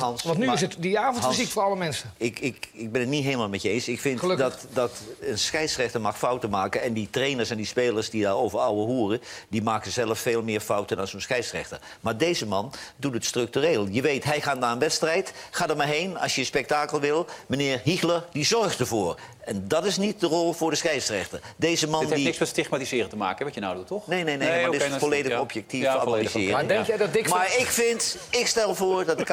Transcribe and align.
Hans, 0.00 0.22
Want 0.22 0.38
nu 0.38 0.46
maar- 0.46 0.54
is 0.54 0.60
het 0.60 0.76
die 0.78 0.98
avondmuziek 0.98 1.36
Hans, 1.40 1.52
voor 1.52 1.62
alle 1.62 1.76
mensen. 1.76 2.12
Ik, 2.16 2.38
ik, 2.38 2.68
ik 2.72 2.92
ben 2.92 3.00
het 3.00 3.10
niet 3.10 3.24
helemaal 3.24 3.48
met 3.48 3.62
je 3.62 3.68
eens. 3.68 3.88
Ik 3.88 4.00
vind 4.00 4.18
Gelukkig. 4.20 4.46
dat, 4.48 4.66
dat 4.72 4.90
een 5.20 5.38
scheidsrechter 5.38 6.00
mag 6.00 6.18
fouten 6.18 6.50
maken. 6.50 6.82
En 6.82 6.92
die 6.92 7.08
trainers 7.10 7.50
en 7.50 7.56
die 7.56 7.66
spelers 7.66 8.10
die 8.10 8.22
daarover 8.22 8.58
ouwe 8.58 8.84
hoeren... 8.84 9.20
die 9.48 9.62
maken 9.62 9.92
zelf 9.92 10.18
veel 10.18 10.42
meer 10.42 10.60
fouten 10.60 10.96
dan 10.96 11.06
zo'n 11.08 11.20
scheidsrechter. 11.20 11.80
Maar 12.00 12.16
deze 12.16 12.46
man 12.46 12.72
doet 12.96 13.14
het 13.14 13.24
structureel. 13.24 13.86
Je 13.90 14.02
weet, 14.02 14.24
hij 14.24 14.40
gaat 14.40 14.58
naar 14.58 14.72
een 14.72 14.78
wedstrijd. 14.78 15.32
Ga 15.50 15.68
er 15.68 15.76
maar 15.76 15.86
heen 15.86 16.18
als 16.18 16.34
je 16.34 16.40
een 16.40 16.46
spektakel 16.46 17.00
wil. 17.00 17.26
Meneer 17.46 17.80
Hiegler, 17.84 18.24
die 18.32 18.44
zorgt 18.44 18.80
ervoor. 18.80 19.18
En 19.44 19.68
dat 19.68 19.84
is 19.84 19.96
niet 19.96 20.20
de 20.20 20.26
rol 20.26 20.52
voor 20.52 20.70
de 20.70 20.76
scheidsrechter. 20.76 21.40
Deze 21.56 21.86
man 21.88 22.00
Dit 22.00 22.08
heeft 22.08 22.14
die... 22.16 22.24
niks 22.26 22.38
met 22.38 22.48
stigmatiseren 22.48 23.08
te 23.08 23.16
maken, 23.16 23.44
wat 23.44 23.54
je 23.54 23.60
nou 23.60 23.76
doet, 23.76 23.86
toch? 23.86 24.06
Nee, 24.06 24.24
nee, 24.24 24.36
nee, 24.36 24.48
maar 24.48 24.60
oké, 24.60 24.70
dit 24.70 24.82
is 24.82 24.88
het 24.90 24.98
volledig 24.98 25.32
ja. 25.32 25.40
objectief 25.40 25.82
Ja, 25.82 25.92
volledig 26.02 26.30
analyseren. 26.30 26.52
Maar 26.52 26.68
denk 26.68 26.86
jij 26.86 26.96
dat 26.96 27.12
Dick 27.12 27.28
van- 27.28 27.38
Maar 27.38 27.54
ik 27.58 27.66
vind, 27.66 28.16
ik 28.30 28.46
stel 28.46 28.74
voor 28.74 29.04
dat 29.04 29.18
de 29.18 29.24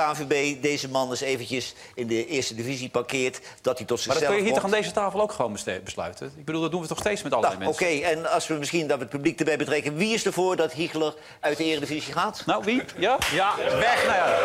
Deze 0.61 0.89
man 0.89 1.09
eens 1.09 1.21
eventjes 1.21 1.73
in 1.95 2.07
de 2.07 2.27
eerste 2.27 2.55
divisie 2.55 2.89
parkeert. 2.89 3.39
Dat 3.61 3.77
hij 3.77 3.87
tot 3.87 3.89
Maar 3.89 3.97
zichzelf 3.97 4.19
dat 4.19 4.27
kun 4.27 4.37
je 4.37 4.43
hier 4.43 4.53
toch 4.53 4.63
aan 4.63 4.71
deze 4.71 4.91
tafel 4.91 5.21
ook 5.21 5.31
gewoon 5.31 5.57
besluiten? 5.83 6.33
Ik 6.37 6.45
bedoel, 6.45 6.61
dat 6.61 6.71
doen 6.71 6.81
we 6.81 6.87
toch 6.87 6.99
steeds 6.99 7.21
met 7.21 7.33
allerlei 7.33 7.59
Nou, 7.59 7.71
Oké, 7.71 7.83
mensen? 7.85 8.09
en 8.09 8.31
als 8.31 8.47
we 8.47 8.53
misschien 8.53 8.87
dat 8.87 8.97
we 8.97 9.03
het 9.03 9.11
publiek 9.11 9.39
erbij 9.39 9.57
betrekken... 9.57 9.95
wie 9.95 10.13
is 10.13 10.25
ervoor 10.25 10.55
dat 10.55 10.73
Hiegler 10.73 11.13
uit 11.39 11.57
de 11.57 11.63
eredivisie 11.63 12.13
gaat? 12.13 12.43
Nou, 12.45 12.63
wie? 12.63 12.83
Ja? 12.97 13.17
Ja, 13.31 13.55
weg. 13.57 14.03
Nou 14.05 14.15
ja. 14.15 14.37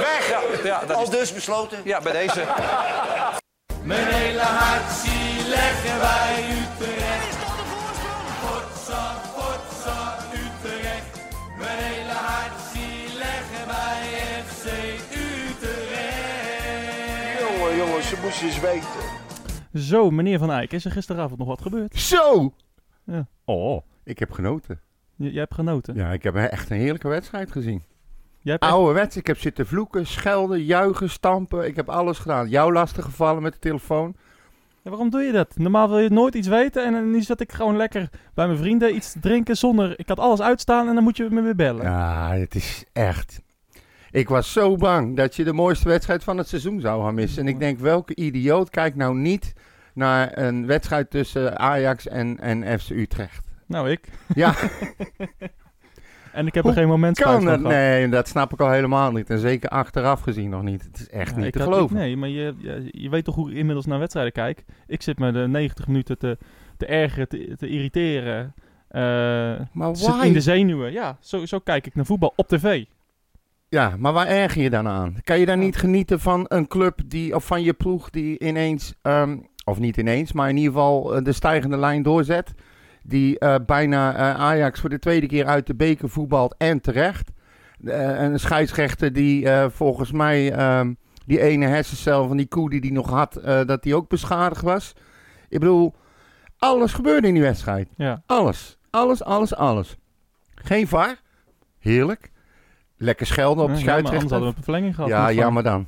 Weg! 0.00 0.28
Ja, 0.30 0.40
ja, 0.64 0.84
dat 0.86 0.96
Al 0.96 1.02
is, 1.02 1.08
dus 1.08 1.32
besloten? 1.32 1.78
ja 1.84 2.00
bij 2.00 2.12
deze. 2.12 2.44
Mijn 3.82 4.06
hele 4.06 4.40
hart 4.40 4.92
zie 5.04 5.48
leggen 5.48 6.00
wij 6.00 6.44
Utrecht. 6.50 6.79
Eens 18.38 18.60
weten. 18.60 18.88
Zo, 19.74 20.10
meneer 20.10 20.38
Van 20.38 20.50
Eyck, 20.50 20.72
is 20.72 20.84
er 20.84 20.90
gisteravond 20.90 21.38
nog 21.38 21.48
wat 21.48 21.60
gebeurd? 21.62 21.96
Zo! 21.96 22.52
Ja. 23.04 23.26
Oh, 23.44 23.80
ik 24.04 24.18
heb 24.18 24.30
genoten. 24.32 24.80
J- 25.16 25.24
jij 25.24 25.40
hebt 25.40 25.54
genoten. 25.54 25.94
Ja, 25.94 26.12
ik 26.12 26.22
heb 26.22 26.34
echt 26.36 26.70
een 26.70 26.76
heerlijke 26.76 27.08
wedstrijd 27.08 27.52
gezien. 27.52 27.82
Jij 28.40 28.52
hebt 28.52 28.64
echt- 28.64 28.72
Oude 28.72 28.92
wedstrijd. 28.92 29.16
Ik 29.16 29.26
heb 29.26 29.38
zitten 29.38 29.66
vloeken, 29.66 30.06
schelden, 30.06 30.64
juichen, 30.64 31.10
stampen. 31.10 31.66
Ik 31.66 31.76
heb 31.76 31.88
alles 31.88 32.18
gedaan. 32.18 32.48
Jou 32.48 32.72
lastig 32.72 33.04
gevallen 33.04 33.42
met 33.42 33.52
de 33.52 33.58
telefoon. 33.58 34.14
Ja, 34.82 34.90
waarom 34.90 35.10
doe 35.10 35.20
je 35.22 35.32
dat? 35.32 35.56
Normaal 35.58 35.88
wil 35.88 35.98
je 35.98 36.10
nooit 36.10 36.34
iets 36.34 36.48
weten 36.48 36.84
en 36.84 36.92
dan 36.92 37.10
nu 37.10 37.22
zat 37.22 37.40
ik 37.40 37.52
gewoon 37.52 37.76
lekker 37.76 38.08
bij 38.34 38.46
mijn 38.46 38.58
vrienden 38.58 38.94
iets 38.94 39.14
drinken 39.20 39.56
zonder... 39.56 39.98
Ik 39.98 40.08
had 40.08 40.18
alles 40.18 40.40
uitstaan 40.40 40.88
en 40.88 40.94
dan 40.94 41.02
moet 41.04 41.16
je 41.16 41.26
me 41.30 41.40
weer 41.40 41.56
bellen. 41.56 41.82
Ja, 41.84 42.32
het 42.32 42.54
is 42.54 42.84
echt... 42.92 43.40
Ik 44.10 44.28
was 44.28 44.52
zo 44.52 44.76
bang 44.76 45.16
dat 45.16 45.36
je 45.36 45.44
de 45.44 45.52
mooiste 45.52 45.88
wedstrijd 45.88 46.24
van 46.24 46.38
het 46.38 46.48
seizoen 46.48 46.80
zou 46.80 47.04
gaan 47.04 47.14
missen. 47.14 47.42
En 47.42 47.48
ik 47.48 47.58
denk, 47.58 47.78
welke 47.78 48.14
idioot 48.14 48.70
kijkt 48.70 48.96
nou 48.96 49.16
niet 49.16 49.52
naar 49.94 50.38
een 50.38 50.66
wedstrijd 50.66 51.10
tussen 51.10 51.58
Ajax 51.58 52.08
en, 52.08 52.38
en 52.40 52.80
FC 52.80 52.90
Utrecht? 52.90 53.46
Nou, 53.66 53.90
ik. 53.90 54.08
Ja, 54.34 54.54
En 56.32 56.46
ik 56.46 56.54
heb 56.54 56.62
Hoe 56.64 56.72
er 56.72 56.78
geen 56.78 56.88
moment 56.88 57.16
spijt 57.16 57.30
kan 57.32 57.42
van 57.42 57.50
het? 57.52 57.60
gehad. 57.60 57.74
Nee, 57.76 58.08
dat 58.08 58.28
snap 58.28 58.52
ik 58.52 58.60
al 58.60 58.70
helemaal 58.70 59.12
niet. 59.12 59.30
En 59.30 59.38
zeker 59.38 59.68
achteraf 59.68 60.20
gezien 60.20 60.50
nog 60.50 60.62
niet. 60.62 60.82
Het 60.82 61.00
is 61.00 61.08
echt 61.08 61.34
Ja, 61.36 61.42
niet 61.42 61.52
te 61.52 61.60
geloven. 61.62 61.96
Nee, 61.96 62.16
maar 62.16 62.28
je, 62.28 62.54
je, 62.58 62.88
je 62.90 63.08
weet 63.08 63.24
toch 63.24 63.34
hoe 63.34 63.50
ik 63.50 63.56
inmiddels 63.56 63.86
naar 63.86 63.98
wedstrijden 63.98 64.32
kijk. 64.32 64.64
Ik 64.86 65.02
zit 65.02 65.18
me 65.18 65.32
de 65.32 65.48
90 65.48 65.86
minuten 65.86 66.18
te, 66.18 66.38
te 66.76 66.86
ergeren, 66.86 67.28
te, 67.28 67.54
te 67.56 67.68
irriteren. 67.68 68.54
eh, 68.88 69.00
Maar 69.72 70.26
in 70.26 70.32
de 70.32 70.40
zenuwen. 70.40 70.92
Ja, 70.92 71.16
zo, 71.20 71.46
zo 71.46 71.58
kijk 71.58 71.86
ik 71.86 71.94
naar 71.94 72.06
voetbal 72.06 72.32
op 72.36 72.48
tv. 72.48 72.84
Ja, 73.70 73.94
maar 73.98 74.12
waar 74.12 74.26
erger 74.26 74.62
je 74.62 74.70
dan 74.70 74.88
aan? 74.88 75.16
Kan 75.24 75.38
je 75.38 75.46
dan 75.46 75.58
niet 75.58 75.76
genieten 75.76 76.20
van 76.20 76.44
een 76.48 76.66
club 76.66 77.00
die, 77.06 77.34
of 77.34 77.44
van 77.44 77.62
je 77.62 77.72
ploeg 77.72 78.10
die 78.10 78.38
ineens, 78.38 78.94
ehm, 79.02 79.38
of 79.64 79.78
niet 79.78 79.96
ineens, 79.96 80.32
maar 80.32 80.48
in 80.48 80.56
ieder 80.56 80.72
geval 80.72 81.14
eh, 81.14 81.24
de 81.24 81.32
stijgende 81.32 81.76
lijn 81.76 82.02
doorzet? 82.02 82.54
Die 83.02 83.38
eh, 83.38 83.54
bijna 83.66 84.14
eh, 84.14 84.40
Ajax 84.40 84.80
voor 84.80 84.88
de 84.88 84.98
tweede 84.98 85.26
keer 85.26 85.46
uit 85.46 85.66
de 85.66 85.74
beker 85.74 86.08
voetbalt 86.08 86.54
en 86.58 86.80
terecht. 86.80 87.30
Eh, 87.84 88.20
een 88.20 88.40
scheidsrechter 88.40 89.12
die 89.12 89.48
volgens 89.68 90.12
mij 90.12 90.52
ehm, 90.52 90.92
die 91.26 91.40
ene 91.40 91.66
hersencel 91.66 92.28
van 92.28 92.36
die 92.36 92.48
koe 92.48 92.70
die 92.70 92.80
die 92.80 92.92
nog 92.92 93.10
had, 93.10 93.40
dat 93.66 93.82
die 93.82 93.94
ook 93.94 94.08
beschadigd 94.08 94.62
was. 94.62 94.92
Ik 95.48 95.58
bedoel, 95.58 95.94
alles 96.58 96.92
gebeurde 96.92 97.26
in 97.26 97.34
die 97.34 97.42
wedstrijd. 97.42 97.88
Ja. 97.96 98.22
Alles. 98.26 98.78
Alles, 98.90 99.24
alles, 99.24 99.54
alles. 99.54 99.96
Geen 100.54 100.88
VAR. 100.88 101.20
Heerlijk. 101.78 102.29
Lekker 103.02 103.26
schelden 103.26 103.64
op 103.64 103.70
de 103.70 103.78
Ja, 103.78 103.84
maar 103.84 103.94
anders 103.94 104.08
scheidsrechter. 104.08 104.30
hadden 104.30 104.50
we 104.50 104.56
een 104.56 104.62
verlenging 104.64 104.94
gehad. 104.94 105.10
Ja, 105.10 105.28
ja, 105.28 105.50
maar 105.50 105.62
dan. 105.62 105.86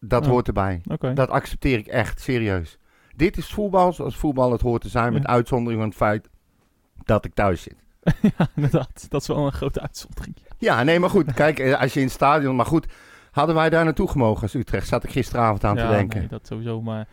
Dat 0.00 0.24
Ja. 0.24 0.30
hoort 0.30 0.46
erbij. 0.46 0.80
Dat 1.14 1.28
accepteer 1.28 1.78
ik 1.78 1.86
echt, 1.86 2.20
serieus. 2.20 2.78
Dit 3.16 3.36
is 3.36 3.46
voetbal 3.46 3.92
zoals 3.92 4.16
voetbal 4.16 4.52
het 4.52 4.60
hoort 4.60 4.82
te 4.82 4.88
zijn, 4.88 5.12
met 5.12 5.22
Ja. 5.22 5.28
uitzondering 5.28 5.80
van 5.80 5.88
het 5.88 5.98
feit 5.98 6.28
dat 7.04 7.24
ik 7.24 7.34
thuis 7.34 7.62
zit. 7.62 7.76
ja, 8.36 8.48
inderdaad. 8.54 9.06
Dat 9.10 9.20
is 9.20 9.26
wel 9.26 9.46
een 9.46 9.52
grote 9.52 9.80
uitzondering. 9.80 10.36
Ja, 10.58 10.82
nee, 10.82 10.98
maar 10.98 11.10
goed. 11.10 11.32
Kijk, 11.32 11.58
eh, 11.58 11.80
als 11.80 11.92
je 11.92 11.98
in 12.00 12.04
het 12.06 12.14
stadion... 12.14 12.56
Maar 12.56 12.66
goed, 12.66 12.86
hadden 13.30 13.54
wij 13.54 13.70
daar 13.70 13.84
naartoe 13.84 14.08
gemogen 14.08 14.42
als 14.42 14.54
Utrecht? 14.54 14.88
Zat 14.88 15.04
ik 15.04 15.10
gisteravond 15.10 15.64
aan 15.64 15.76
ja, 15.76 15.88
te 15.88 15.94
denken. 15.94 16.18
Nee, 16.18 16.28
dat 16.28 16.46
sowieso, 16.46 16.82
maar 16.82 17.08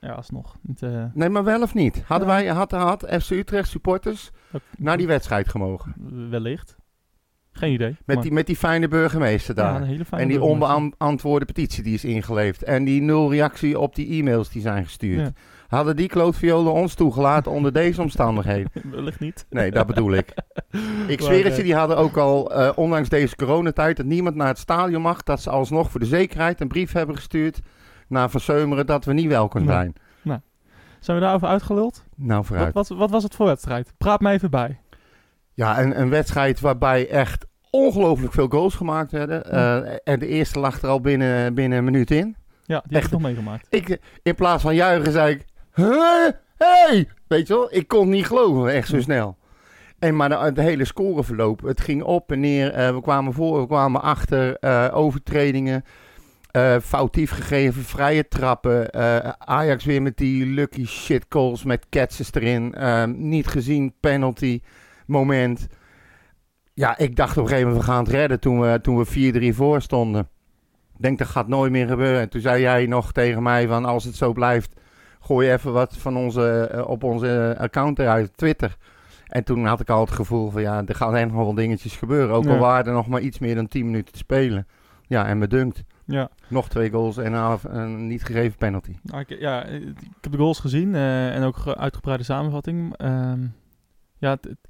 ja, 0.00 0.12
alsnog. 0.12 0.56
Niet, 0.60 0.82
eh, 0.82 1.04
Nee, 1.14 1.28
maar 1.28 1.44
wel 1.44 1.62
of 1.62 1.74
niet? 1.74 2.02
Hadden 2.06 2.28
Ja. 2.28 2.34
wij, 2.34 2.46
had, 2.46 2.70
had 2.70 3.06
FC 3.20 3.30
Utrecht 3.30 3.68
supporters 3.68 4.30
dat- 4.50 4.62
naar 4.78 4.96
die 4.96 5.06
wedstrijd 5.06 5.48
gemogen? 5.48 5.94
Wellicht. 6.30 6.76
Geen 7.52 7.72
idee. 7.72 7.96
Met, 8.04 8.16
maar- 8.16 8.24
die, 8.24 8.32
met 8.32 8.46
die 8.46 8.56
fijne 8.56 8.88
burgemeester 8.88 9.54
daar. 9.54 9.72
Ja, 9.74 9.80
een 9.80 9.86
hele 9.86 10.04
fijne 10.04 10.22
en 10.24 10.30
die 10.30 10.42
onbeantwoorde 10.42 11.44
petitie 11.44 11.82
die 11.82 11.94
is 11.94 12.04
ingeleefd. 12.04 12.62
En 12.62 12.84
die 12.84 13.00
nul 13.02 13.30
reactie 13.30 13.78
op 13.78 13.94
die 13.94 14.20
e-mails 14.20 14.48
die 14.50 14.62
zijn 14.62 14.84
gestuurd. 14.84 15.20
Ja. 15.20 15.32
Hadden 15.68 15.96
die 15.96 16.08
klootviolen 16.08 16.72
ons 16.72 16.94
toegelaten 16.94 17.52
onder 17.52 17.72
deze 17.72 18.00
omstandigheden? 18.02 18.70
Wellicht 18.90 19.20
niet. 19.20 19.46
Nee, 19.50 19.70
dat 19.70 19.86
bedoel 19.86 20.12
ik. 20.12 20.28
Ik 21.08 21.18
Maar, 21.20 21.28
zweer 21.28 21.44
het 21.44 21.52
je, 21.52 21.58
eh, 21.58 21.64
die 21.64 21.74
hadden 21.74 21.96
ook 21.96 22.16
al, 22.16 22.52
eh, 22.52 22.70
ondanks 22.74 23.08
deze 23.08 23.36
coronatijd, 23.36 23.96
dat 23.96 24.06
niemand 24.06 24.34
naar 24.36 24.48
het 24.48 24.58
stadion 24.58 25.02
mag, 25.02 25.22
dat 25.22 25.42
ze 25.42 25.50
alsnog 25.50 25.90
voor 25.90 26.00
de 26.00 26.06
zekerheid 26.06 26.60
een 26.60 26.68
brief 26.68 26.92
hebben 26.92 27.16
gestuurd 27.16 27.60
naar 28.08 28.30
Van 28.30 28.40
Seumeren 28.40 28.86
dat 28.86 29.04
we 29.04 29.12
niet 29.12 29.26
welkom 29.28 29.66
zijn. 29.66 29.94
Zijn 31.00 31.16
we 31.16 31.22
daarover 31.22 31.48
uitgeluld? 31.48 32.04
Nou, 32.16 32.36
Wat, 32.38 32.46
vooruit. 32.46 32.74
wat, 32.74 32.88
wat 32.88 33.10
was 33.10 33.22
het 33.22 33.34
voor 33.34 33.46
wedstrijd? 33.46 33.92
Praat 33.98 34.20
mij 34.20 34.34
even 34.34 34.50
bij. 34.50 34.80
Ja, 35.54 35.80
een, 35.80 36.00
een 36.00 36.08
wedstrijd 36.10 36.60
waarbij 36.60 37.08
echt 37.08 37.46
ongelooflijk 37.70 38.32
veel 38.32 38.48
goals 38.48 38.74
gemaakt 38.74 39.12
werden. 39.12 39.50
Eh, 39.50 39.96
en 40.04 40.18
de 40.18 40.26
eerste 40.26 40.58
lag 40.58 40.82
er 40.82 40.88
al 40.88 41.00
binnen, 41.00 41.54
binnen 41.54 41.78
een 41.78 41.84
minuut 41.84 42.10
in. 42.10 42.36
Ja, 42.64 42.78
die 42.78 42.82
heb 42.82 42.92
Echt. 42.92 43.06
ik 43.06 43.12
nog 43.12 43.22
meegemaakt. 43.22 43.66
Ik, 43.70 43.98
in 44.22 44.34
plaats 44.34 44.62
van 44.62 44.74
juichen 44.74 45.12
zei 45.12 45.34
ik, 45.34 45.44
huh? 45.74 46.28
hey! 46.56 47.08
Weet 47.26 47.46
je 47.46 47.54
wel, 47.54 47.74
ik 47.74 47.88
kon 47.88 48.00
het 48.00 48.08
niet 48.08 48.26
geloven, 48.26 48.72
echt 48.72 48.88
zo 48.88 49.00
snel. 49.00 49.36
En 49.98 50.16
maar 50.16 50.28
de, 50.28 50.36
het 50.36 50.56
hele 50.56 50.84
scoreverloop, 50.84 51.62
het 51.62 51.80
ging 51.80 52.02
op 52.02 52.32
en 52.32 52.40
neer. 52.40 52.72
eh, 52.72 52.94
we 52.94 53.00
kwamen 53.00 53.32
voor, 53.32 53.60
we 53.60 53.66
kwamen 53.66 54.02
achter, 54.02 54.56
eh, 54.56 54.88
overtredingen, 54.92 55.84
eh, 56.50 56.76
foutief 56.82 57.30
gegeven, 57.30 57.82
vrije 57.82 58.28
trappen. 58.28 58.94
Ajax 59.38 59.84
weer 59.84 60.02
met 60.02 60.16
die 60.16 60.46
lucky 60.46 60.86
shit 60.86 61.28
calls 61.28 61.64
met 61.64 61.86
catches 61.90 62.32
erin. 62.32 62.74
niet 63.16 63.46
gezien, 63.46 63.94
penalty, 64.00 64.60
moment. 65.06 65.66
Ja, 66.74 66.98
ik 66.98 67.16
dacht 67.16 67.36
op 67.36 67.42
een 67.42 67.48
gegeven 67.48 67.68
moment, 67.68 67.86
we 67.86 67.92
gaan 67.92 68.02
het 68.04 68.12
redden 68.12 68.40
toen 68.40 68.60
we, 68.60 68.78
toen 68.82 69.04
we 69.04 69.52
4-3 69.52 69.56
voor 69.56 69.82
stonden. 69.82 70.28
Ik 70.96 71.02
denk, 71.02 71.18
dat 71.18 71.28
gaat 71.28 71.48
nooit 71.48 71.72
meer 71.72 71.86
gebeuren. 71.88 72.20
En 72.20 72.28
toen 72.28 72.40
zei 72.40 72.60
jij 72.60 72.86
nog 72.86 73.12
tegen 73.12 73.42
mij 73.42 73.66
van, 73.66 73.84
als 73.84 74.04
het 74.04 74.14
zo 74.16 74.32
blijft, 74.32 74.80
gooi 75.20 75.50
even 75.52 75.72
wat 75.72 75.96
van 75.96 76.16
onze, 76.16 76.68
eh, 76.72 76.88
op 76.88 77.04
onze 77.04 77.54
account 77.58 77.98
eruit, 77.98 78.36
Twitter. 78.36 78.76
En 79.26 79.44
toen 79.44 79.66
had 79.66 79.80
ik 79.80 79.90
al 79.90 80.00
het 80.00 80.10
gevoel 80.10 80.50
van, 80.50 80.62
ja, 80.62 80.82
er 80.86 80.94
gaan 80.94 81.16
echt 81.16 81.26
nog 81.26 81.36
wel 81.44 81.54
dingetjes 81.54 81.96
gebeuren. 81.96 82.34
Ook 82.34 82.46
al 82.46 82.58
waren 82.58 82.86
er 82.86 82.92
nog 82.92 83.06
maar 83.08 83.20
iets 83.20 83.38
meer 83.38 83.54
dan 83.54 83.68
10 83.68 83.84
minuten 83.84 84.12
te 84.12 84.18
spelen. 84.18 84.66
Ja, 85.06 85.26
en 85.26 85.38
me 85.38 85.46
dunkt. 85.46 85.82
Ja, 86.04 86.30
Nog 86.48 86.68
twee 86.68 86.90
goals 86.90 87.16
en 87.16 87.32
een, 87.32 88.06
niet 88.06 88.24
gegeven 88.24 88.58
penalty. 88.58 88.96
nou, 89.02 89.20
ik, 89.26 89.38
ja, 89.40 89.64
ik 89.64 89.82
heb 90.20 90.32
de 90.32 90.38
goals 90.38 90.58
gezien 90.60 90.94
eh, 90.94 91.34
en 91.36 91.42
ook 91.42 91.56
ge- 91.56 91.76
uitgebreide 91.76 92.24
samenvatting. 92.24 92.96
Ehm, 92.96 93.40
ja, 94.18 94.30
het- 94.30 94.44
het- 94.44 94.68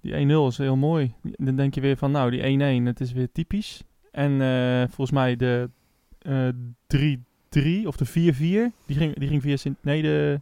die 0.00 0.12
1-0 0.12 0.16
is 0.48 0.58
heel 0.58 0.76
mooi. 0.76 1.14
Dan 1.22 1.56
denk 1.56 1.74
je 1.74 1.80
weer 1.80 1.96
van, 1.96 2.10
nou, 2.10 2.30
die 2.30 2.80
1-1, 2.82 2.84
het 2.86 3.00
is 3.00 3.12
weer 3.12 3.28
typisch. 3.32 3.82
En 4.12 4.40
eh, 4.42 4.78
volgens 4.86 5.10
mij 5.10 5.36
de 5.36 5.70
eh 6.18 6.48
3-3 6.86 7.86
of 7.86 7.96
de 7.96 8.06
4-4, 8.06 8.74
die 8.86 8.96
ging, 8.96 9.18
die 9.18 9.28
ging 9.28 9.42
via 9.42 9.56
Sint... 9.56 9.76
Nee, 9.82 10.02
de 10.02 10.40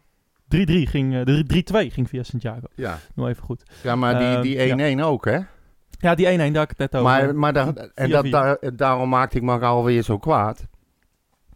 3-3 0.56 0.88
ging... 0.90 1.14
eh, 1.14 1.24
de 1.24 1.62
3-2 1.88 1.92
ging 1.92 2.08
via 2.08 2.22
Santiago. 2.22 2.66
Ja, 2.74 2.98
Nog 3.14 3.28
even 3.28 3.42
goed. 3.42 3.62
ja 3.82 3.96
maar 3.96 4.18
die, 4.42 4.56
Ehm, 4.58 4.76
die 4.76 4.96
1-1 4.96 5.00
ook, 5.02 5.24
hè? 5.24 5.38
Ja, 6.00 6.14
die 6.14 6.26
1-1, 6.26 6.52
daar 6.52 6.62
ik 6.62 6.68
het 6.68 6.78
net 6.78 6.96
over. 6.96 7.02
Maar, 7.02 7.34
maar 7.34 7.52
daar- 7.52 7.90
en 7.94 8.10
dat, 8.10 8.24
4-4. 8.26 8.30
daar, 8.30 8.58
daarom 8.76 9.08
maakte 9.08 9.36
ik 9.36 9.42
me 9.42 9.58
alweer 9.58 10.02
zo 10.02 10.18
kwaad. 10.18 10.66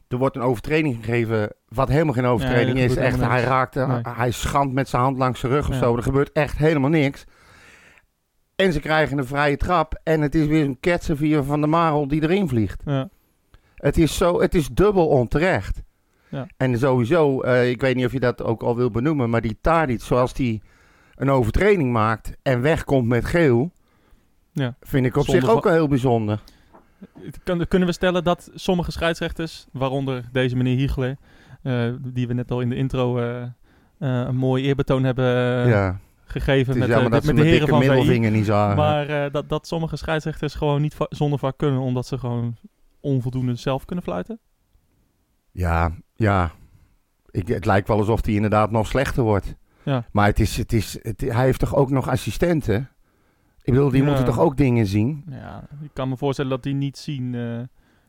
Er 0.09 0.19
wordt 0.19 0.37
een 0.37 0.43
overtreding 0.43 0.95
gegeven, 1.05 1.53
wat 1.69 1.89
helemaal 1.89 2.15
geen 2.15 2.25
overtreding 2.25 2.79
er 2.79 2.85
is. 2.85 2.97
Echt, 2.97 3.21
hij 3.21 3.43
raakte, 3.43 3.87
Nee. 3.87 4.01
hij 4.15 4.31
schandt 4.31 4.75
met 4.75 4.89
zijn 4.89 5.03
hand 5.03 5.19
langs 5.19 5.41
zijn 5.41 5.53
rug 5.53 5.69
of 5.69 5.75
Ja. 5.75 5.81
zo. 5.81 5.97
Er 5.97 6.03
gebeurt 6.03 6.33
echt 6.33 6.59
helemaal 6.59 6.91
niks. 6.91 7.25
En 8.63 8.73
ze 8.73 8.81
krijgen 8.81 9.19
een 9.19 9.27
vrije 9.27 9.57
trap. 9.57 10.01
En 10.03 10.21
het 10.21 10.35
is 10.35 10.47
weer 10.47 10.65
een 10.65 10.81
ketsen 10.81 11.17
via 11.17 11.43
Van 11.43 11.61
der 11.61 11.69
Marel 11.69 12.09
die 12.09 12.23
erin 12.23 12.49
vliegt. 12.49 12.83
Ja. 12.85 13.09
Het 13.75 13.99
is, 13.99 14.17
zo, 14.17 14.41
het 14.41 14.55
is 14.55 14.69
dubbel 14.69 15.09
onterecht. 15.09 15.83
Ja. 16.29 16.47
En 16.57 16.79
sowieso, 16.79 17.41
eh, 17.41 17.71
ik 17.71 17.81
weet 17.81 17.95
niet 17.97 18.05
of 18.07 18.13
je 18.13 18.21
dat 18.21 18.43
ook 18.43 18.63
al 18.63 18.77
wil 18.77 18.91
benoemen, 18.91 19.31
maar 19.31 19.41
die 19.41 19.59
Tadic, 19.61 20.01
zoals 20.01 20.33
die 20.33 20.63
een 21.15 21.31
overtreding 21.31 21.93
maakt 21.93 22.33
en 22.43 22.61
wegkomt 22.61 23.09
met 23.09 23.25
geel, 23.25 23.73
Ja. 24.53 24.75
vind 24.81 25.07
ik 25.07 25.17
op 25.17 25.25
Zonder 25.25 25.43
zich 25.43 25.53
ook 25.53 25.65
wel 25.65 25.73
heel 25.73 25.89
bijzonder. 25.89 26.41
Kunnen 27.45 27.89
we 27.89 27.93
stellen 27.93 28.25
dat 28.25 28.51
sommige 28.55 28.93
scheidsrechters, 28.93 29.67
waaronder 29.73 30.25
deze 30.33 30.57
meneer 30.57 30.77
Hiegler, 30.77 31.17
eh, 31.63 31.93
die 32.01 32.27
we 32.27 32.35
net 32.35 32.51
al 32.51 32.61
in 32.61 32.69
de 32.69 32.77
intro 32.77 33.19
eh, 33.19 33.43
een 33.99 34.37
mooi 34.37 34.65
eerbetoon 34.65 35.05
hebben 35.05 35.25
ja, 35.69 36.01
gegeven 36.33 36.79
met, 36.79 36.89
de, 36.89 37.09
met 37.11 37.37
de 37.37 37.43
heren 37.45 37.69
van 37.69 37.81
VI. 37.81 37.87
middelvinger 37.89 38.31
niet 38.31 38.45
zagen. 38.47 38.77
Maar 38.77 39.09
eh, 39.25 39.33
dat, 39.33 39.49
dat 39.49 39.67
sommige 39.67 39.97
scheidsrechters 39.97 40.55
gewoon 40.55 40.81
niet 40.81 40.95
va- 40.95 41.07
zonder 41.09 41.39
vak 41.39 41.59
kunnen, 41.59 41.81
omdat 41.81 42.07
ze 42.07 42.19
gewoon 42.19 42.57
onvoldoende 43.01 43.55
zelf 43.55 43.85
kunnen 43.85 44.05
fluiten. 44.05 44.39
Ja, 45.51 45.91
ja. 46.15 46.51
Ik, 47.31 47.49
het 47.49 47.65
lijkt 47.65 47.89
wel 47.89 47.99
alsof 47.99 48.25
hij 48.25 48.35
inderdaad 48.35 48.71
nog 48.71 48.87
slechter 48.87 49.23
wordt. 49.23 49.55
Ja. 49.83 50.05
Maar 50.13 50.27
het 50.27 50.41
is, 50.41 50.57
het 50.57 50.73
is, 50.73 50.99
het, 51.03 51.21
hij 51.21 51.45
heeft 51.45 51.59
toch 51.59 51.75
ook 51.75 51.91
nog 51.91 52.09
assistenten? 52.09 52.91
Ik 53.63 53.73
bedoel, 53.73 53.91
die 53.91 54.01
Ja. 54.03 54.07
moeten 54.07 54.25
toch 54.25 54.39
ook 54.39 54.57
dingen 54.57 54.87
zien? 54.87 55.25
Ja, 55.31 55.69
ik 55.83 55.91
kan 55.93 56.09
me 56.09 56.17
voorstellen 56.17 56.51
dat 56.51 56.63
die 56.63 56.75
niet 56.75 56.99
zien, 56.99 57.35
eh, 57.35 57.59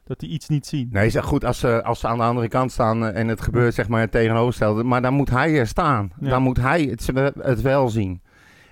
dat 0.04 0.20
die 0.20 0.30
iets 0.30 0.50
niet 0.50 0.66
zien. 0.66 0.90
Nee, 0.92 1.10
zeg 1.10 1.26
goed, 1.26 1.46
als 1.46 1.60
ze, 1.60 1.84
als 1.84 2.00
ze 2.00 2.08
aan 2.08 2.18
de 2.18 2.24
andere 2.24 2.48
kant 2.48 2.72
staan 2.72 3.06
eh, 3.06 3.20
en 3.20 3.28
het 3.28 3.42
gebeurt 3.42 3.74
zeg 3.74 3.88
maar 3.88 4.02
het 4.02 4.12
tegenovergestelde. 4.12 4.84
Maar 4.84 5.02
dan 5.02 5.14
moet 5.14 5.30
hij 5.30 5.60
er 5.60 5.68
staan. 5.68 6.12
Ja. 6.20 6.30
Dan 6.30 6.42
moet 6.42 6.58
hij 6.58 6.82
het, 6.82 7.12
het 7.40 7.62
wel 7.62 7.90
zien. 7.90 8.22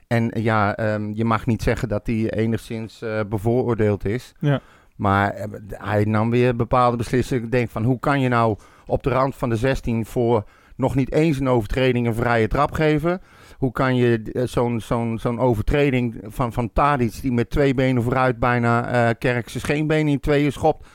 En 0.08 0.32
eh, 0.32 0.44
ja, 0.44 0.76
ehm, 0.76 1.12
je 1.14 1.26
mag 1.26 1.46
niet 1.46 1.62
zeggen 1.62 1.88
dat 1.88 2.08
hij 2.08 2.30
enigszins 2.30 3.02
eh, 3.02 3.20
bevooroordeeld 3.30 4.06
is. 4.06 4.34
Ja. 4.40 4.62
Maar 4.96 5.48
hij 5.68 6.04
nam 6.04 6.30
weer 6.30 6.56
bepaalde 6.56 6.98
beslissingen. 6.98 7.44
Ik 7.44 7.52
denk 7.52 7.70
van, 7.70 7.84
hoe 7.84 8.00
kan 8.00 8.22
je 8.22 8.30
nou 8.30 8.58
op 8.86 9.04
de 9.04 9.10
rand 9.10 9.36
van 9.36 9.50
de 9.50 9.56
16 9.56 10.06
voor 10.06 10.44
nog 10.76 10.96
niet 10.96 11.12
eens 11.12 11.40
een 11.40 11.50
overtreding 11.50 12.08
een 12.08 12.14
vrije 12.14 12.48
trap 12.48 12.72
geven? 12.72 13.22
Hoe 13.58 13.72
kan 13.72 13.96
je 13.96 14.42
zo'n 14.46 14.80
zo'n 14.80 15.20
zo'n 15.20 15.40
overtreding 15.40 16.22
van, 16.28 16.54
van 16.54 16.74
Tadic, 16.74 17.22
die 17.22 17.32
met 17.32 17.50
twee 17.50 17.74
benen 17.74 18.04
vooruit 18.04 18.40
bijna 18.40 19.14
Kerk 19.14 19.50
zijn 19.50 19.64
scheenbeen 19.64 20.08
in 20.08 20.20
tweeën 20.20 20.52
schopt, 20.52 20.88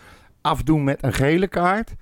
afdoen 0.47 0.85
met 0.85 1.03
een 1.03 1.13
gele 1.13 1.47
kaart? 1.49 1.95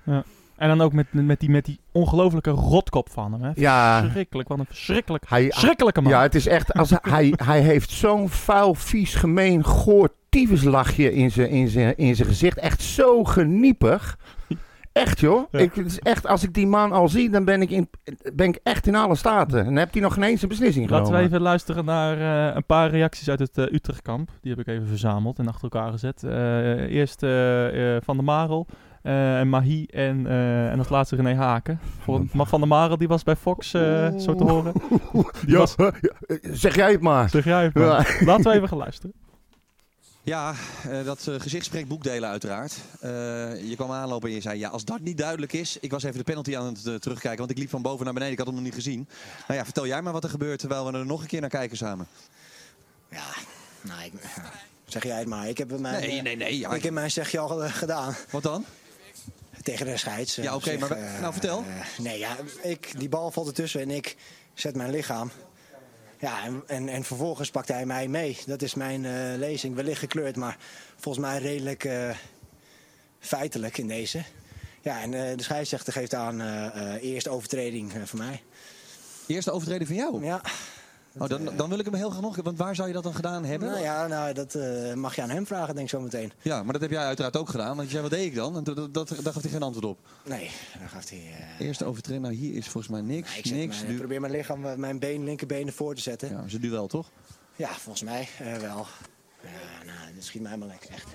En 0.57 0.69
dan 0.69 0.81
ook 0.81 0.93
met, 0.93 1.07
met, 1.11 1.41
die, 1.41 1.51
met 1.51 1.65
die 1.65 1.81
ongelofelijke 1.93 2.51
rotkop 2.51 3.11
van 3.11 3.33
hem. 3.33 3.43
Hè? 3.43 3.51
Ja, 3.55 4.01
Verschrikkelijk, 4.01 4.49
wat 4.49 4.59
een 4.59 4.67
verschrikkelijk, 4.67 5.25
hij, 5.29 5.45
verschrikkelijke 5.51 6.01
man. 6.01 6.13
ja 6.13 6.23
het 6.23 6.35
is 6.35 6.47
echt, 6.47 6.73
als 6.73 6.91
hij, 7.03 7.33
hij 7.45 7.61
heeft 7.61 7.91
zo'n 7.91 8.29
vuil, 8.29 8.75
vies, 8.75 9.15
gemeen, 9.15 9.65
goor 9.65 10.13
tyfuslachje 10.29 11.13
in 11.15 11.31
zijn 11.31 11.49
in 11.49 11.69
zijn- 11.69 11.97
in 11.97 12.17
zijn 12.17 12.29
gezicht. 12.29 12.59
Echt 12.59 12.83
zo 12.83 13.25
geniepig. 13.25 14.19
Echt 14.95 15.21
joh. 15.21 15.45
Ja. 15.51 15.59
Ik, 15.59 15.75
het 15.75 15.87
is 15.87 15.99
echt, 15.99 16.27
als 16.27 16.43
ik 16.43 16.55
die 16.55 16.67
man 16.67 16.93
al 16.93 17.09
zie, 17.09 17.31
dan 17.31 17.45
ben 17.45 17.63
ik, 17.63 17.71
in, 17.71 17.89
ben 18.35 18.49
ik 18.49 18.59
echt 18.63 18.87
in 18.87 18.95
alle 18.95 19.15
staten. 19.15 19.59
En 19.59 19.65
dan 19.65 19.77
heeft 19.77 19.93
hij 19.93 20.03
nog 20.03 20.15
geen 20.15 20.23
eens 20.23 20.43
een 20.43 20.49
beslissing 20.49 20.85
Laten 20.91 21.05
we 21.05 21.11
genomen. 21.11 21.29
even 21.31 21.41
luisteren 21.43 21.85
naar 21.85 22.49
eh, 22.49 22.55
een 22.55 22.67
paar 22.67 22.91
reacties 22.91 23.29
uit 23.31 23.39
het 23.39 23.59
eh, 23.59 23.65
Utrechtkamp. 23.73 24.31
Die 24.41 24.51
heb 24.51 24.61
ik 24.61 24.67
even 24.75 24.87
verzameld 24.87 25.39
en 25.39 25.49
achter 25.49 25.63
elkaar 25.63 25.91
gezet. 25.93 26.23
Eh, 26.23 26.95
eerst 26.97 27.21
Van 28.05 28.17
der 28.17 28.25
Marel, 28.25 28.67
eh, 29.03 29.39
en 29.39 29.49
Mahi 29.49 29.85
en, 29.87 30.27
eh, 30.27 30.71
en 30.71 30.79
als 30.79 30.89
laatste 30.89 31.17
René 31.17 31.35
Haken. 31.35 31.79
Voor, 31.99 32.25
maar 32.33 32.47
Van 32.47 32.61
der 32.61 32.69
Marel 32.69 32.97
die 32.99 33.09
was 33.09 33.23
bij 33.23 33.37
Fox, 33.37 33.75
eh, 33.75 34.17
zo 34.17 34.35
te 34.35 34.45
horen. 34.45 34.73
Die 35.47 35.57
was, 35.57 35.75
zeg 36.43 36.75
jij 36.75 36.93
het 36.93 37.01
maar. 37.01 37.29
zeg 37.29 37.45
jij 37.45 37.65
het 37.65 37.75
maar. 37.75 38.17
Ja. 38.21 38.25
Laten 38.27 38.45
we 38.51 38.53
even 38.57 38.69
gaan 38.69 38.79
luisteren. 38.79 39.15
Ja, 40.25 40.55
eh, 40.91 41.05
dat 41.05 41.27
eh, 41.27 41.41
gezicht 41.41 41.65
spreekt 41.65 41.89
boekdelen 41.89 42.29
uiteraard. 42.29 42.75
Eh, 43.01 43.11
je 43.69 43.73
kwam 43.75 43.91
aanlopen 43.91 44.29
en 44.29 44.35
je 44.35 44.41
zei, 44.41 44.59
ja, 44.59 44.69
als 44.69 44.85
dat 44.85 45.01
niet 45.01 45.19
duidelijk 45.19 45.53
is... 45.53 45.77
Ik 45.81 45.91
was 45.91 46.03
even 46.03 46.19
de 46.19 46.25
penalty 46.25 46.57
aan 46.57 46.77
het 46.83 47.03
terugkijken, 47.03 47.39
want 47.39 47.51
ik 47.51 47.59
liep 47.59 47.71
van 47.71 47.83
boven 47.83 48.05
naar 48.05 48.15
beneden. 48.15 48.33
Ik 48.33 48.39
had 48.39 48.47
hem 48.47 48.57
nog 48.57 48.65
niet 48.65 48.75
gezien. 48.75 49.09
Nou 49.47 49.59
ja, 49.59 49.65
vertel 49.65 49.87
jij 49.87 50.03
maar 50.03 50.13
wat 50.13 50.25
er 50.25 50.31
gebeurt 50.31 50.59
terwijl 50.59 50.93
we 50.93 50.99
er 50.99 51.07
nog 51.07 51.21
een 51.21 51.27
keer 51.27 51.41
naar 51.41 51.51
kijken 51.51 51.77
samen. 51.77 52.07
Ja, 53.11 53.25
nou, 53.81 54.03
ik, 54.03 54.13
zeg 54.87 55.03
jij 55.03 55.19
het 55.19 55.29
maar. 55.29 55.49
Ik 55.49 55.59
heb 55.59 55.79
mijn, 55.79 56.01
Nee, 56.01 56.23
nee, 56.23 56.37
nee. 56.37 56.59
Ja, 56.59 56.75
ik 56.75 56.83
heb 56.83 56.93
mijn 56.93 57.11
zegje 57.11 57.39
al 57.39 57.59
gedaan 57.59 58.15
Wat 58.31 58.43
dan? 58.43 58.65
tegen 59.63 59.87
de 59.87 59.97
scheids. 59.97 60.35
Ja, 60.35 60.55
oké, 60.55 60.79
maar 60.79 60.99
nou, 61.21 61.33
vertel. 61.33 61.65
nee, 61.99 62.19
ja, 62.19 62.37
ik, 62.63 62.99
die 62.99 63.09
bal 63.09 63.31
valt 63.31 63.47
ertussen 63.47 63.81
en 63.81 63.91
ik 63.91 64.17
zet 64.55 64.77
mijn 64.77 64.91
lichaam. 64.91 65.31
Ja, 66.25 66.45
en, 66.45 66.63
en, 66.67 66.89
en 66.89 67.05
vervolgens 67.05 67.51
pakt 67.51 67.69
hij 67.69 67.87
mij 67.87 68.09
mee. 68.09 68.39
Dat 68.47 68.63
is 68.63 68.75
mijn 68.75 69.05
eh, 69.05 69.13
lezing. 69.37 69.75
Wellicht 69.75 69.99
gekleurd, 69.99 70.37
maar 70.37 70.57
volgens 70.97 71.27
mij 71.27 71.39
redelijk 71.39 71.85
eh, 71.85 72.11
feitelijk 73.19 73.79
in 73.79 73.89
deze. 73.89 74.23
Ja, 74.83 75.03
en 75.03 75.15
eh, 75.15 75.37
de 75.37 75.43
scheidsrechter 75.43 75.93
geeft 75.93 76.15
aan 76.15 76.41
eerste 76.99 77.31
overtreding 77.31 77.93
voor 78.05 78.19
mij. 78.19 78.43
Eerste 79.27 79.51
overtreding 79.51 79.89
van 79.89 79.97
jou? 79.97 80.25
Ja, 80.25 80.41
Oh, 81.19 81.29
dan, 81.29 81.57
dan 81.57 81.69
wil 81.69 81.79
ik 81.79 81.85
hem 81.85 81.95
heel 81.95 82.11
graag 82.11 82.23
nog... 82.23 82.37
Want 82.43 82.59
waar 82.59 82.75
zou 82.75 82.89
je 82.89 82.95
dat 82.95 83.03
dan 83.03 83.15
gedaan 83.15 83.45
hebben? 83.45 83.69
nou 83.71 83.81
ja, 83.83 84.07
nou, 84.07 84.33
dat 84.33 84.55
eh, 84.55 84.93
mag 84.95 85.15
je 85.17 85.23
aan 85.23 85.31
hem 85.31 85.47
vragen, 85.47 85.75
denk 85.75 85.87
ik 85.87 85.93
zo 85.93 86.01
meteen. 86.01 86.33
Ja, 86.43 86.63
maar 86.63 86.73
dat 86.73 86.83
heb 86.83 86.91
jij 86.91 87.05
uiteraard 87.05 87.37
ook 87.37 87.49
gedaan. 87.49 87.77
Want 87.77 87.83
je 87.83 87.89
zei, 87.91 88.03
wat 88.03 88.11
deed 88.11 88.27
ik 88.27 88.35
dan? 88.35 88.57
En 88.57 88.65
dat, 88.65 88.77
dat, 88.77 88.95
dat- 88.95 89.09
daar 89.09 89.33
gaf 89.33 89.43
hij 89.43 89.51
geen 89.51 89.63
antwoord 89.63 89.87
op. 89.87 89.99
Nee, 90.25 90.51
dan 90.79 90.89
gaat 90.89 91.11
hij... 91.11 91.19
eh, 91.59 91.67
Eerste 91.67 91.85
overtreding, 91.85 92.25
nou 92.25 92.35
hier 92.37 92.55
is 92.55 92.69
volgens 92.69 92.93
mij 92.93 93.01
niks. 93.03 93.37
ik 93.37 93.47
zet 93.47 93.57
niks. 93.57 93.83
mijn- 93.83 93.97
probeer 93.97 94.21
mijn 94.21 94.33
lichaam, 94.33 94.67
eh, 94.67 94.75
mijn 94.75 94.99
been, 94.99 95.25
linkerbeen 95.25 95.73
voor 95.73 95.95
te 95.95 96.01
zetten. 96.03 96.29
Ja, 96.31 96.41
ja, 96.43 96.49
ze 96.49 96.59
duel 96.59 96.87
toch? 96.87 97.11
volgens 97.59 98.03
mij 98.03 98.29
wel. 98.61 98.87
Ja, 99.43 99.85
nou, 99.85 100.15
dat 100.15 100.25
schiet 100.25 100.43
mij 100.43 100.57
maar 100.57 100.69
lekker 100.69 100.91
echt. 100.91 101.07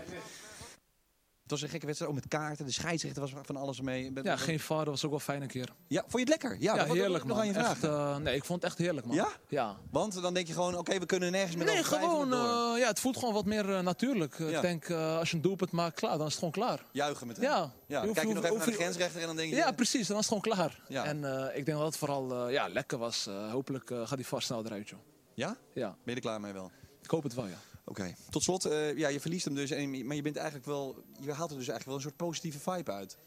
Het 1.49 1.57
was 1.59 1.67
een 1.67 1.73
gekke 1.73 1.85
wedstrijd, 1.85 2.13
ook 2.15 2.19
met 2.21 2.29
kaarten. 2.29 2.65
De 2.65 2.71
scheidsrechter 2.71 3.21
was 3.21 3.33
van 3.41 3.55
alles 3.55 3.81
mee. 3.81 4.11
Ja, 4.23 4.35
geen 4.35 4.59
vader 4.59 4.89
was 4.89 5.05
ook 5.05 5.09
wel 5.09 5.19
fijn 5.19 5.41
een 5.41 5.47
keer. 5.47 5.69
Ja, 5.87 6.01
vond 6.01 6.13
je 6.13 6.19
het 6.19 6.29
lekker? 6.29 6.51
Ja, 6.51 6.57
Ja, 6.73 6.77
dat 6.77 6.87
was 6.87 6.97
heerlijk 6.97 7.23
nog 7.23 7.37
man. 7.37 7.39
aan 7.39 7.47
je 7.47 7.53
vraag. 7.53 7.71
Echt, 7.71 7.83
eh, 7.83 8.17
nee, 8.17 8.35
ik 8.35 8.45
vond 8.45 8.61
het 8.61 8.71
echt 8.71 8.79
heerlijk 8.79 9.05
man. 9.05 9.15
Ja? 9.15 9.27
Ja. 9.47 9.77
Want 9.91 10.21
dan 10.21 10.33
denk 10.33 10.47
je 10.47 10.53
gewoon, 10.53 10.77
oké, 10.77 10.99
we 10.99 11.05
kunnen 11.05 11.31
nergens 11.31 11.55
meer 11.55 11.65
Nee, 11.65 11.83
gewoon, 11.83 12.33
eh, 12.33 12.79
ja, 12.79 12.87
het 12.87 12.99
voelt 12.99 13.17
gewoon 13.17 13.33
wat 13.33 13.45
meer 13.45 13.75
eh, 13.75 13.79
natuurlijk. 13.79 14.39
Ik 14.39 14.61
denk, 14.61 14.91
als 14.91 15.29
je 15.29 15.35
een 15.35 15.41
doelpunt 15.41 15.71
maakt, 15.71 15.95
klaar, 15.95 16.17
dan 16.17 16.27
is 16.27 16.35
het 16.35 16.43
gewoon 16.43 16.51
klaar. 16.51 16.85
Juichen 16.91 17.27
meteen. 17.27 17.43
Ja. 17.43 17.71
ja. 17.87 18.01
Kijk 18.01 18.27
je 18.27 18.33
nog 18.33 18.43
even 18.43 18.57
naar 18.57 18.65
de 18.65 18.71
grensrechter 18.71 19.21
en 19.21 19.27
dan 19.27 19.35
denk 19.35 19.49
je... 19.49 19.55
Ja, 19.55 19.71
precies, 19.71 20.07
dan 20.07 20.17
is 20.17 20.29
het 20.29 20.37
gewoon 20.37 20.55
klaar. 20.55 20.79
Ja. 20.87 21.05
En 21.05 21.17
ik 21.55 21.65
denk 21.65 21.77
dat 21.77 21.87
het 21.87 21.97
vooral 21.97 22.49
ja, 22.49 22.67
lekker 22.67 22.97
was. 22.97 23.29
Hopelijk 23.51 23.87
gaat 23.87 24.09
hij 24.09 24.23
vast 24.23 24.45
snel 24.45 24.65
eruit, 24.65 24.89
joh. 24.89 24.99
Ja? 25.33 25.55
Ja, 25.73 25.87
Ben 25.87 25.97
je 26.03 26.15
er 26.15 26.21
klaar 26.21 26.41
mee 26.41 26.53
wel? 26.53 26.71
ik 27.03 27.09
hoop 27.09 27.23
het 27.23 27.33
wel, 27.33 27.45
ja. 27.47 27.57
Oké. 27.89 28.15
Tot 28.29 28.43
slot, 28.43 28.65
eh, 28.65 28.97
ja, 28.97 29.07
je 29.07 29.19
verliest 29.19 29.45
hem 29.45 29.55
dus, 29.55 29.71
en, 29.71 30.05
maar 30.05 30.15
je 30.15 30.21
bent 30.21 30.35
eigenlijk 30.35 30.65
wel... 30.65 31.03
Je 31.19 31.33
haalt 31.33 31.51
er 31.51 31.57
dus 31.57 31.67
eigenlijk 31.67 31.85
wel 31.85 31.95
een 31.95 32.01
soort 32.01 32.15
positieve 32.15 32.59
vibe 32.59 32.91
uit. 32.91 33.17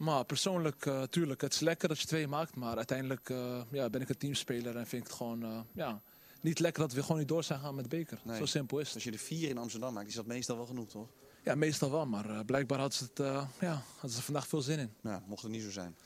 Maar 0.00 0.24
persoonlijk, 0.24 0.86
eh 0.86 1.02
tuurlijk, 1.02 1.40
het 1.40 1.54
is 1.54 1.60
lekker 1.60 1.88
dat 1.88 2.00
je 2.00 2.06
twee 2.06 2.26
maakt. 2.26 2.56
Maar 2.56 2.76
uiteindelijk 2.76 3.30
eh, 3.30 3.60
ja, 3.70 3.90
ben 3.90 4.00
ik 4.00 4.08
een 4.08 4.18
teamspeler 4.18 4.76
en 4.76 4.86
vind 4.86 5.02
ik 5.02 5.08
het 5.08 5.16
gewoon 5.16 5.42
eh, 5.42 5.60
ja, 5.72 6.02
niet 6.40 6.58
lekker 6.58 6.82
dat 6.82 6.92
we 6.92 7.02
gewoon 7.02 7.18
niet 7.18 7.28
door 7.28 7.44
zijn 7.44 7.60
gaan 7.60 7.74
met 7.74 7.84
de 7.84 7.96
beker. 7.96 8.20
Nee. 8.22 8.36
Zo 8.36 8.44
simpel 8.44 8.78
is 8.78 8.86
het. 8.86 8.94
als 8.94 9.04
je 9.04 9.10
er 9.10 9.18
vier 9.18 9.48
in 9.48 9.58
Amsterdam 9.58 9.92
maakt, 9.92 10.08
is 10.08 10.14
dat 10.14 10.26
meestal 10.26 10.56
wel 10.56 10.66
genoeg, 10.66 10.88
toch? 10.88 11.08
Ja, 11.44 11.54
meestal 11.54 11.90
wel, 11.90 12.06
maar 12.06 12.44
blijkbaar 12.44 12.78
hadden 12.78 12.98
ze, 12.98 13.04
het, 13.04 13.20
eh, 13.20 13.48
ja, 13.60 13.82
hadden 13.92 14.10
ze 14.10 14.22
vandaag 14.22 14.48
veel 14.48 14.62
zin 14.62 14.78
in. 14.78 14.92
Nou, 15.00 15.22
mocht 15.26 15.42
het 15.42 15.50
niet 15.50 15.62
zo 15.62 15.70
zijn. 15.70 15.96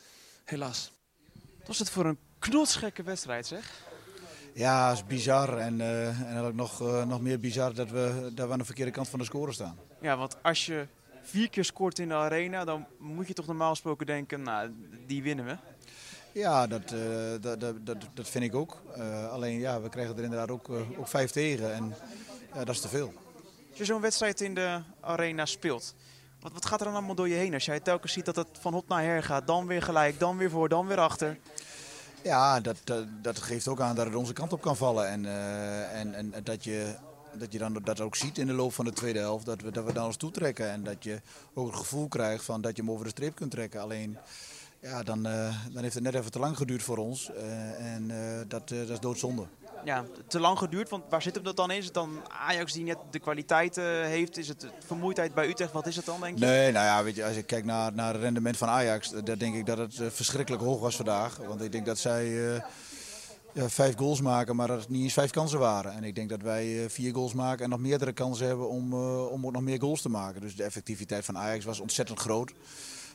Helaas. 0.45 0.93
Wat 1.59 1.67
was 1.67 1.79
het 1.79 1.91
voor 1.91 2.07
een 2.07 2.19
knotsgekke 2.39 3.03
wedstrijd, 3.03 3.47
zeg? 3.47 3.83
Ja, 4.55 4.89
het 4.89 4.97
is 4.97 5.05
bizar. 5.05 5.59
En, 5.59 5.81
eh, 5.81 6.07
en 6.07 6.25
eigenlijk 6.25 6.57
nog, 6.57 6.81
eh, 6.81 7.05
nog 7.05 7.21
meer 7.21 7.41
bizar 7.41 7.75
dat 7.75 7.91
we, 7.91 8.31
dat 8.35 8.47
we 8.47 8.53
aan 8.53 8.59
de 8.59 8.65
verkeerde 8.65 8.91
kant 8.91 9.09
van 9.09 9.19
de 9.19 9.25
score 9.25 9.53
staan. 9.53 9.79
Ja, 10.01 10.17
want 10.17 10.37
als 10.43 10.67
je 10.67 10.87
vier 11.23 11.51
keer 11.51 11.65
scoort 11.65 11.99
in 11.99 12.09
de 12.09 12.15
arena, 12.15 12.65
dan 12.65 12.87
moet 12.99 13.29
je 13.29 13.35
toch 13.35 13.47
normaal 13.47 13.71
gesproken 13.71 14.07
denken, 14.07 14.43
nou, 14.43 14.75
die 15.07 15.23
winnen 15.23 15.45
we. 15.45 15.57
Ja, 16.33 16.67
dat, 16.67 16.93
eh, 16.93 16.99
dat, 17.41 17.61
dat, 17.61 17.87
dat, 17.87 17.97
dat 18.15 18.29
vind 18.29 18.45
ik 18.45 18.55
ook. 18.55 18.83
Alleen 19.31 19.59
ja, 19.59 19.81
we 19.81 19.89
krijgen 19.89 20.17
er 20.17 20.23
inderdaad 20.23 20.51
ook, 20.51 20.69
ook 20.99 21.09
vijf 21.09 21.31
tegen. 21.31 21.75
En 21.75 21.95
dat 22.55 22.69
is 22.69 22.81
te 22.81 22.89
veel. 22.89 23.13
Als 23.69 23.79
je 23.79 23.85
zo'n 23.85 24.01
wedstrijd 24.01 24.41
in 24.41 24.55
de 24.55 24.81
arena 25.01 25.47
speelt, 25.47 25.95
wat, 26.41 26.53
wat 26.53 26.67
gaat 26.67 26.79
er 26.81 26.87
dan 26.87 26.95
allemaal 26.95 27.15
door 27.15 27.29
je 27.29 27.35
heen? 27.35 27.55
Als 27.55 27.65
jij 27.65 27.81
telkens 27.81 28.13
ziet 28.13 28.25
dat 28.25 28.37
het 28.37 28.49
van 28.61 28.73
hot 28.73 28.89
naar 28.89 29.03
her 29.03 29.23
gaat, 29.23 29.47
dan 29.47 29.67
weer 29.67 29.83
gelijk, 29.83 30.19
dan 30.19 30.37
weer 30.37 30.51
voor, 30.51 30.69
dan 30.69 30.87
weer 30.87 31.01
achter. 31.01 31.39
Ja, 32.25 32.61
dat, 32.61 32.77
dat, 33.23 33.39
geeft 33.39 33.69
ook 33.69 33.81
aan 33.81 33.95
dat 33.95 34.07
het 34.07 34.15
onze 34.15 34.33
kant 34.33 34.53
op 34.53 34.61
kan 34.61 34.77
vallen. 34.77 35.09
En, 35.09 35.27
eh, 35.27 36.01
en, 36.01 36.15
en 36.15 36.33
dat, 36.43 36.65
je, 36.65 36.95
dat 37.33 37.53
je 37.53 37.59
dan 37.59 37.81
dat 37.85 38.01
ook 38.01 38.17
ziet 38.17 38.39
in 38.39 38.47
de 38.47 38.53
loop 38.53 38.73
van 38.73 38.85
de 38.85 38.93
tweede 38.93 39.19
helft. 39.19 39.47
Dat 39.47 39.61
we, 39.61 39.71
dat 39.71 39.85
we 39.85 39.93
dan 39.93 40.07
ons 40.07 40.17
toetrekken. 40.17 40.71
En 40.71 40.85
dat 40.85 41.05
je 41.05 41.21
ook 41.55 41.67
het 41.67 41.77
gevoel 41.77 42.09
krijgt 42.09 42.45
van 42.45 42.61
dat 42.61 42.77
je 42.77 42.83
hem 42.83 42.91
over 42.91 43.05
de 43.05 43.11
streep 43.11 43.35
kunt 43.35 43.51
trekken. 43.51 43.81
Alleen, 43.81 44.19
ja, 44.81 45.03
dan, 45.03 45.27
eh, 45.27 45.55
dan 45.73 45.83
heeft 45.83 45.95
het 45.95 46.03
net 46.03 46.15
even 46.15 46.31
te 46.31 46.39
lang 46.39 46.57
geduurd 46.57 46.83
voor 46.83 46.97
ons. 46.97 47.31
Eh, 47.31 47.95
en 47.95 48.09
dat, 48.49 48.69
dat 48.69 48.89
is 48.89 49.01
doodzonde. 49.01 49.47
Ja, 49.85 50.05
te 50.29 50.41
lang 50.41 50.59
geduurd, 50.59 50.89
want 50.89 51.05
waar 51.09 51.23
zit 51.23 51.35
hem 51.35 51.45
dat 51.45 51.57
dan 51.57 51.71
in? 51.71 51.79
Is 51.79 51.85
het 51.85 51.95
dan 51.95 52.21
Ajax 52.29 52.73
die 52.73 52.85
net 52.85 52.99
de 53.11 53.19
kwaliteit 53.19 53.77
heeft? 53.77 54.37
Is 54.37 54.49
het 54.49 54.67
vermoeidheid 54.87 55.35
bij 55.35 55.49
Utrecht? 55.49 55.73
Wat 55.73 55.87
is 55.87 55.97
het 55.97 56.05
dan, 56.05 56.21
denk 56.21 56.39
je? 56.39 56.45
Nee, 56.45 56.73
nou 56.73 56.85
ja, 56.85 57.05
weet 57.05 57.17
je, 57.17 57.25
als 57.25 57.37
ik 57.37 57.47
kijk 57.47 57.65
naar, 57.65 57.93
naar 57.93 58.13
het 58.13 58.23
rendement 58.23 58.57
van 58.57 58.69
Ajax, 58.69 59.11
dan 59.11 59.39
denk 59.39 59.55
ik 59.55 59.67
dat 59.67 59.79
het 59.79 59.99
eh, 59.99 60.07
verschrikkelijk 60.11 60.63
hoog 60.63 60.81
was 60.81 60.97
vandaag. 60.97 61.37
Want 61.37 61.63
ik 61.63 61.73
denk 61.73 61.87
dat 61.87 61.99
zij 61.99 62.55
eh, 62.55 62.63
ja, 63.53 63.69
vijf 63.69 63.97
goals 63.97 64.21
maken, 64.21 64.57
maar 64.57 64.69
dat 64.69 64.81
het 64.81 64.89
niet 64.89 65.03
eens 65.03 65.13
vijf 65.13 65.31
kansen 65.31 65.59
waren. 65.59 65.93
En 65.93 66.05
ik 66.05 66.15
denk 66.15 66.29
dat 66.29 66.43
wij 66.43 66.83
eh, 66.83 66.91
vier 66.91 67.15
goals 67.15 67.33
maken 67.33 67.65
en 67.65 67.71
nog 67.71 67.79
meerdere 67.79 68.13
kansen 68.13 68.47
hebben 68.47 68.69
om, 68.69 68.95
om 69.25 69.47
ook 69.47 69.53
nog 69.53 69.63
meer 69.63 69.81
goals 69.81 70.03
te 70.03 70.09
maken. 70.09 70.41
Dus 70.41 70.57
de 70.57 70.65
effectiviteit 70.65 71.25
van 71.25 71.39
Ajax 71.39 71.65
was 71.65 71.81
ontzettend 71.81 72.21
groot. 72.21 72.53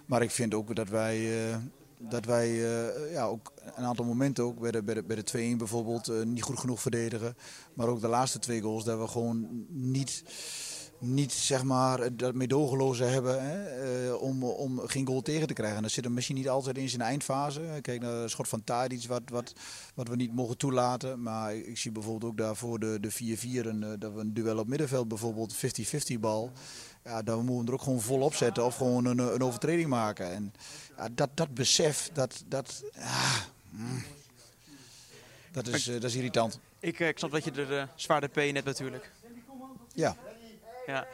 Maar 0.05 0.21
ik 0.21 0.31
vind 0.31 0.53
ook 0.53 0.75
dat 0.75 0.89
wij, 0.89 1.29
dat 1.99 2.25
wij 2.25 2.47
eh, 2.47 3.11
ja, 3.11 3.25
ook 3.25 3.53
een 3.75 3.83
aantal 3.83 4.05
momenten, 4.05 4.43
ook 4.43 4.59
bij 4.59 4.71
de, 4.71 4.83
bij 4.83 4.93
de, 4.93 5.03
bij 5.03 5.15
de 5.15 5.53
2-1 5.53 5.57
bijvoorbeeld, 5.57 6.07
eh, 6.07 6.23
niet 6.23 6.43
goed 6.43 6.59
genoeg 6.59 6.81
verdedigen. 6.81 7.35
Maar 7.73 7.87
ook 7.87 8.01
de 8.01 8.07
laatste 8.07 8.39
twee 8.39 8.61
goals, 8.61 8.83
dat 8.83 8.99
we 8.99 9.07
gewoon 9.07 9.65
niet, 9.69 10.23
niet 10.99 11.31
zeg 11.31 11.63
maar, 11.63 12.15
dat 12.15 12.33
meedogenloze 12.33 13.03
hebben 13.03 13.43
hè, 13.43 14.07
eh, 14.07 14.21
om, 14.21 14.43
om 14.43 14.79
geen 14.79 15.07
goal 15.07 15.21
tegen 15.21 15.47
te 15.47 15.53
krijgen. 15.53 15.77
En 15.77 15.83
dat 15.83 15.91
zit 15.91 16.05
er 16.05 16.11
misschien 16.11 16.35
niet 16.35 16.49
altijd 16.49 16.77
in 16.77 16.89
zijn 16.89 17.01
eindfase. 17.01 17.61
Kijk 17.81 18.01
naar 18.01 18.13
het 18.13 18.29
schot 18.29 18.47
van 18.47 18.63
Tadic, 18.63 19.07
wat, 19.07 19.21
wat, 19.25 19.53
wat 19.95 20.07
we 20.07 20.15
niet 20.15 20.33
mogen 20.33 20.57
toelaten. 20.57 21.21
Maar 21.21 21.55
ik, 21.55 21.77
zie 21.77 21.91
bijvoorbeeld 21.91 22.31
ook 22.31 22.37
daarvoor 22.37 22.79
de, 22.79 22.97
de 22.99 23.11
4-4, 23.11 23.67
en, 23.67 23.83
eh, 23.83 23.89
dat 23.99 24.13
we 24.13 24.19
een 24.19 24.33
duel 24.33 24.57
op 24.57 24.67
middenveld 24.67 25.07
bijvoorbeeld, 25.07 25.55
50-50 25.55 26.19
bal. 26.19 26.51
Ja, 27.03 27.21
dan 27.21 27.45
moeten 27.45 27.65
we 27.65 27.67
er 27.67 27.73
ook 27.73 27.81
gewoon 27.81 28.01
vol 28.01 28.21
op 28.21 28.35
zetten 28.35 28.65
of 28.65 28.75
gewoon 28.75 29.05
een, 29.05 29.17
een 29.17 29.43
overtreding 29.43 29.89
maken. 29.89 30.31
En 30.31 30.53
dat, 31.11 31.29
dat 31.33 31.53
besef, 31.53 32.09
dat, 32.13 32.43
dat, 32.47 32.83
ja, 32.93 33.29
mm, 33.69 34.03
dat, 35.51 35.67
is, 35.67 35.87
eh, 35.87 35.93
dat 35.93 36.03
is 36.03 36.15
irritant. 36.15 36.59
Ik, 36.79 36.99
eh, 36.99 37.07
ik 37.07 37.17
snap 37.17 37.31
dat 37.31 37.43
je 37.43 37.51
er 37.51 37.71
uh, 37.71 37.83
zwaar 37.95 38.21
de 38.21 38.27
P 38.27 38.35
net 38.35 38.63
natuurlijk. 38.65 39.11
Ja. 39.93 40.15
ja. 40.85 41.07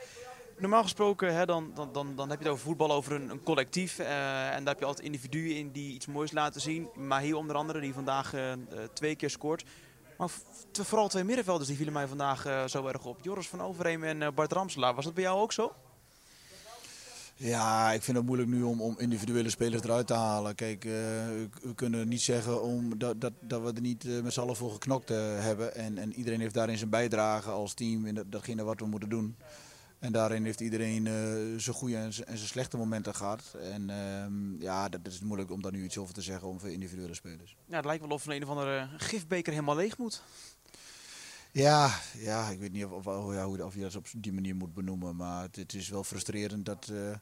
Normaal 0.57 0.83
gesproken, 0.83 1.33
hè, 1.35 1.45
dan, 1.45 1.71
dan, 1.73 1.89
dan, 1.93 2.15
dan 2.15 2.29
heb 2.29 2.37
je 2.37 2.43
het 2.43 2.53
over 2.53 2.65
voetbal, 2.65 2.91
over 2.91 3.11
een, 3.13 3.29
een 3.29 3.43
collectief. 3.43 3.99
eh, 3.99 4.53
en 4.53 4.57
daar 4.63 4.73
heb 4.73 4.79
je 4.79 4.85
altijd 4.85 5.05
individuen 5.05 5.55
in 5.57 5.71
die 5.71 5.93
iets 5.93 6.05
moois 6.05 6.31
laten 6.31 6.61
zien. 6.61 6.87
Maar 6.95 7.21
hier 7.21 7.35
onder 7.35 7.55
andere, 7.55 7.79
die 7.79 7.93
vandaag 7.93 8.33
eh, 8.33 8.51
eh, 8.51 8.59
twee 8.93 9.15
keer 9.15 9.29
scoort. 9.29 9.63
Maar 10.17 10.29
vooral 10.71 11.07
twee 11.07 11.23
middenvelders 11.23 11.67
die 11.67 11.77
vielen 11.77 11.93
mij 11.93 12.07
vandaag 12.07 12.45
eh, 12.45 12.65
zo 12.67 12.87
erg 12.87 13.05
op. 13.05 13.19
Joris 13.21 13.47
van 13.47 13.61
Overheem 13.61 14.03
en 14.03 14.21
eh, 14.21 14.31
Bart 14.31 14.51
Ramselaar. 14.51 14.95
Was 14.95 15.05
dat 15.05 15.13
bij 15.13 15.23
jou 15.23 15.39
ook 15.41 15.53
zo? 15.53 15.73
Ja, 17.37 17.91
ik 17.91 18.01
vind 18.01 18.17
het 18.17 18.25
moeilijk 18.25 18.49
nu 18.49 18.63
om, 18.63 18.81
om 18.81 18.95
individuele 18.99 19.49
spelers 19.49 19.83
eruit 19.83 20.07
te 20.07 20.13
halen. 20.13 20.55
Kijk, 20.55 20.85
eh, 20.85 20.91
we- 20.91 21.49
kunnen 21.75 22.07
niet 22.07 22.21
zeggen 22.21 22.61
om 22.63 22.97
dat, 22.97 23.21
dat, 23.21 23.33
dat 23.41 23.61
we 23.61 23.71
er 23.73 23.81
niet 23.81 24.05
eh, 24.05 24.21
met 24.21 24.33
z'n 24.33 24.39
allen 24.39 24.55
voor 24.55 24.71
geknokt 24.71 25.09
eh, 25.11 25.17
hebben. 25.39 25.75
En, 25.75 25.97
en 25.97 26.13
iedereen 26.13 26.39
heeft 26.39 26.53
daarin 26.53 26.77
zijn 26.77 26.89
bijdrage 26.89 27.49
als 27.49 27.73
team 27.73 28.05
in 28.05 28.15
dat- 28.15 28.31
datgene 28.31 28.63
wat 28.63 28.79
we 28.79 28.85
moeten 28.85 29.09
doen. 29.09 29.35
En 29.99 30.11
daarin 30.11 30.43
heeft 30.45 30.59
iedereen 30.61 31.05
zijn 31.59 31.75
goede 31.75 31.95
en 31.97 32.13
zijn 32.13 32.37
slechte 32.37 32.77
momenten 32.77 33.15
gehad. 33.15 33.55
En 33.61 33.89
ehm, 33.89 34.61
ja, 34.61 34.89
dat, 34.89 35.03
dat 35.03 35.13
is 35.13 35.19
moeilijk 35.19 35.51
om 35.51 35.61
daar 35.61 35.71
nu 35.71 35.83
iets 35.83 35.97
over 35.97 36.13
te 36.13 36.21
zeggen 36.21 36.47
over 36.47 36.69
individuele 36.71 37.13
spelers. 37.13 37.57
Ja, 37.65 37.75
het 37.75 37.85
lijkt 37.85 38.01
wel 38.01 38.11
of 38.11 38.25
een, 38.25 38.35
een 38.35 38.43
of 38.43 38.49
andere 38.49 38.87
gifbeker 38.97 39.53
helemaal 39.53 39.75
leeg 39.75 39.97
moet. 39.97 40.21
Ja, 41.55 41.99
ja, 42.17 42.49
ik 42.49 42.59
weet 42.59 42.71
niet 42.71 42.85
of, 42.85 42.91
of, 42.91 43.07
of, 43.07 43.43
hoe- 43.43 43.65
of 43.65 43.75
je 43.75 43.81
dat 43.81 43.95
op 43.95 44.05
die 44.17 44.33
manier 44.33 44.55
moet 44.55 44.73
benoemen. 44.73 45.15
Maar 45.15 45.41
het, 45.43 45.55
het 45.55 45.73
is 45.73 45.89
wel 45.89 46.03
frustrerend 46.03 46.65
dat, 46.65 46.91
eh, 46.93 47.15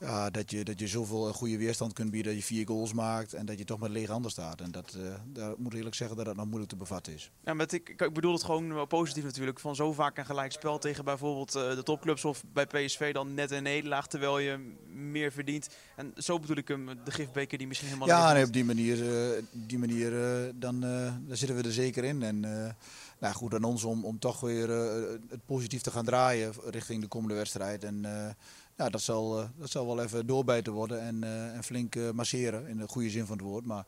ja, 0.00 0.30
dat, 0.30 0.50
je, 0.50 0.64
dat 0.64 0.80
je 0.80 0.86
zoveel 0.88 1.32
goede 1.32 1.56
weerstand 1.56 1.92
kunt 1.92 2.10
bieden. 2.10 2.32
Dat 2.32 2.40
je 2.40 2.46
vier 2.46 2.66
goals 2.66 2.92
maakt 2.92 3.32
en 3.34 3.46
dat 3.46 3.58
je 3.58 3.64
toch 3.64 3.78
met 3.78 3.90
lege 3.90 4.12
handen 4.12 4.30
staat. 4.30 4.60
En 4.60 4.70
dat, 4.70 4.94
eh 4.94 5.14
daar 5.32 5.54
moet 5.58 5.72
ik 5.72 5.76
eerlijk 5.78 5.94
zeggen 5.96 6.16
dat 6.16 6.26
dat 6.26 6.36
nog 6.36 6.44
moeilijk 6.46 6.70
te 6.70 6.76
bevatten 6.76 7.12
is. 7.14 7.30
Ja, 7.44 7.54
met 7.54 7.72
ik, 7.72 7.88
ik 7.88 8.12
bedoel 8.12 8.32
het 8.32 8.42
gewoon 8.44 8.86
positief 8.86 9.24
natuurlijk. 9.24 9.60
Van 9.60 9.74
zo 9.74 9.92
vaak 9.92 10.18
een 10.18 10.26
gelijk 10.26 10.52
spel 10.52 10.78
tegen 10.78 11.04
bijvoorbeeld 11.04 11.54
eh, 11.54 11.74
de 11.74 11.82
topclubs 11.82 12.24
of 12.24 12.44
bij 12.52 12.66
PSV 12.66 13.12
dan 13.12 13.34
net 13.34 13.50
een 13.50 13.62
nederlaag 13.62 14.06
terwijl 14.06 14.38
je 14.38 14.74
meer 14.94 15.32
verdient. 15.32 15.68
En 15.96 16.12
zo 16.16 16.38
bedoel 16.38 16.56
ik 16.56 16.68
hem, 16.68 16.86
de 17.04 17.10
gifbeker 17.10 17.58
die 17.58 17.66
misschien 17.66 17.88
helemaal 17.88 18.08
Ja, 18.08 18.32
nee, 18.32 18.44
op 18.44 18.52
die 18.52 18.64
manier, 18.64 19.32
eh, 19.36 19.42
die 19.52 19.78
manier 19.78 20.24
eh, 20.24 20.52
dan, 20.54 20.84
eh, 20.84 21.14
dan 21.26 21.36
zitten 21.36 21.56
we 21.56 21.62
er 21.62 21.72
zeker 21.72 22.04
in. 22.04 22.22
En 22.22 22.64
eh, 22.64 22.72
nou 23.18 23.34
goed, 23.34 23.54
aan 23.54 23.64
ons 23.64 23.84
om, 23.84 24.04
om 24.04 24.18
toch 24.18 24.40
weer 24.40 24.70
eh, 24.70 25.10
het 25.28 25.46
positief 25.46 25.82
te 25.82 25.90
gaan 25.90 26.04
draaien 26.04 26.52
richting 26.64 27.02
de 27.02 27.08
komende 27.08 27.34
wedstrijd. 27.34 27.84
En 27.84 28.04
eh, 28.04 28.34
ja, 28.76 28.88
dat 28.88 29.00
zal, 29.00 29.40
eh, 29.40 29.48
dat 29.56 29.70
zal 29.70 29.86
wel 29.86 30.02
even 30.02 30.26
doorbijten 30.26 30.72
worden 30.72 31.00
en, 31.00 31.24
en 31.54 31.64
flink 31.64 32.12
masseren 32.12 32.66
in 32.66 32.76
de 32.76 32.88
goede 32.88 33.10
zin 33.10 33.26
van 33.26 33.36
het 33.36 33.46
woord. 33.46 33.66
Maar 33.66 33.86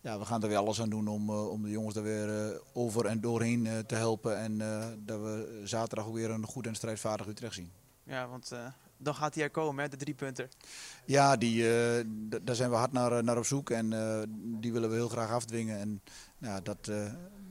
ja, 0.00 0.18
we 0.18 0.24
gaan 0.24 0.42
er 0.42 0.48
weer 0.48 0.56
alles 0.56 0.80
aan 0.80 0.90
doen 0.90 1.08
om, 1.08 1.30
om 1.30 1.62
de 1.62 1.70
jongens 1.70 1.96
er 1.96 2.02
weer 2.02 2.60
over 2.72 3.06
en 3.06 3.20
doorheen 3.20 3.68
te 3.86 3.94
helpen. 3.94 4.38
En 4.38 4.58
dat 5.04 5.20
we 5.20 5.60
zaterdag 5.64 6.06
ook 6.06 6.14
weer 6.14 6.30
een 6.30 6.46
goed 6.46 6.66
en 6.66 6.74
strijdvaardig 6.74 7.26
Utrecht 7.26 7.54
zien. 7.54 7.70
Ja, 8.04 8.28
want 8.28 8.52
dan 9.02 9.14
gaat 9.14 9.34
hij 9.34 9.44
er 9.44 9.50
komen, 9.50 9.82
hè, 9.84 9.88
de 9.90 9.96
drie 9.96 10.14
punten. 10.14 10.48
Ja, 11.04 11.36
die, 11.36 11.68
eh, 11.70 12.00
d- 12.30 12.38
daar 12.46 12.54
zijn 12.54 12.70
we 12.70 12.76
hard 12.76 12.92
naar, 12.92 13.12
eh, 13.12 13.22
naar 13.22 13.36
op 13.38 13.44
zoek 13.44 13.70
en 13.70 13.92
eh, 13.92 14.22
die 14.60 14.72
willen 14.72 14.88
we 14.88 14.94
heel 14.94 15.08
graag 15.08 15.30
afdwingen. 15.30 15.78
En 15.80 16.00
ja, 16.38 16.60
dat, 16.60 16.88
eh, 16.90 16.96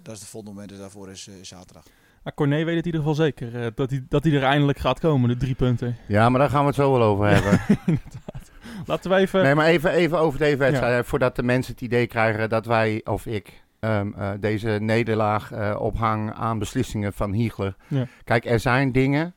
dat 0.01 0.13
is 0.15 0.19
de 0.19 0.25
volgende 0.25 0.53
moment 0.55 0.69
dus 0.71 0.79
daarvoor 0.79 1.09
is, 1.09 1.27
eh, 1.27 1.35
is 1.39 1.47
zaterdag. 1.47 1.83
Maar 2.23 2.33
Corné 2.33 2.55
weet 2.63 2.75
het 2.75 2.85
in 2.85 2.91
ieder 2.93 2.99
geval 2.99 3.15
zeker. 3.15 3.61
eh, 3.61 3.67
dat, 3.75 3.89
hij, 3.89 4.05
dat 4.09 4.23
hij 4.23 4.33
er 4.33 4.43
eindelijk 4.43 4.77
gaat 4.79 4.99
komen, 4.99 5.29
de 5.29 5.37
drie 5.37 5.55
punten. 5.55 5.95
Ja, 6.07 6.29
maar 6.29 6.39
daar 6.39 6.49
gaan 6.49 6.61
we 6.61 6.67
het 6.67 6.75
zo 6.75 6.91
wel 6.91 7.01
over 7.03 7.27
hebben. 7.27 7.51
Inderdaad. 7.85 8.51
Laten 8.85 9.09
we 9.11 9.17
even... 9.17 9.43
Nee, 9.43 9.55
maar 9.55 9.65
even, 9.67 9.91
even 9.91 10.17
over 10.19 10.39
deze 10.39 10.57
wedstrijd. 10.57 11.05
Voordat 11.05 11.35
de 11.35 11.43
mensen 11.43 11.73
het 11.73 11.81
idee 11.81 12.07
krijgen 12.07 12.49
dat 12.49 12.65
wij, 12.65 13.01
of 13.03 13.25
ik, 13.25 13.63
ehm, 13.79 14.13
eh, 14.13 14.31
deze 14.39 14.69
nederlaag 14.69 15.51
eh, 15.51 15.75
ophang 15.79 16.33
aan 16.33 16.59
beslissingen 16.59 17.13
van 17.13 17.31
Hiegler. 17.31 17.75
Ja. 17.87 18.07
Kijk, 18.23 18.45
er 18.45 18.59
zijn 18.59 18.91
dingen 18.91 19.33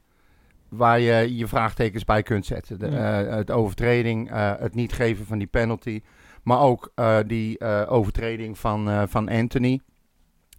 waar 0.76 1.00
je 1.00 1.36
je 1.36 1.46
vraagtekens 1.46 2.04
bij 2.04 2.22
kunt 2.22 2.46
zetten. 2.46 2.78
De, 2.78 2.86
eh, 2.86 3.34
het 3.34 3.50
overtreding, 3.50 4.30
eh, 4.30 4.52
het 4.58 4.74
niet 4.74 4.92
geven 4.92 5.26
van 5.26 5.38
die 5.38 5.46
penalty. 5.46 6.02
Maar 6.42 6.60
ook 6.60 6.92
eh, 6.94 7.18
die 7.26 7.60
overtreding 7.86 8.58
van, 8.58 9.08
van 9.08 9.28
Anthony. 9.28 9.80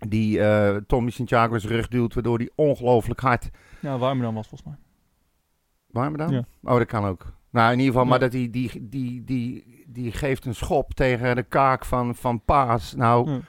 Die 0.07 0.39
Tommy 0.85 1.09
Santiago's 1.09 1.65
rug 1.65 1.87
duwt, 1.87 2.13
waardoor 2.13 2.37
hij 2.37 2.49
ongelooflijk 2.55 3.19
hard 3.19 3.49
Ja, 3.79 3.97
Warmerdam 3.97 4.35
was 4.35 4.47
volgens 4.47 4.69
mij. 4.69 4.79
Warme 5.87 6.17
dan? 6.17 6.29
Ja. 6.29 6.45
Oh, 6.63 6.77
dat 6.77 6.87
kan 6.87 7.05
ook. 7.05 7.33
Nou, 7.49 7.71
in 7.71 7.79
ieder 7.79 7.85
geval, 7.93 8.03
Ja. 8.03 8.09
maar 8.09 8.19
dat 8.19 8.31
die, 8.31 8.49
die, 8.49 8.89
die, 8.89 9.23
die, 9.23 9.83
die 9.87 10.11
geeft 10.11 10.45
een 10.45 10.55
schop 10.55 10.93
tegen 10.93 11.35
de 11.35 11.43
kaak 11.43 11.85
van, 11.85 12.15
van 12.15 12.41
Paas. 12.43 12.93
Nou, 12.95 13.31
Ja. 13.31 13.39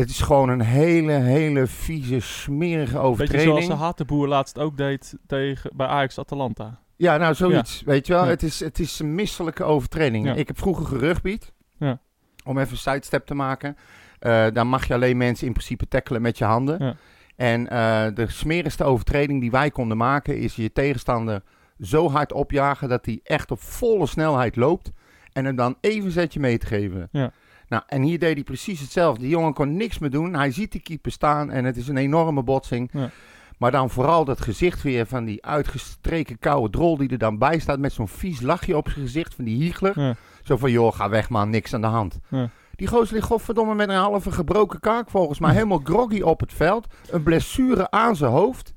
Het 0.00 0.08
is 0.10 0.20
gewoon 0.20 0.48
een 0.48 0.60
hele, 0.60 1.12
hele 1.12 1.66
vieze, 1.66 2.20
smerige 2.20 2.84
Beetje 2.92 2.98
overtreding. 2.98 3.48
zoals 3.48 3.66
de 3.66 3.72
Hatenboer 3.72 4.28
laatst 4.28 4.58
ook 4.58 4.76
deed 4.76 5.14
tegen, 5.26 5.70
bij 5.74 5.86
Ajax 5.86 6.18
Atalanta. 6.18 6.80
Ja, 6.96 7.16
nou, 7.16 7.34
zoiets. 7.34 7.82
Weet 7.84 8.06
je 8.06 8.12
wel, 8.12 8.24
Ja. 8.24 8.28
het, 8.30 8.42
is, 8.42 8.60
het 8.60 8.78
is 8.78 8.98
een 8.98 9.14
misselijke 9.14 9.64
overtreding. 9.64 10.26
Ja. 10.26 10.34
Ik 10.34 10.46
heb 10.46 10.58
vroeger 10.58 10.86
gerugbied. 10.86 11.52
Ja. 11.78 11.98
Om 12.44 12.58
even 12.58 12.72
een 12.72 12.78
sidestep 12.78 13.26
te 13.26 13.34
maken. 13.34 13.76
Eh 14.18 14.46
dan 14.52 14.66
mag 14.66 14.86
je 14.86 14.94
alleen 14.94 15.16
mensen 15.16 15.46
in 15.46 15.52
principe 15.52 15.88
tackelen 15.88 16.22
met 16.22 16.38
je 16.38 16.44
handen. 16.44 16.84
Ja. 16.84 16.96
En 17.36 17.68
eh, 17.68 18.06
de 18.14 18.30
smerigste 18.30 18.84
overtreding 18.84 19.40
die 19.40 19.50
wij 19.50 19.70
konden 19.70 19.96
maken... 19.96 20.36
is 20.38 20.56
je 20.56 20.72
tegenstander 20.72 21.42
zo 21.80 22.10
hard 22.10 22.32
opjagen... 22.32 22.88
dat 22.88 23.06
hij 23.06 23.20
echt 23.22 23.50
op 23.50 23.60
volle 23.60 24.06
snelheid 24.06 24.56
loopt... 24.56 24.90
en 25.32 25.44
hem 25.44 25.56
dan 25.56 25.76
even 25.80 26.04
een 26.04 26.10
zetje 26.10 26.40
mee 26.40 26.58
te 26.58 26.66
geven. 26.66 27.08
Ja. 27.12 27.32
Nou, 27.68 27.82
en 27.86 28.02
hier 28.02 28.18
deed 28.18 28.34
hij 28.34 28.42
precies 28.42 28.80
hetzelfde. 28.80 29.20
Die 29.20 29.30
jongen 29.30 29.54
kon 29.54 29.76
niks 29.76 29.98
meer 29.98 30.10
doen. 30.10 30.34
Hij 30.34 30.50
ziet 30.50 30.72
die 30.72 30.80
keeper 30.80 31.12
staan 31.12 31.50
en 31.50 31.64
het 31.64 31.76
is 31.76 31.88
een 31.88 31.96
enorme 31.96 32.42
botsing. 32.42 32.90
Ja. 32.92 33.10
Maar 33.58 33.70
dan 33.70 33.90
vooral 33.90 34.24
dat 34.24 34.40
gezicht 34.40 34.82
weer 34.82 35.06
van 35.06 35.24
die 35.24 35.44
uitgestreken 35.44 36.38
koude 36.38 36.70
drol 36.70 36.96
die 36.96 37.08
er 37.08 37.18
dan 37.18 37.38
bij 37.38 37.58
staat 37.58 37.78
met 37.78 37.92
zo'n 37.92 38.08
vies 38.08 38.40
lachje 38.40 38.76
op 38.76 38.88
zijn 38.88 39.04
gezicht 39.04 39.34
van 39.34 39.44
die 39.44 39.62
hiegler. 39.62 40.00
Ja. 40.00 40.14
Zo 40.42 40.56
van, 40.56 40.70
joh, 40.70 40.94
ga 40.94 41.08
weg 41.08 41.28
man, 41.28 41.50
niks 41.50 41.74
aan 41.74 41.80
de 41.80 41.86
hand. 41.86 42.18
Ja. 42.28 42.50
Die 42.74 42.86
gozer 42.86 43.14
ligt 43.14 43.26
godverdomme 43.26 43.74
met 43.74 43.88
een 43.88 43.94
halve 43.94 44.32
gebroken 44.32 44.80
kaak 44.80 45.10
volgens 45.10 45.38
mij. 45.38 45.52
Helemaal 45.52 45.80
groggy 45.84 46.20
op 46.20 46.40
het 46.40 46.52
veld. 46.52 46.86
Een 47.10 47.22
blessure 47.22 47.90
aan 47.90 48.16
zijn 48.16 48.30
hoofd. 48.30 48.74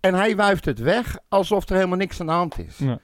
En 0.00 0.14
hij 0.14 0.36
wuift 0.36 0.64
het 0.64 0.78
weg 0.78 1.18
alsof 1.28 1.68
er 1.68 1.74
helemaal 1.74 1.98
niks 1.98 2.20
aan 2.20 2.26
de 2.26 2.32
hand 2.32 2.58
is. 2.58 2.78
Ja. 2.78 2.98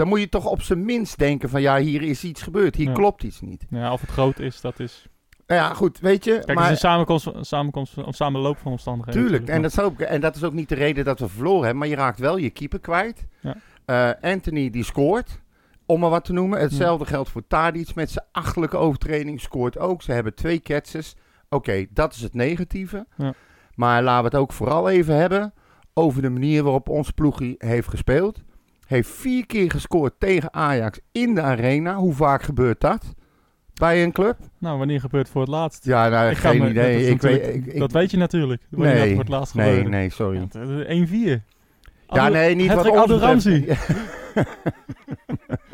Dan 0.00 0.08
moet 0.08 0.20
je 0.20 0.28
toch 0.28 0.46
op 0.46 0.62
zijn 0.62 0.84
minst 0.84 1.18
denken 1.18 1.48
van, 1.48 1.60
ja, 1.60 1.78
hier 1.78 2.02
is 2.02 2.24
iets 2.24 2.42
gebeurd. 2.42 2.74
Hier 2.76 2.88
Ja. 2.88 2.92
klopt 2.92 3.22
iets 3.22 3.40
niet. 3.40 3.66
Ja, 3.70 3.92
of 3.92 4.00
het 4.00 4.10
groot 4.10 4.38
is, 4.38 4.60
dat 4.60 4.78
is... 4.78 5.06
Nou 5.46 5.60
ja, 5.60 5.74
goed, 5.74 5.98
weet 5.98 6.24
je. 6.24 6.30
Kijk, 6.30 6.46
het 6.46 6.54
maar... 6.56 6.64
is 6.64 6.70
een 6.70 6.76
samenkomst, 6.76 7.26
een 7.26 7.44
samenkomst 7.44 7.96
of 7.96 8.14
samenloop 8.14 8.58
van 8.58 8.72
omstandigheden. 8.72 9.22
Tuurlijk, 9.22 9.48
en 9.48 9.62
dat, 9.62 9.70
is 9.70 9.80
ook, 9.80 10.00
en 10.00 10.20
dat 10.20 10.36
is 10.36 10.44
ook 10.44 10.52
niet 10.52 10.68
de 10.68 10.74
reden 10.74 11.04
dat 11.04 11.18
we 11.20 11.28
verloren 11.28 11.60
hebben, 11.60 11.78
maar 11.78 11.88
je 11.88 11.94
raakt 11.94 12.18
wel 12.18 12.36
je 12.36 12.50
keeper 12.50 12.80
kwijt. 12.80 13.26
Ja. 13.40 13.56
Eh, 13.84 14.30
Anthony 14.32 14.70
die 14.70 14.84
scoort, 14.84 15.40
om 15.86 16.00
maar 16.00 16.10
wat 16.10 16.24
te 16.24 16.32
noemen. 16.32 16.60
Hetzelfde 16.60 17.04
geldt 17.06 17.30
voor 17.30 17.46
Tadic 17.46 17.94
met 17.94 18.10
zijn 18.10 18.24
achterlijke 18.32 18.76
overtreding, 18.76 19.40
scoort 19.40 19.78
ook. 19.78 20.02
Ze 20.02 20.12
hebben 20.12 20.34
twee 20.34 20.60
catches. 20.60 21.16
Oké, 21.48 21.86
dat 21.90 22.14
is 22.14 22.20
het 22.20 22.34
negatieve. 22.34 23.06
Ja. 23.16 23.32
Maar 23.74 24.02
laten 24.02 24.30
we 24.30 24.36
het 24.36 24.38
ook 24.44 24.52
vooral 24.52 24.88
even 24.88 25.14
hebben 25.16 25.54
over 25.94 26.22
de 26.22 26.30
manier 26.30 26.62
waarop 26.62 26.88
ons 26.88 27.10
ploegie 27.10 27.54
heeft 27.58 27.88
gespeeld. 27.88 28.42
Heeft 28.90 29.10
vier 29.10 29.46
keer 29.46 29.70
gescoord 29.70 30.12
tegen 30.18 30.52
Ajax 30.54 31.00
in 31.12 31.34
de 31.34 31.40
arena. 31.42 31.94
Hoe 31.96 32.14
vaak 32.14 32.42
gebeurt 32.42 32.80
dat 32.80 33.14
bij 33.74 34.02
een 34.02 34.12
club? 34.12 34.36
Nou, 34.58 34.78
wanneer 34.78 35.00
gebeurt 35.00 35.22
het 35.22 35.32
voor 35.32 35.40
het 35.40 35.50
laatst? 35.50 35.84
Ja, 35.84 36.08
nou, 36.08 36.30
Ik 36.30 36.36
geen 36.36 36.58
me- 36.58 36.68
idee. 36.68 36.92
Dat, 37.00 37.08
Ik 37.10 37.20
weet- 37.22 37.32
natuurlijk- 37.32 37.66
ik- 37.66 37.72
ik- 37.72 37.78
dat 37.78 37.92
weet 37.92 38.10
je 38.10 38.16
natuurlijk. 38.16 38.62
Wanneer 38.70 38.94
dat 38.94 39.02
Nee, 39.04 39.10
voor 39.14 39.20
het 39.22 39.28
laatst 39.32 39.54
nee, 39.54 39.68
gebeurde. 39.68 39.90
nee, 39.90 40.10
sorry. 40.10 40.36
Ja, 40.36 40.42
het- 40.42 40.52
het- 40.68 40.88
1-4. 40.88 41.42
Ja, 42.06 42.28
nee, 42.28 42.54
niet 42.54 42.72
wat 42.72 42.76
Hattrick 42.88 43.12
ons. 43.12 43.22
Ramsey. 43.22 43.60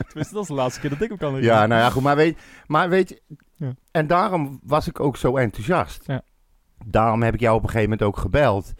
Tenminste, 0.07 0.35
dat 0.35 0.43
is 0.43 0.49
de 0.49 0.55
laatste 0.55 0.81
keer 0.81 0.91
dat 0.91 1.01
ik 1.01 1.09
hem 1.09 1.19
kan 1.19 1.43
Ja, 1.43 1.67
nou 1.67 1.81
ja, 1.81 1.91
goed. 1.91 2.03
Maar 2.03 2.17
weet, 2.17 2.39
maar 2.67 2.89
weet 2.89 3.09
je... 3.09 3.21
Ja. 3.55 3.73
En 3.91 4.07
daarom 4.07 4.61
was 4.63 4.87
ik 4.89 5.01
ook 5.01 5.17
zo 5.17 5.37
enthousiast. 5.37 6.03
Ja. 6.07 6.23
Daarom 6.87 7.23
heb 7.23 7.35
ik 7.35 7.41
jou 7.41 7.57
op 7.57 7.63
een 7.63 7.69
gegeven 7.69 7.91
moment 7.91 8.09
ook 8.09 8.17
gebeld. 8.17 8.75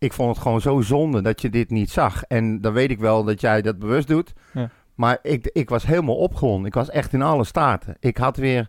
Ik 0.00 0.12
vond 0.12 0.28
het 0.34 0.42
gewoon 0.42 0.60
zo 0.60 0.80
zonde 0.80 1.22
dat 1.22 1.40
je 1.40 1.50
dit 1.50 1.70
niet 1.70 1.90
zag. 1.90 2.22
En 2.22 2.60
dan 2.60 2.72
weet 2.72 2.90
ik 2.90 2.98
wel 2.98 3.24
dat 3.24 3.40
jij 3.40 3.62
dat 3.62 3.78
bewust 3.78 4.08
doet. 4.08 4.32
Ja. 4.52 4.70
Maar 4.94 5.18
ik, 5.22 5.50
ik 5.52 5.68
was 5.68 5.86
helemaal 5.86 6.16
opgewonden. 6.16 6.66
Ik 6.66 6.74
was 6.74 6.90
echt 6.90 7.12
in 7.12 7.22
alle 7.22 7.44
staten. 7.44 7.96
Ik 8.00 8.16
had 8.16 8.36
weer... 8.36 8.68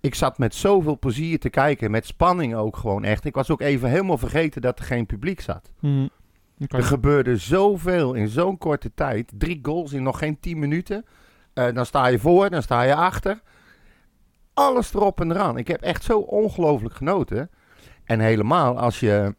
Ik 0.00 0.14
zat 0.14 0.38
met 0.38 0.54
zoveel 0.54 0.98
plezier 0.98 1.38
te 1.38 1.50
kijken. 1.50 1.90
Met 1.90 2.06
spanning 2.06 2.54
ook 2.54 2.76
gewoon 2.76 3.04
echt. 3.04 3.24
Ik 3.24 3.34
was 3.34 3.50
ook 3.50 3.60
even 3.60 3.88
helemaal 3.88 4.18
vergeten 4.18 4.62
dat 4.62 4.78
er 4.78 4.84
geen 4.84 5.06
publiek 5.06 5.40
zat. 5.40 5.72
Oké. 6.58 6.76
Er 6.76 6.82
gebeurde 6.82 7.36
zoveel 7.36 8.14
in 8.14 8.28
zo'n 8.28 8.58
korte 8.58 8.94
tijd. 8.94 9.32
Drie 9.34 9.58
goals 9.62 9.92
in 9.92 10.02
nog 10.02 10.18
geen 10.18 10.40
tien 10.40 10.58
minuten. 10.58 11.04
Eh, 11.54 11.74
dan 11.74 11.86
sta 11.86 12.06
je 12.06 12.18
voor, 12.18 12.50
dan 12.50 12.62
sta 12.62 12.82
je 12.82 12.94
achter. 12.94 13.40
Alles 14.54 14.94
erop 14.94 15.20
en 15.20 15.30
eraan. 15.30 15.58
Ik 15.58 15.68
heb 15.68 15.80
echt 15.80 16.04
zo 16.04 16.18
ongelooflijk 16.18 16.94
genoten. 16.94 17.50
En 18.04 18.20
helemaal 18.20 18.78
als 18.78 19.00
je... 19.00 19.34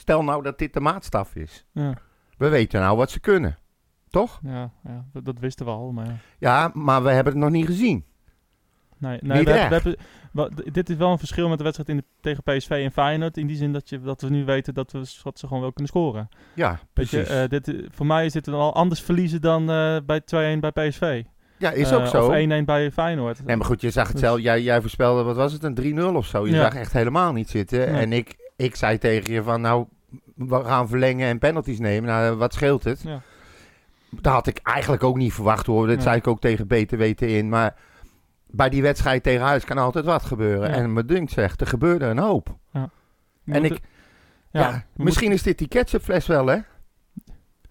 Stel 0.00 0.22
nou 0.24 0.42
dat 0.42 0.58
dit 0.58 0.72
de 0.72 0.80
maatstaf 0.80 1.34
is. 1.34 1.64
Ja, 1.72 1.94
We 2.38 2.48
weten 2.48 2.80
nou 2.80 2.96
wat 2.96 3.10
ze 3.10 3.20
kunnen. 3.20 3.58
Toch? 4.10 4.40
ja, 4.42 4.70
ja, 4.84 5.04
dat, 5.22 5.38
wisten 5.38 5.66
we 5.66 5.72
al. 5.72 5.92
Maar 5.92 6.06
ja. 6.06 6.16
Ja, 6.38 6.70
maar 6.74 7.02
we 7.02 7.10
hebben 7.10 7.32
het 7.32 7.42
nog 7.42 7.50
niet 7.50 7.66
gezien. 7.66 8.04
Nee, 8.98 9.18
nee 9.22 9.38
Niet 9.38 9.46
we 9.46 9.52
hebben, 9.52 9.96
we 10.32 10.70
dit 10.72 10.90
is 10.90 10.96
wel 10.96 11.10
een 11.10 11.18
verschil 11.18 11.48
met 11.48 11.58
de 11.58 11.64
wedstrijd 11.64 11.90
in 11.90 11.96
de, 11.96 12.04
tegen 12.20 12.42
PSV 12.42 12.70
en 12.70 12.92
Feyenoord. 12.92 13.36
In 13.36 13.46
die 13.46 13.56
zin 13.56 13.72
dat, 13.72 13.88
je, 13.88 14.00
dat 14.00 14.20
we 14.20 14.28
nu 14.28 14.44
weten 14.44 14.74
dat, 14.74 14.92
we, 14.92 14.98
dat 15.22 15.38
ze 15.38 15.46
gewoon 15.46 15.62
wel 15.62 15.72
kunnen 15.72 15.92
scoren. 15.92 16.28
Ja, 16.54 16.70
Weet 16.92 17.10
je, 17.10 17.16
precies. 17.16 17.34
eh, 17.42 17.48
dit, 17.48 17.66
i- 17.66 17.86
voor 17.90 18.06
mij 18.06 18.24
is 18.26 18.32
dit 18.32 18.44
dan 18.44 18.54
al 18.54 18.74
anders 18.74 19.00
verliezen 19.02 19.40
dan 19.40 19.70
eh, 19.70 19.96
bij 20.06 20.20
2-1 20.56 20.60
bij 20.60 20.70
PSV. 20.72 21.22
ja, 21.58 21.70
is 21.70 21.90
Eh, 21.90 21.96
ook 21.98 22.06
zo. 22.06 22.26
Of 22.26 22.34
1-1 22.34 22.64
bij 22.64 22.90
Feyenoord. 22.90 23.44
Nee, 23.44 23.56
maar 23.56 23.66
goed, 23.66 23.80
je 23.80 23.90
zag 23.90 24.04
het 24.06 24.12
Dus- 24.16 24.20
zelf. 24.24 24.40
Jij, 24.40 24.62
jij 24.62 24.80
voorspelde, 24.80 25.22
wat 25.22 25.36
was 25.36 25.52
het, 25.52 25.62
een 25.64 25.74
3-0 25.74 26.16
of 26.16 26.26
zo. 26.26 26.46
Je 26.46 26.52
Ja. 26.52 26.62
zag 26.62 26.74
echt 26.74 26.92
helemaal 26.92 27.32
niet 27.32 27.50
zitten. 27.50 27.78
Nee. 27.92 28.00
En 28.02 28.12
ik, 28.12 28.36
ik 28.60 28.76
zei 28.76 28.98
tegen 28.98 29.32
je 29.32 29.42
van, 29.42 29.60
nou, 29.60 29.86
we 30.34 30.64
gaan 30.64 30.88
verlengen 30.88 31.28
en 31.28 31.38
penalties 31.38 31.78
nemen. 31.78 32.08
Nou, 32.08 32.36
wat 32.36 32.54
scheelt 32.54 32.84
het? 32.84 33.02
Ja. 33.02 33.20
Dat 34.10 34.32
had 34.32 34.46
ik 34.46 34.60
eigenlijk 34.62 35.02
ook 35.04 35.16
niet 35.16 35.32
verwacht 35.32 35.66
hoor. 35.66 35.86
Dat 35.86 35.96
Ja. 35.96 36.02
zei 36.02 36.16
ik 36.16 36.26
ook 36.26 36.40
tegen 36.40 36.66
weten 36.98 37.28
in. 37.28 37.48
Maar 37.48 37.74
bij 38.46 38.68
die 38.68 38.82
wedstrijd 38.82 39.22
tegen 39.22 39.46
huis 39.46 39.64
kan 39.64 39.78
altijd 39.78 40.04
wat 40.04 40.22
gebeuren. 40.22 40.68
Ja. 40.70 40.74
En 40.74 40.92
me 40.92 41.04
dunkt 41.04 41.32
zegt, 41.32 41.60
er 41.60 41.66
gebeurde 41.66 42.04
een 42.04 42.18
hoop. 42.18 42.56
En 43.44 43.64
ik, 43.64 43.80
ja, 44.50 44.84
misschien 44.96 45.32
is 45.32 45.42
dit 45.42 45.58
die 45.58 45.68
ketchupfles 45.68 46.26
wel 46.26 46.46
hè? 46.46 46.58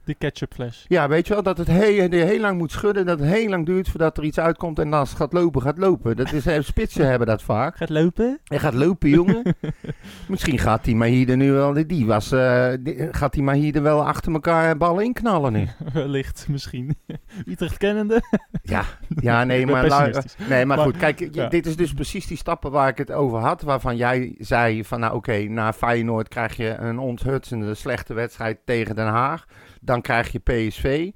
De 0.10 0.16
ketchupfles. 0.16 0.86
Ja, 0.88 1.08
weet 1.08 1.28
je 1.28 1.34
wel, 1.34 1.44
dat 1.44 1.58
het 1.58 1.68
heel, 1.68 2.10
heel 2.12 2.40
lang 2.40 2.58
moet 2.58 2.72
schudden, 2.72 3.06
dat 3.06 3.20
het 3.20 3.30
heel 3.30 3.50
lang 3.50 3.66
duurt 3.66 3.90
voordat 3.90 4.18
er 4.18 4.24
iets 4.24 4.40
uitkomt 4.40 4.80
en 4.80 4.94
als 4.94 5.10
het 5.10 5.18
gaat 5.18 5.34
lopen, 5.34 5.62
gaat 5.62 5.78
lopen. 5.78 6.16
Dat 6.16 6.32
is, 6.32 6.46
eh, 6.46 6.62
spitsen 6.62 7.08
hebben 7.08 7.28
dat 7.28 7.42
vaak. 7.42 7.76
Gaat 7.76 7.90
lopen? 7.90 8.40
Hij 8.44 8.60
gaat 8.60 8.74
lopen, 8.74 9.10
jongen. 9.10 9.44
Misschien 10.28 10.58
gaat 10.58 10.84
die 10.84 10.96
Mahide 10.96 11.36
nu 11.36 11.52
wel, 11.52 11.88
die 11.88 12.06
was, 12.06 12.32
eh, 12.32 12.74
die- 12.80 13.08
gaat 13.12 13.34
die 13.34 13.44
Mahide 13.44 13.82
wel 13.82 14.06
achter 14.06 14.32
elkaar 14.34 14.78
ballen 14.78 15.04
inknallen 15.04 15.54
nu. 15.54 15.68
Wellicht, 15.94 16.46
misschien. 16.50 16.98
Utrecht 17.46 17.78
kennende. 17.78 18.22
Ja, 18.62 18.84
ja 19.08 19.44
nee, 19.44 19.66
maar, 19.66 19.88
la- 19.88 20.24
nee, 20.50 20.66
maar 20.66 20.78
goed, 20.78 20.98
kijk, 20.98 21.28
ja. 21.32 21.48
dit 21.48 21.66
is 21.66 21.76
dus 21.76 21.94
precies 21.94 22.28
die 22.28 22.38
stappen 22.38 22.72
waar 22.72 22.88
ik 22.90 22.98
het 22.98 23.12
over 23.12 23.40
had, 23.40 23.62
waarvan 23.62 23.98
jij 23.98 24.36
zei 24.40 24.86
van, 24.86 25.00
nou 25.00 25.16
oké, 25.16 25.38
na 25.38 25.74
Feyenoord 25.74 26.28
krijg 26.28 26.56
je 26.56 26.76
een 26.78 27.00
onthutsende 27.00 27.74
slechte 27.74 28.14
wedstrijd 28.14 28.60
tegen 28.66 28.96
Den 28.96 29.08
Haag, 29.08 29.46
dan 29.80 30.02
krijg 30.02 30.32
je 30.32 30.40
PSV 30.40 31.12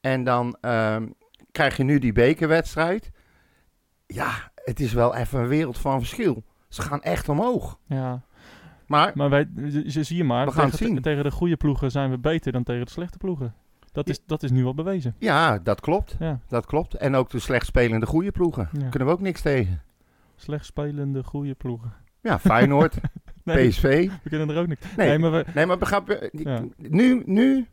en 0.00 0.24
dan 0.24 0.56
ehm, 0.60 1.06
krijg 1.52 1.76
je 1.76 1.84
nu 1.84 1.98
die 1.98 2.12
bekerwedstrijd. 2.12 3.10
Ja, 4.06 4.52
het 4.54 4.80
is 4.80 4.92
wel 4.92 5.14
even 5.14 5.40
een 5.40 5.48
wereld 5.48 5.78
van 5.78 5.98
verschil. 5.98 6.44
Ze 6.68 6.82
gaan 6.82 7.02
echt 7.02 7.28
omhoog. 7.28 7.78
Ja, 7.86 8.22
Maar 8.86 9.12
maar 9.14 9.30
wij, 9.30 9.48
zie 9.86 10.16
je 10.16 10.24
maar. 10.24 10.46
We 10.46 10.52
gaan 10.52 10.68
het 10.68 10.76
tegen, 10.76 10.86
zien. 10.94 11.02
tegen 11.02 11.24
de 11.24 11.30
goede 11.30 11.56
ploegen 11.56 11.90
zijn 11.90 12.10
we 12.10 12.18
beter 12.18 12.52
dan 12.52 12.62
tegen 12.62 12.84
de 12.84 12.90
slechte 12.90 13.18
ploegen. 13.18 13.54
Dat 13.92 14.08
is, 14.08 14.20
dat 14.26 14.42
is 14.42 14.50
nu 14.50 14.64
al 14.64 14.74
bewezen. 14.74 15.14
ja, 15.18 15.58
dat 15.58 15.80
klopt. 15.80 16.16
Ja, 16.18 16.40
Dat 16.48 16.66
klopt. 16.66 16.94
En 16.94 17.14
ook 17.14 17.30
de 17.30 17.38
slecht 17.38 17.66
spelende 17.66 18.06
goede 18.06 18.30
ploegen. 18.30 18.68
Ja. 18.72 18.88
Kunnen 18.88 19.08
we 19.08 19.14
ook 19.14 19.20
niks 19.20 19.40
tegen. 19.40 19.82
slecht 20.36 20.64
spelende 20.64 21.24
goede 21.24 21.54
ploegen. 21.54 21.92
Ja, 22.20 22.38
Feyenoord, 22.38 22.94
Nee, 23.44 23.68
PSV. 23.68 24.10
we 24.22 24.28
kunnen 24.28 24.50
er 24.50 24.56
ook 24.60 24.66
niks. 24.66 24.96
Nee, 24.96 25.08
Nee, 25.08 25.18
maar 25.18 25.30
we, 25.30 25.44
Nee, 25.54 25.66
maar 25.66 25.78
begrijp? 25.78 26.28
Ja. 26.32 26.64
Nu, 26.76 27.22
nu 27.26 27.66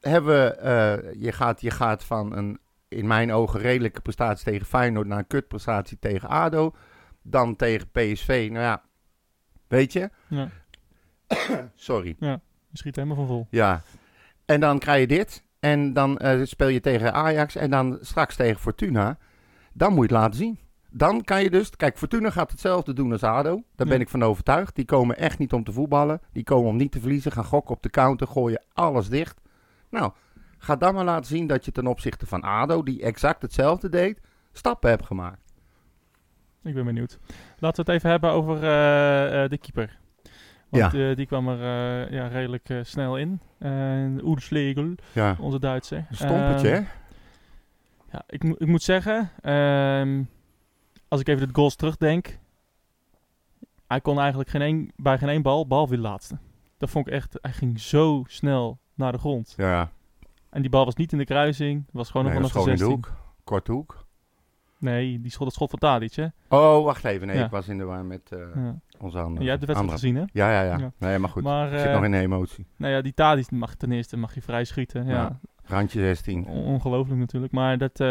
hebben 0.00 0.44
we... 0.44 0.50
eh, 0.54 1.22
je, 1.22 1.32
gaat, 1.32 1.60
je 1.60 1.70
gaat 1.70 2.04
van 2.04 2.36
een, 2.36 2.58
in 2.88 3.06
mijn 3.06 3.32
ogen, 3.32 3.60
redelijke 3.60 4.00
prestatie 4.00 4.44
tegen 4.44 4.66
Feyenoord... 4.66 5.06
naar 5.06 5.18
een 5.18 5.26
kutprestatie 5.26 5.98
tegen 5.98 6.28
ADO. 6.28 6.74
Dan 7.22 7.56
tegen 7.56 7.90
PSV. 7.90 8.48
Nou 8.50 8.64
ja, 8.64 8.82
weet 9.68 9.92
je? 9.92 10.10
ja, 10.28 10.48
Sorry. 11.74 12.16
je 12.18 12.38
schiet 12.72 12.96
helemaal 12.96 13.16
van 13.16 13.26
vol. 13.26 13.46
Ja. 13.50 13.82
En 14.44 14.60
dan 14.60 14.78
krijg 14.78 15.00
je 15.00 15.06
dit. 15.06 15.44
En 15.60 15.92
dan 15.92 16.18
eh, 16.18 16.40
speel 16.44 16.68
je 16.68 16.80
tegen 16.80 17.12
Ajax. 17.12 17.56
En 17.56 17.70
dan 17.70 17.98
straks 18.00 18.36
tegen 18.36 18.60
Fortuna. 18.60 19.18
Dan 19.72 19.88
moet 19.94 20.08
je 20.08 20.14
het 20.14 20.22
laten 20.22 20.38
zien. 20.38 20.58
Dan 20.92 21.24
kan 21.24 21.42
je 21.42 21.50
dus... 21.50 21.70
Kijk, 21.70 21.98
Fortuna 21.98 22.30
gaat 22.30 22.50
hetzelfde 22.50 22.92
doen 22.92 23.12
als 23.12 23.22
ADO. 23.22 23.62
Daar 23.76 23.86
ben 23.86 23.96
Ja. 23.96 24.02
ik 24.02 24.08
van 24.08 24.22
overtuigd. 24.22 24.74
Die 24.74 24.84
komen 24.84 25.16
echt 25.16 25.38
niet 25.38 25.52
om 25.52 25.64
te 25.64 25.72
voetballen. 25.72 26.20
Die 26.32 26.44
komen 26.44 26.68
om 26.70 26.76
niet 26.76 26.92
te 26.92 27.00
verliezen. 27.00 27.32
Gaan 27.32 27.44
gokken 27.44 27.74
op 27.74 27.82
de 27.82 27.90
counter. 27.90 28.26
Gooien 28.26 28.62
alles 28.72 29.08
dicht. 29.08 29.39
Nou, 29.90 30.12
ga 30.58 30.76
dan 30.76 30.94
maar 30.94 31.04
laten 31.04 31.26
zien 31.26 31.46
dat 31.46 31.64
je 31.64 31.72
ten 31.72 31.86
opzichte 31.86 32.26
van 32.26 32.40
ADO... 32.42 32.82
die 32.82 33.02
exact 33.02 33.42
hetzelfde 33.42 33.88
deed... 33.88 34.20
stappen 34.52 34.90
hebt 34.90 35.06
gemaakt. 35.06 35.52
Ik 36.62 36.74
ben 36.74 36.84
benieuwd. 36.84 37.18
Laten 37.58 37.84
we 37.84 37.90
het 37.90 38.00
even 38.00 38.10
hebben 38.10 38.30
over 38.30 38.62
eh, 38.62 39.44
eh, 39.44 39.50
de 39.50 39.58
keeper. 39.58 39.98
Want 40.68 40.94
eh, 40.94 41.16
die 41.16 41.26
kwam 41.26 41.48
er 41.48 42.12
ja, 42.12 42.26
redelijk 42.26 42.80
snel 42.82 43.18
in. 43.18 43.40
Oerslegel, 44.22 44.94
Ja, 45.12 45.36
onze 45.40 45.58
Duitser. 45.58 46.06
een 46.08 46.16
stompertje, 46.16 46.68
Ehm, 46.70 46.82
hè? 46.82 46.88
Ja, 48.12 48.22
ik, 48.26 48.44
ik 48.44 48.66
moet 48.66 48.82
zeggen, 48.82 49.30
ehm, 49.40 50.22
als 51.08 51.20
ik 51.20 51.28
even 51.28 51.48
de 51.48 51.54
goals 51.54 51.76
terugdenk, 51.76 52.38
hij 53.86 54.00
kon 54.00 54.18
eigenlijk 54.18 54.50
geen 54.50 54.92
bij 54.96 55.18
geen 55.18 55.28
één 55.28 55.42
bal, 55.42 55.66
behalve 55.66 55.94
de 55.94 56.00
laatste. 56.00 56.38
Dat 56.78 56.90
vond 56.90 57.06
ik 57.06 57.12
echt, 57.12 57.38
hij 57.42 57.52
ging 57.52 57.80
zo 57.80 58.24
snel 58.26 58.78
naar 58.94 59.12
de 59.12 59.18
grond. 59.18 59.54
Ja, 59.56 59.90
En 60.50 60.60
die 60.60 60.70
bal 60.70 60.84
was 60.84 60.94
niet 60.94 61.12
in 61.12 61.18
de 61.18 61.24
kruising, 61.24 61.84
was 61.92 62.10
gewoon 62.10 62.26
nee, 62.26 62.38
nog 62.40 62.50
vanaf 62.50 62.66
is 62.66 62.72
de 62.74 62.78
gewoon 62.80 62.94
in 62.94 63.00
de 63.02 63.06
16. 63.08 63.16
hoek. 63.24 63.44
Korte 63.44 63.72
hoek. 63.72 64.08
Nee, 64.78 65.20
die 65.20 65.30
schot, 65.30 65.46
het 65.46 65.54
schot 65.54 65.70
van 65.70 65.78
Tadic, 65.78 66.12
hè? 66.14 66.26
Oh, 66.48 66.84
wacht 66.84 67.04
even. 67.04 67.26
Nee, 67.26 67.36
Ja. 67.36 67.44
ik 67.44 67.50
was 67.50 67.68
in 67.68 67.78
de 67.78 67.84
war 67.84 68.04
met 68.04 68.20
eh, 68.32 68.38
Ja. 68.54 68.74
onze 68.98 69.18
andere. 69.18 69.40
Jij 69.40 69.48
hebt 69.48 69.60
de 69.60 69.66
wedstrijd 69.66 69.92
gezien, 69.92 70.14
hè? 70.16 70.24
Ja, 70.32 70.50
ja, 70.52 70.62
ja. 70.62 70.78
Ja. 70.78 70.92
Nee, 70.98 71.18
maar 71.18 71.30
goed. 71.30 71.42
Maar, 71.42 71.72
ik 71.72 71.78
zit 71.78 71.86
eh, 71.88 71.94
nog 71.94 72.04
in 72.04 72.10
de 72.10 72.18
emotie. 72.18 72.66
Nou 72.76 72.92
ja, 72.92 73.00
die 73.00 73.14
Tadic 73.14 73.50
mag 73.50 73.74
ten 73.74 73.92
eerste 73.92 74.16
mag 74.16 74.34
je 74.34 74.42
vrij 74.42 74.64
schieten. 74.64 75.06
Ja. 75.06 75.38
Randje 75.64 76.00
16. 76.00 76.46
On- 76.46 76.64
ongelooflijk 76.64 77.20
natuurlijk. 77.20 77.52
Maar 77.52 77.78
dat, 77.78 78.00
eh, 78.00 78.06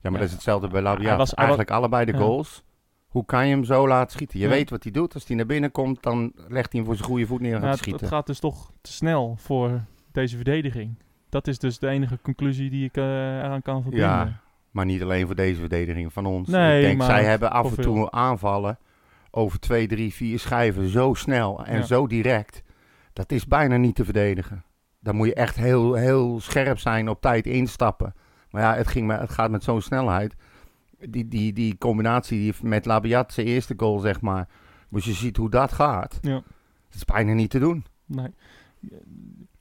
Ja, 0.00 0.10
maar 0.10 0.12
dat 0.20 0.28
is 0.28 0.32
hetzelfde 0.32 0.68
bij 0.68 0.82
Labiat. 0.82 1.16
Was- 1.16 1.34
Eigenlijk 1.34 1.70
allebei 1.70 2.04
de 2.04 2.14
goals. 2.14 2.62
Hoe 3.08 3.24
kan 3.24 3.46
je 3.46 3.54
hem 3.54 3.64
zo 3.64 3.88
laten 3.88 4.12
schieten? 4.12 4.38
Je 4.38 4.48
weet 4.48 4.70
wat 4.70 4.82
hij 4.82 4.92
doet. 4.92 5.14
Als 5.14 5.26
hij 5.26 5.36
naar 5.36 5.46
binnen 5.46 5.70
komt, 5.70 6.02
dan 6.02 6.32
legt 6.34 6.72
hij 6.72 6.80
hem 6.80 6.84
voor 6.84 6.96
zijn 6.96 7.08
goede 7.08 7.26
voet 7.26 7.40
neer 7.40 7.54
en 7.54 7.60
gaat 7.60 7.68
het, 7.70 7.78
het 7.78 7.84
schieten. 7.88 8.08
gaat 8.08 8.26
dus 8.26 8.38
toch 8.40 8.72
te 8.80 8.92
snel 8.92 9.34
voor 9.38 9.80
deze 10.12 10.36
verdediging. 10.36 10.94
Dat 11.28 11.46
is 11.46 11.58
dus 11.58 11.78
de 11.78 11.88
enige 11.88 12.18
conclusie 12.22 12.70
die 12.70 12.84
ik 12.84 12.96
eh, 12.96 13.04
eraan 13.38 13.62
kan 13.62 13.82
verbinden. 13.82 14.08
Ja, 14.08 14.40
maar 14.70 14.84
niet 14.84 15.02
alleen 15.02 15.26
voor 15.26 15.34
deze 15.34 15.60
verdediging 15.60 16.12
van 16.12 16.26
ons. 16.26 16.48
Nee, 16.48 16.78
ik 16.80 16.84
denk, 16.86 16.98
maar 16.98 17.06
zij 17.06 17.24
hebben 17.24 17.50
af 17.50 17.76
en 17.76 17.82
toe 17.82 17.94
veel. 17.94 18.12
aanvallen 18.12 18.78
over 19.30 19.58
twee, 19.60 19.86
drie, 19.86 20.14
vier 20.14 20.38
schijven 20.38 20.88
zo 20.88 21.14
snel 21.14 21.64
en 21.64 21.76
Ja. 21.76 21.82
zo 21.82 22.06
direct. 22.06 22.62
Dat 23.12 23.32
is 23.32 23.46
bijna 23.46 23.76
niet 23.76 23.94
te 23.94 24.04
verdedigen. 24.04 24.64
Dan 25.00 25.16
moet 25.16 25.26
je 25.26 25.34
echt 25.34 25.56
heel, 25.56 25.94
heel 25.94 26.40
scherp 26.40 26.78
zijn, 26.78 27.08
op 27.08 27.20
tijd 27.20 27.46
instappen. 27.46 28.14
Maar 28.50 28.62
ja, 28.62 28.74
het, 28.74 28.86
ging 28.88 29.06
met, 29.06 29.20
het 29.20 29.30
gaat 29.30 29.50
met 29.50 29.62
zo'n 29.62 29.80
snelheid. 29.82 30.34
Die, 31.08 31.28
die, 31.28 31.52
die 31.52 31.78
combinatie 31.78 32.38
die 32.38 32.54
met 32.68 32.84
Labiat, 32.86 33.32
zijn 33.32 33.46
eerste 33.46 33.74
goal, 33.76 33.98
zeg 33.98 34.20
maar. 34.20 34.48
Als 34.92 35.04
je 35.04 35.12
ziet 35.12 35.36
hoe 35.36 35.50
dat 35.50 35.72
gaat, 35.72 36.18
Ja. 36.22 36.32
dat 36.34 36.94
is 36.94 37.04
bijna 37.04 37.32
niet 37.32 37.50
te 37.50 37.58
doen. 37.58 37.84
Nee. 38.06 38.34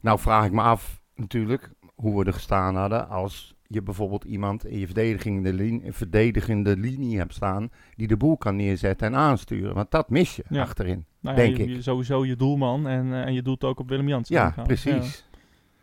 Nou 0.02 0.20
vraag 0.20 0.46
ik 0.46 0.52
me 0.52 0.62
af, 0.62 1.02
natuurlijk, 1.16 1.70
hoe 1.96 2.20
we 2.20 2.26
er 2.26 2.34
gestaan 2.34 2.76
hadden 2.76 3.10
als 3.10 3.56
je 3.70 3.82
bijvoorbeeld 3.82 4.24
iemand 4.24 4.66
in 4.66 4.80
je 4.80 4.86
verdedigende, 4.86 5.54
linie, 5.54 5.92
verdedigende 5.92 6.78
linie 6.78 7.18
hebt 7.18 7.34
staan 7.34 7.70
die 7.96 8.08
de 8.08 8.18
boel 8.18 8.38
kan 8.38 8.56
neerzetten 8.56 9.08
en 9.08 9.16
aansturen. 9.16 9.76
Want 9.76 9.92
dat 9.92 10.10
mis 10.10 10.36
je 10.36 10.44
Ja. 10.50 10.62
achterin. 10.62 11.06
Nou 11.20 11.38
ja, 11.38 11.44
Denk 11.44 11.58
je- 11.58 11.76
ik. 11.76 11.82
sowieso 11.84 12.26
je 12.26 12.36
doelman 12.36 12.88
en, 12.88 13.14
eh, 13.14 13.26
en 13.26 13.34
je 13.34 13.42
doelt 13.42 13.64
ook 13.64 13.80
op 13.80 13.90
Willem 13.90 14.08
Jansen. 14.08 14.36
Ja, 14.36 14.54
precies. 14.64 15.26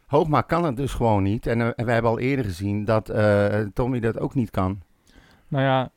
Hoogma 0.07 0.41
kan 0.41 0.65
het 0.65 0.77
dus 0.77 0.93
gewoon 0.93 1.23
niet. 1.23 1.47
En 1.47 1.61
eh, 1.61 1.85
we 1.85 1.93
hebben 1.93 2.11
al 2.11 2.19
eerder 2.19 2.45
gezien 2.45 2.85
dat 2.85 3.09
eh, 3.09 3.61
Tommy 3.73 4.01
dat 4.01 4.19
ook 4.19 4.35
niet 4.35 4.51
kan. 4.51 4.81
Nou 5.49 5.65
ja, 5.65 5.91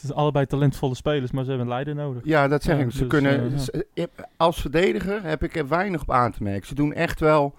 het 0.00 0.06
zijn 0.10 0.18
allebei 0.18 0.46
talentvolle 0.46 0.94
spelers, 0.94 1.30
maar 1.30 1.42
ze 1.44 1.48
hebben 1.48 1.66
een 1.66 1.72
leider 1.72 1.94
nodig. 1.94 2.24
Ja, 2.24 2.48
dat 2.48 2.62
zeg 2.62 2.76
Ja, 2.78 2.84
ik. 2.84 2.90
Ze 2.90 2.98
dus, 2.98 3.08
kunnen, 3.08 3.52
eh, 3.52 3.80
ja. 3.94 4.06
eh, 4.16 4.24
als 4.36 4.60
verdediger 4.60 5.22
heb 5.22 5.42
ik 5.42 5.56
er 5.56 5.68
weinig 5.68 6.02
op 6.02 6.10
aan 6.10 6.32
te 6.32 6.42
merken. 6.42 6.66
Ze 6.66 6.74
doen 6.74 6.92
echt 6.92 7.20
wel 7.20 7.54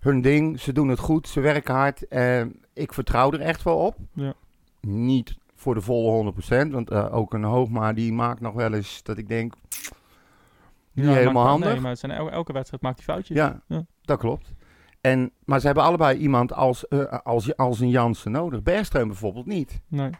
hun 0.00 0.20
ding. 0.20 0.60
Ze 0.60 0.72
doen 0.72 0.88
het 0.88 0.98
goed. 0.98 1.28
Ze 1.28 1.40
werken 1.40 1.74
hard. 1.74 2.08
Eh, 2.08 2.40
ik 2.72 2.92
vertrouw 2.92 3.32
er 3.32 3.40
echt 3.40 3.62
wel 3.62 3.76
op. 3.76 3.96
Ja. 4.12 4.32
Niet 4.80 5.36
voor 5.54 5.74
de 5.74 5.80
volle 5.80 6.10
100%. 6.10 6.72
Want 6.72 6.90
eh, 6.90 7.14
ook 7.16 7.34
een 7.34 7.44
Hoogma 7.44 7.92
die 7.92 8.12
maakt 8.12 8.40
nog 8.40 8.54
wel 8.54 8.72
eens 8.72 9.02
dat 9.02 9.18
ik 9.18 9.28
denk... 9.28 9.54
Niet 10.92 11.06
Ja, 11.06 11.12
helemaal 11.12 11.46
handig. 11.46 11.70
Nee, 11.72 11.80
maar 11.80 11.90
het 11.90 11.98
zijn, 12.00 12.12
el- 12.12 12.30
elke 12.30 12.52
wedstrijd 12.52 12.82
maakt 12.82 12.96
hij 12.96 13.04
foutjes. 13.14 13.36
Ja, 13.36 13.60
Ja. 13.66 13.84
dat 14.02 14.18
klopt. 14.18 14.52
En, 15.00 15.30
maar 15.44 15.60
ze 15.60 15.66
hebben 15.66 15.84
allebei 15.84 16.18
iemand 16.18 16.52
als, 16.52 16.90
als, 17.24 17.56
als 17.56 17.80
een 17.80 17.88
Jansen 17.90 18.30
nodig. 18.32 18.60
Bergström 18.60 19.06
bijvoorbeeld 19.06 19.46
niet. 19.46 19.80
Nee. 19.88 20.10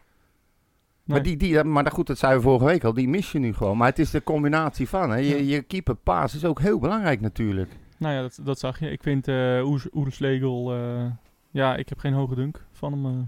Maar, 1.09 1.23
die, 1.23 1.37
die, 1.37 1.65
maar 1.65 1.85
dat 1.85 1.93
goed, 1.93 2.07
dat 2.07 2.19
zei 2.19 2.35
we 2.37 2.41
vorige 2.43 2.65
week 2.65 2.85
al, 2.85 2.95
die 2.95 3.09
mis 3.09 3.33
je 3.33 3.39
nu 3.39 3.55
gewoon. 3.55 3.77
Maar 3.77 3.89
het 3.89 3.99
is 3.99 4.11
de 4.11 4.23
combinatie 4.23 4.89
van. 4.89 5.11
Hè. 5.11 5.17
Je, 5.17 5.47
je 5.47 5.63
keeper 5.63 5.95
paas 5.97 6.35
is 6.35 6.45
ook 6.45 6.61
heel 6.61 6.79
belangrijk 6.79 7.21
natuurlijk. 7.21 7.71
Nou 7.99 8.15
ja, 8.15 8.21
dat, 8.21 8.39
dat 8.43 8.59
zag 8.59 8.79
je. 8.81 8.91
Ik 8.91 9.03
vind 9.03 9.29
Oers- 9.29 9.89
Oerslegel... 9.93 10.75
eh, 10.75 11.05
ja, 11.51 11.77
ik 11.77 11.89
heb 11.89 11.99
geen 11.99 12.13
hoge 12.13 12.35
dunk 12.35 12.65
van 12.73 12.93
hem. 12.93 13.07
eh. 13.07 13.23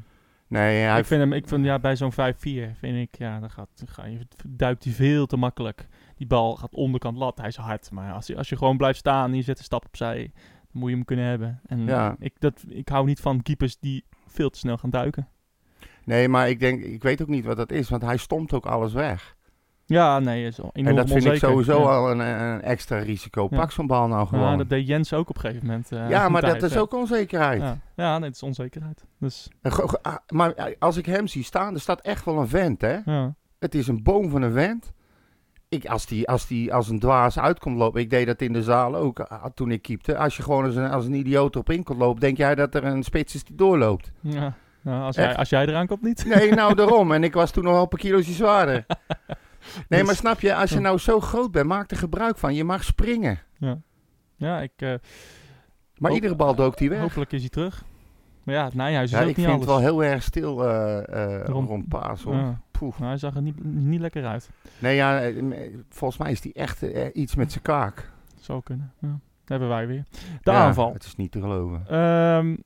Nee, 0.47 0.99
ik 0.99 1.05
vind 1.05 1.21
hem, 1.21 1.33
ik 1.33 1.49
vind 1.49 1.65
ja, 1.65 1.79
bij 1.79 1.97
zo'n 1.97 2.13
5-4 2.13 2.15
vind 2.15 2.97
ik, 2.97 3.19
ja, 3.19 3.41
dan 3.41 3.51
gaat, 3.51 3.83
ga 3.87 4.05
je, 4.07 4.19
duikt 4.49 4.85
hij 4.85 4.93
veel 4.93 5.27
te 5.27 5.37
makkelijk. 5.37 5.89
Die 6.17 6.27
bal 6.27 6.57
gaat 6.57 6.75
onderkant 6.75 7.17
lat, 7.17 7.39
hij 7.39 7.49
is 7.49 7.57
hard. 7.57 7.91
Maar 7.91 8.13
als 8.13 8.27
je, 8.27 8.37
als 8.37 8.49
je 8.49 8.57
gewoon 8.57 8.77
blijft 8.77 8.99
staan 8.99 9.31
en 9.31 9.37
je 9.37 9.43
zet 9.43 9.59
een 9.59 9.65
stap 9.65 9.85
opzij, 9.87 10.31
dan 10.35 10.81
moet 10.81 10.91
je 10.91 10.97
hem 10.97 11.05
kunnen 11.05 11.25
hebben. 11.25 11.61
En 11.67 11.85
Ja. 11.85 12.17
ik, 12.19 12.35
dat, 12.39 12.65
ik 12.69 12.89
hou 12.89 13.07
niet 13.07 13.21
van 13.21 13.43
keepers 13.43 13.79
die 13.79 14.05
veel 14.27 14.51
te 14.51 14.59
snel 14.59 14.77
gaan 14.77 14.91
duiken. 14.91 15.29
Nee, 16.05 16.29
maar 16.29 16.49
ik 16.49 16.61
denk, 16.61 16.83
ik 16.83 17.03
weet 17.03 17.23
ook 17.23 17.29
niet 17.29 17.45
wat 17.45 17.57
dat 17.57 17.73
is, 17.73 17.89
want 17.89 18.03
hij 18.03 18.17
stomt 18.17 18.53
ook 18.53 18.67
alles 18.67 18.93
weg. 18.93 19.37
Ja, 19.87 20.19
nee, 20.19 20.47
is 20.47 20.59
enorm 20.59 20.73
en 20.87 20.95
dat 20.97 21.11
vind 21.11 21.25
ik 21.25 21.37
sowieso 21.37 21.81
ja. 21.81 21.87
al 21.89 22.11
een, 22.11 22.19
een 22.19 22.63
extra 22.63 22.99
risico. 22.99 23.47
Ja. 23.51 23.57
Pak 23.57 23.71
zo'n 23.71 23.87
bal 23.87 24.09
nou 24.09 24.27
gewoon. 24.27 24.51
Ja, 24.51 24.57
dat 24.57 24.69
deed 24.69 24.87
Jens 24.87 25.13
ook 25.13 25.29
op 25.29 25.35
een 25.35 25.41
gegeven 25.41 25.67
moment. 25.67 25.93
eh, 25.93 26.09
Ja, 26.11 26.29
maar 26.29 26.43
dat 26.43 26.63
is 26.63 26.77
ook 26.77 26.93
onzekerheid. 26.95 27.61
Ja, 27.61 27.79
ja 27.97 28.19
nee, 28.19 28.27
het 28.27 28.35
is 28.37 28.43
onzekerheid. 28.43 29.05
Dus, 29.19 29.49
ah, 30.03 30.17
Maar 30.29 30.53
eh, 30.53 30.75
als 30.79 30.97
ik 30.97 31.07
hem 31.07 31.27
zie 31.27 31.45
staan, 31.45 31.75
er 31.75 31.81
staat 31.81 32.01
echt 32.01 32.25
wel 32.25 32.39
een 32.39 32.49
vent, 32.49 32.81
hè? 32.81 32.99
Het 33.59 33.75
is 33.75 33.89
een 33.89 34.03
boom 34.03 34.31
van 34.31 34.43
een 34.43 34.53
vent. 34.53 34.93
Ik, 35.69 35.87
als, 35.87 36.07
die, 36.07 36.29
als 36.29 36.47
die 36.47 36.75
als 36.75 36.89
een 36.89 36.99
dwaas 36.99 37.39
uitkomt 37.39 37.77
lopen, 37.77 38.01
ik 38.01 38.11
deed 38.11 38.27
dat 38.27 38.41
in 38.41 38.53
de 38.53 38.63
zaal 38.63 38.97
ook 38.97 39.21
ah, 39.21 39.45
toen 39.55 39.71
ik 39.71 39.83
keepte. 39.83 40.17
Als 40.17 40.37
je 40.37 40.43
gewoon 40.43 40.65
als 40.65 40.77
een, 40.77 40.91
als 40.91 41.07
een 41.07 41.15
idioot 41.15 41.57
op 41.57 41.71
in 41.71 41.83
komt 41.83 41.99
lopen, 41.99 42.21
denk 42.21 42.37
jij 42.37 42.55
dat 42.55 42.75
er 42.75 42.85
een 42.85 43.03
spits 43.03 43.35
is 43.35 43.45
die 43.45 43.57
doorloopt. 43.57 44.13
Ja. 44.21 44.55
Ja, 44.83 45.01
als, 45.05 45.17
jij, 45.17 45.37
als 45.37 45.49
jij 45.49 45.67
eraan 45.67 45.87
komt, 45.87 46.03
niet. 46.03 46.25
Nee, 46.25 46.53
nou 46.53 46.75
daarom. 46.81 47.13
En 47.13 47.25
ik 47.25 47.35
was 47.35 47.51
toen 47.51 47.65
nog 47.65 47.73
wel 47.73 47.83
een 47.83 47.89
paar 47.89 47.99
kilo's 48.01 48.27
zwaarder. 48.37 48.85
Nee, 49.89 49.99
Dus- 49.99 50.03
maar 50.03 50.15
snap 50.17 50.41
je, 50.41 50.55
als 50.55 50.71
je 50.71 50.77
Ja. 50.77 50.83
nou 50.83 50.99
zo 50.99 51.21
groot 51.21 51.51
bent, 51.51 51.67
maak 51.67 51.91
er 51.91 51.97
gebruik 51.97 52.39
van. 52.39 52.55
Je 52.55 52.65
mag 52.65 52.85
springen. 52.85 53.39
Ja, 54.37 54.61
ik... 54.61 54.73
eh, 54.77 54.95
Maar 55.99 56.13
iedere 56.13 56.37
bal 56.37 56.55
dookt 56.55 56.79
hij 56.79 56.89
weg. 56.89 57.01
Hopelijk 57.01 57.33
is 57.33 57.41
hij 57.41 57.49
terug. 57.49 57.85
Maar 58.45 58.55
ja, 58.55 58.65
het 58.65 58.75
Nijhuis 58.75 59.05
is 59.13 59.17
Ja, 59.19 59.23
ook 59.25 59.31
ik 59.31 59.37
niet 59.37 59.47
vind 59.47 59.61
het 59.61 59.69
alles. 59.69 59.83
wel 59.83 59.91
heel 59.93 60.05
erg 60.13 60.23
stil 60.23 60.69
eh, 60.69 61.35
eh, 61.39 61.45
Rond- 61.45 61.69
rond 61.69 61.89
Paas. 61.89 62.23
Ja. 62.23 62.61
Nou, 62.81 62.93
hij 62.99 63.17
zag 63.17 63.35
er 63.35 63.43
niet, 63.43 63.65
niet 63.65 64.01
lekker 64.01 64.27
uit. 64.27 64.51
Nee, 64.79 64.95
ja, 64.97 65.31
volgens 65.89 66.21
mij 66.21 66.31
is 66.31 66.41
die 66.41 66.53
echt 66.53 66.83
iets 67.13 67.35
met 67.35 67.53
zijn 67.53 67.65
kaak. 67.65 68.11
Zou 68.39 68.63
kunnen. 68.63 68.93
Ja. 68.99 69.09
Dat 69.09 69.19
hebben 69.45 69.69
wij 69.69 69.87
weer. 69.87 70.05
De 70.43 70.51
Ja, 70.51 70.65
aanval. 70.65 70.93
Het 70.93 71.05
is 71.05 71.17
niet 71.17 71.33
te 71.33 71.41
geloven. 71.41 71.83
Ehm, 71.89 72.57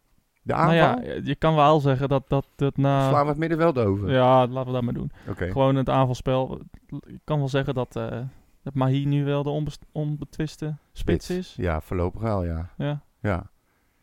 De 0.46 0.52
nou 0.52 0.74
ja, 0.74 1.00
je 1.22 1.34
kan 1.34 1.54
wel 1.54 1.80
zeggen 1.80 2.08
dat 2.08 2.28
dat, 2.28 2.46
dat 2.56 2.76
na... 2.76 3.08
Slaan 3.08 3.22
we 3.22 3.28
het 3.28 3.38
middenveld 3.38 3.78
over? 3.78 4.10
Ja, 4.10 4.46
laten 4.46 4.66
we 4.66 4.72
dat 4.72 4.82
maar 4.82 4.94
doen. 4.94 5.12
Gewoon 5.36 5.74
het 5.76 5.88
aanvalspel. 5.88 6.60
Ik 7.06 7.20
kan 7.24 7.38
wel 7.38 7.48
zeggen 7.48 7.74
dat, 7.74 7.96
eh 7.96 8.20
dat 8.62 8.74
Mahi 8.74 9.04
nu 9.04 9.24
wel 9.24 9.42
de 9.42 9.70
onbetwiste 9.92 10.76
spits 10.92 11.30
is. 11.30 11.54
Ja, 11.56 11.80
voorlopig 11.80 12.20
wel, 12.20 12.44
ja. 12.44 12.70
Ja. 12.76 13.02
ja. 13.20 13.50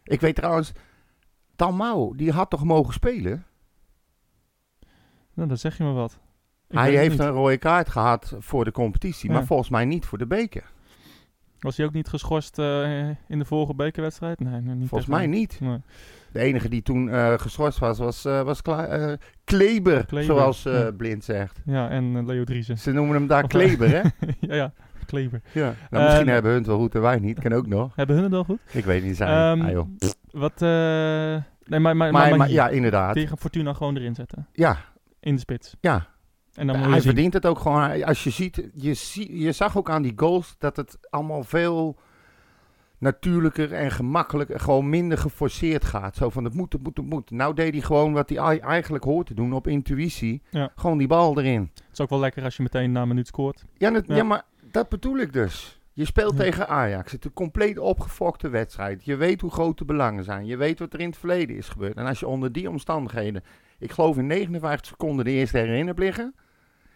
Ik 0.04 0.22
weet 0.22 0.36
trouwens, 0.36 0.72
Dalmau, 1.56 2.18
die 2.18 2.32
had 2.32 2.50
toch 2.50 2.64
mogen 2.64 2.94
spelen? 2.94 3.46
Nou, 5.34 5.48
dan 5.48 5.58
zeg 5.58 5.78
je 5.78 5.84
me 5.84 5.92
wat. 5.92 6.20
Ik 6.68 6.78
hij 6.78 6.96
heeft 6.96 7.10
niet. 7.12 7.20
een 7.20 7.30
rode 7.30 7.58
kaart 7.58 7.90
gehad 7.90 8.36
voor 8.40 8.64
de 8.66 8.72
competitie, 8.72 9.30
Ja. 9.30 9.36
maar 9.36 9.46
volgens 9.46 9.70
mij 9.70 9.86
niet 9.86 10.06
voor 10.06 10.18
de 10.18 10.28
beker. 10.28 10.71
Was 11.62 11.78
hij 11.78 11.86
ook 11.86 11.94
niet 11.94 12.08
geschorst 12.08 12.60
eh, 12.60 13.08
in 13.28 13.40
de 13.40 13.46
vorige 13.46 13.74
bekerwedstrijd? 13.76 14.40
Nee, 14.40 14.62
niet 14.62 14.88
Volgens 14.90 15.10
mij 15.10 15.28
niet. 15.28 15.58
Nee. 15.62 15.78
De 16.32 16.40
enige 16.40 16.70
die 16.70 16.82
toen 16.82 17.10
eh 17.10 17.34
geschorst 17.38 17.80
was, 17.80 17.98
was, 17.98 18.26
eh, 18.26 18.42
was 18.42 18.62
Kla- 18.62 19.18
Kleber, 19.44 20.06
Kleber, 20.06 20.24
zoals 20.36 20.64
ja. 20.64 20.92
Blind 20.92 21.24
zegt. 21.24 21.62
Ja, 21.66 21.90
en 21.90 22.26
Leo 22.26 22.44
Driessen. 22.44 22.78
Ze 22.78 22.92
noemen 22.92 23.16
hem 23.16 23.28
daar 23.28 23.44
Of, 23.44 23.50
Kleber, 23.50 23.90
hè? 23.90 24.02
ja, 24.50 24.56
ja, 24.56 24.74
Kleber. 25.06 25.42
Ja. 25.52 25.74
Nou, 25.90 26.04
misschien 26.04 26.28
Eh, 26.28 26.34
hebben 26.34 26.52
hun 26.52 26.60
het 26.60 26.70
wel 26.70 26.78
goed 26.80 26.96
en 26.96 27.02
wij 27.02 27.20
niet. 27.20 27.40
Kan 27.40 27.54
ook 27.54 27.68
nog. 27.68 27.96
Hebben 27.96 28.16
hun 28.16 28.24
het 28.24 28.34
wel 28.34 28.44
goed? 28.44 28.60
Ik 28.72 28.86
weet 28.86 29.04
niet, 29.04 29.16
zijn. 29.16 29.60
Ehm, 29.60 29.66
ah, 29.68 29.72
joh. 29.72 29.88
Wat, 30.32 30.60
nee, 30.60 31.80
maar, 31.80 31.96
maar, 31.98 32.12
Maar, 32.38 32.50
ja, 32.50 32.70
inderdaad. 32.70 33.14
tegen 33.14 33.38
Fortuna 33.38 33.74
gewoon 33.74 33.96
erin 33.98 34.16
zetten. 34.16 34.48
Ja, 34.54 34.78
In 35.20 35.34
de 35.34 35.40
spits. 35.42 35.76
ja. 35.82 36.08
En 36.54 36.68
dan 36.68 36.78
moet 36.80 36.90
hij 36.90 37.02
verdient 37.02 37.34
het 37.34 37.46
ook 37.46 37.60
gewoon. 37.60 38.04
Als 38.04 38.24
je 38.24 38.30
ziet, 38.30 38.70
je, 38.74 38.94
zie, 38.94 39.38
je 39.40 39.52
zag 39.52 39.78
ook 39.78 39.90
aan 39.90 40.02
die 40.02 40.14
goals 40.16 40.56
dat 40.58 40.76
het 40.76 40.98
allemaal 41.10 41.44
veel 41.44 41.98
natuurlijker 42.98 43.74
en 43.74 43.92
gemakkelijker, 43.92 44.60
gewoon 44.60 44.90
minder 44.90 45.18
geforceerd 45.18 45.86
gaat. 45.86 46.16
Zo 46.16 46.30
van 46.30 46.44
het 46.44 46.54
moet, 46.54 46.74
het 46.74 46.84
moet, 46.84 46.98
het 46.98 47.06
moet. 47.06 47.32
Nou 47.32 47.54
deed 47.54 47.74
hij 47.74 47.82
gewoon 47.82 48.14
wat 48.14 48.30
hij 48.30 48.60
eigenlijk 48.60 49.04
hoort 49.04 49.28
te 49.28 49.34
doen 49.34 49.54
op 49.54 49.68
intuïtie. 49.68 50.42
Ja. 50.50 50.72
Gewoon 50.76 50.98
die 50.98 51.08
bal 51.08 51.40
erin. 51.40 51.72
Het 51.74 51.84
is 51.94 52.00
ook 52.02 52.10
wel 52.10 52.20
lekker 52.20 52.44
als 52.44 52.56
je 52.58 52.64
meteen 52.64 52.92
na 52.92 53.02
een 53.02 53.08
minuut 53.08 53.28
scoort. 53.28 53.66
Ja, 53.78 53.90
dat- 53.92 54.08
Ja. 54.08 54.16
ja, 54.16 54.24
maar 54.24 54.44
dat 54.72 54.90
bedoel 54.90 55.18
ik 55.18 55.34
dus. 55.34 55.80
Je 55.94 56.06
speelt 56.06 56.32
Ja. 56.32 56.38
tegen 56.38 56.68
Ajax. 56.68 57.12
Het 57.12 57.20
is 57.22 57.26
een 57.26 57.34
compleet 57.34 57.78
opgefokte 57.80 58.50
wedstrijd. 58.50 59.06
Je 59.06 59.16
weet 59.16 59.42
hoe 59.42 59.52
groot 59.52 59.78
de 59.78 59.86
belangen 59.86 60.24
zijn. 60.24 60.46
Je 60.46 60.58
weet 60.58 60.80
wat 60.80 60.94
er 60.94 61.00
in 61.00 61.10
het 61.10 61.18
verleden 61.18 61.56
is 61.56 61.70
gebeurd. 61.70 61.96
En 61.98 62.06
als 62.06 62.20
je 62.20 62.28
onder 62.28 62.52
die 62.52 62.70
omstandigheden, 62.70 63.44
ik 63.82 63.92
geloof 63.92 64.18
in 64.18 64.28
59 64.28 64.86
seconden 64.88 65.26
de 65.26 65.32
eerste 65.32 65.60
erin 65.60 65.94
liggen. 65.96 66.36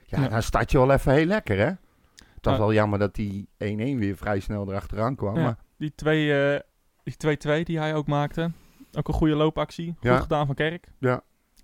Ja, 0.05 0.21
Ja. 0.21 0.27
dan 0.27 0.43
start 0.43 0.71
je 0.71 0.77
wel 0.77 0.91
even 0.91 1.13
heel 1.13 1.25
lekker, 1.25 1.57
hè? 1.57 1.65
Het 1.65 2.41
was 2.41 2.53
Ja. 2.53 2.59
wel 2.59 2.73
jammer 2.73 2.99
dat 2.99 3.15
die 3.15 3.47
1-1 3.57 3.97
weer 3.99 4.15
vrij 4.17 4.39
snel 4.39 4.69
erachteraan 4.69 5.15
kwam. 5.15 5.35
Ja. 5.35 5.43
Maar 5.43 5.57
Die 5.77 5.93
2 5.95 6.53
eh, 6.53 6.59
die 7.03 7.17
2-2 7.17 7.63
die 7.63 7.79
hij 7.79 7.95
ook 7.95 8.07
maakte. 8.07 8.51
Ook 8.97 9.07
een 9.07 9.13
goede 9.13 9.35
loopactie. 9.35 9.85
Goed 9.93 10.03
Ja. 10.03 10.19
gedaan 10.19 10.45
van 10.45 10.55
Kerk. 10.55 10.87
Ja. 10.99 11.21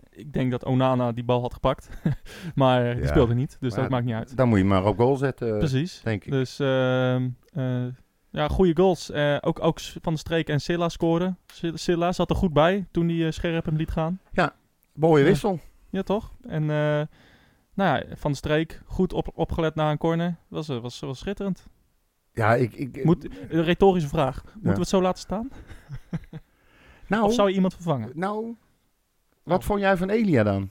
Ik 0.09 0.33
denk 0.33 0.51
dat 0.51 0.65
Onana 0.65 1.11
die 1.11 1.23
bal 1.23 1.41
had 1.41 1.53
gepakt. 1.53 1.89
maar 2.55 2.85
eh, 2.85 2.91
die 2.93 3.01
Ja. 3.03 3.07
speelde 3.09 3.33
niet. 3.33 3.57
Dus 3.59 3.71
Maar 3.71 3.81
dat 3.81 3.89
maakt 3.89 4.05
niet 4.05 4.15
uit. 4.15 4.37
dan 4.37 4.47
moet 4.49 4.57
je 4.57 4.65
maar 4.65 4.85
op 4.85 4.97
goal 4.97 5.15
zetten, 5.15 5.57
Precies. 5.57 6.01
denk 6.03 6.25
ik. 6.25 6.31
Dus 6.31 6.59
ehm, 6.59 7.29
eh, 7.53 7.83
ja, 8.29 8.47
goede 8.47 8.75
goals. 8.75 9.11
Eh, 9.11 9.37
ook, 9.41 9.63
ook 9.63 9.79
Van 10.01 10.13
de 10.13 10.19
Streek 10.19 10.49
en 10.49 10.61
Silla 10.61 10.89
scoren. 10.89 11.37
Sil- 11.57 11.77
Silla 11.77 12.11
zat 12.11 12.29
er 12.29 12.35
goed 12.35 12.53
bij 12.53 12.87
toen 12.91 13.09
hij 13.09 13.25
eh, 13.25 13.31
scherp 13.31 13.65
hem 13.65 13.75
liet 13.75 13.91
gaan. 13.91 14.19
Mooie 14.93 15.23
wissel. 15.23 15.59
Ja, 15.89 16.01
toch? 16.01 16.33
En 16.47 16.61
eh, 16.61 17.01
nou 17.73 17.97
ja, 17.97 18.03
Van 18.15 18.31
de 18.31 18.37
Streek 18.37 18.81
goed 18.85 19.13
op, 19.13 19.31
opgelet 19.33 19.75
na 19.75 19.91
een 19.91 19.97
corner. 19.97 20.35
Was, 20.47 20.69
eh, 20.69 20.77
was, 20.81 20.99
was 20.99 21.19
schitterend. 21.19 21.67
Ja, 22.33 22.55
ik... 22.55 22.73
ik 22.73 23.03
Moet, 23.03 23.27
een 23.49 23.63
retorische 23.63 24.09
vraag. 24.09 24.43
Moeten 24.43 24.69
Ja. 24.69 24.73
we 24.73 24.79
het 24.79 24.89
zo 24.89 25.01
laten 25.01 25.19
staan? 25.21 25.49
nou, 27.07 27.23
Of 27.23 27.33
zou 27.33 27.49
je 27.49 27.55
iemand 27.55 27.73
vervangen? 27.73 28.11
nou, 28.13 28.55
wat 29.43 29.63
vond 29.63 29.79
jij 29.79 29.97
van 29.97 30.09
Elia 30.09 30.43
dan? 30.43 30.69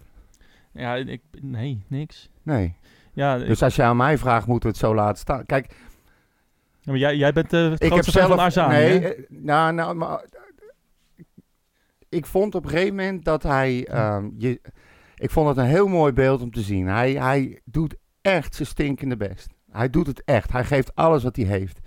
Ja, 0.72 0.94
ik, 0.94 1.22
nee, 1.40 1.84
niks. 1.88 2.28
Nee. 2.42 2.76
Ja, 3.12 3.38
Dus 3.38 3.62
als 3.62 3.76
je 3.76 3.82
aan 3.82 3.96
mij 3.96 4.18
vraagt, 4.18 4.46
moeten 4.46 4.68
we 4.70 4.76
het 4.76 4.84
zo 4.86 4.94
laten 4.94 5.18
staan. 5.18 5.46
Kijk, 5.46 5.76
ja, 6.80 6.90
maar 6.92 6.96
jij, 7.00 7.16
jij 7.16 7.32
bent 7.32 7.50
de 7.50 7.70
ik 7.74 7.80
heb 7.82 7.90
grootste 7.92 8.10
zelf... 8.10 8.28
van 8.28 8.38
Arzani, 8.38 8.74
nee, 8.74 9.00
hè? 9.00 9.08
eh, 9.08 9.24
nou, 9.28 9.72
nou, 9.72 9.94
maar... 9.94 10.24
Ik 12.10 12.26
vond 12.26 12.54
op 12.54 12.64
een 12.64 12.70
gegeven 12.70 12.94
moment 12.94 13.24
dat 13.24 13.42
hij... 13.42 13.86
ehm, 13.86 14.28
je, 14.38 14.60
ik 15.14 15.30
vond 15.30 15.48
het 15.48 15.56
een 15.56 15.64
heel 15.64 15.88
mooi 15.88 16.12
beeld 16.12 16.42
om 16.42 16.50
te 16.50 16.60
zien. 16.60 16.86
Hij, 16.86 17.12
hij 17.12 17.60
doet 17.64 17.96
echt 18.20 18.54
zijn 18.54 18.68
stinkende 18.68 19.16
best. 19.16 19.48
Hij 19.70 19.90
doet 19.90 20.06
het 20.06 20.24
echt. 20.24 20.52
Hij 20.52 20.64
geeft 20.64 20.94
alles 20.94 21.22
wat 21.22 21.36
hij 21.36 21.44
heeft. 21.44 21.80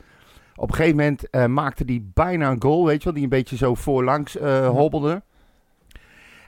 Op 0.56 0.70
een 0.70 0.76
gegeven 0.76 0.98
moment 0.98 1.30
eh, 1.30 1.46
maakte 1.46 1.84
hij 1.86 2.02
bijna 2.14 2.52
een 2.52 2.62
goal, 2.62 2.86
weet 2.86 2.98
je 2.98 3.04
wel. 3.04 3.14
Die 3.14 3.24
een 3.24 3.30
beetje 3.30 3.58
zo 3.58 3.76
voorlangs 3.76 4.38
eh, 4.38 4.70
hobbelde. 4.70 5.24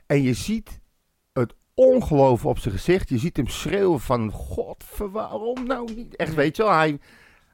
En 0.05 0.21
je 0.21 0.33
ziet 0.33 0.79
het 1.33 1.55
ongeloof 1.73 2.45
op 2.45 2.59
zijn 2.59 2.73
gezicht. 2.73 3.09
Je 3.09 3.17
ziet 3.17 3.37
hem 3.37 3.47
schreeuwen 3.47 3.99
van... 3.99 4.31
God, 4.31 4.83
waarom 5.11 5.65
nou 5.65 5.93
niet? 5.93 6.15
Echt, 6.15 6.33
weet 6.33 6.55
je 6.55 6.63
wel. 6.63 6.71
Hij, 6.71 6.99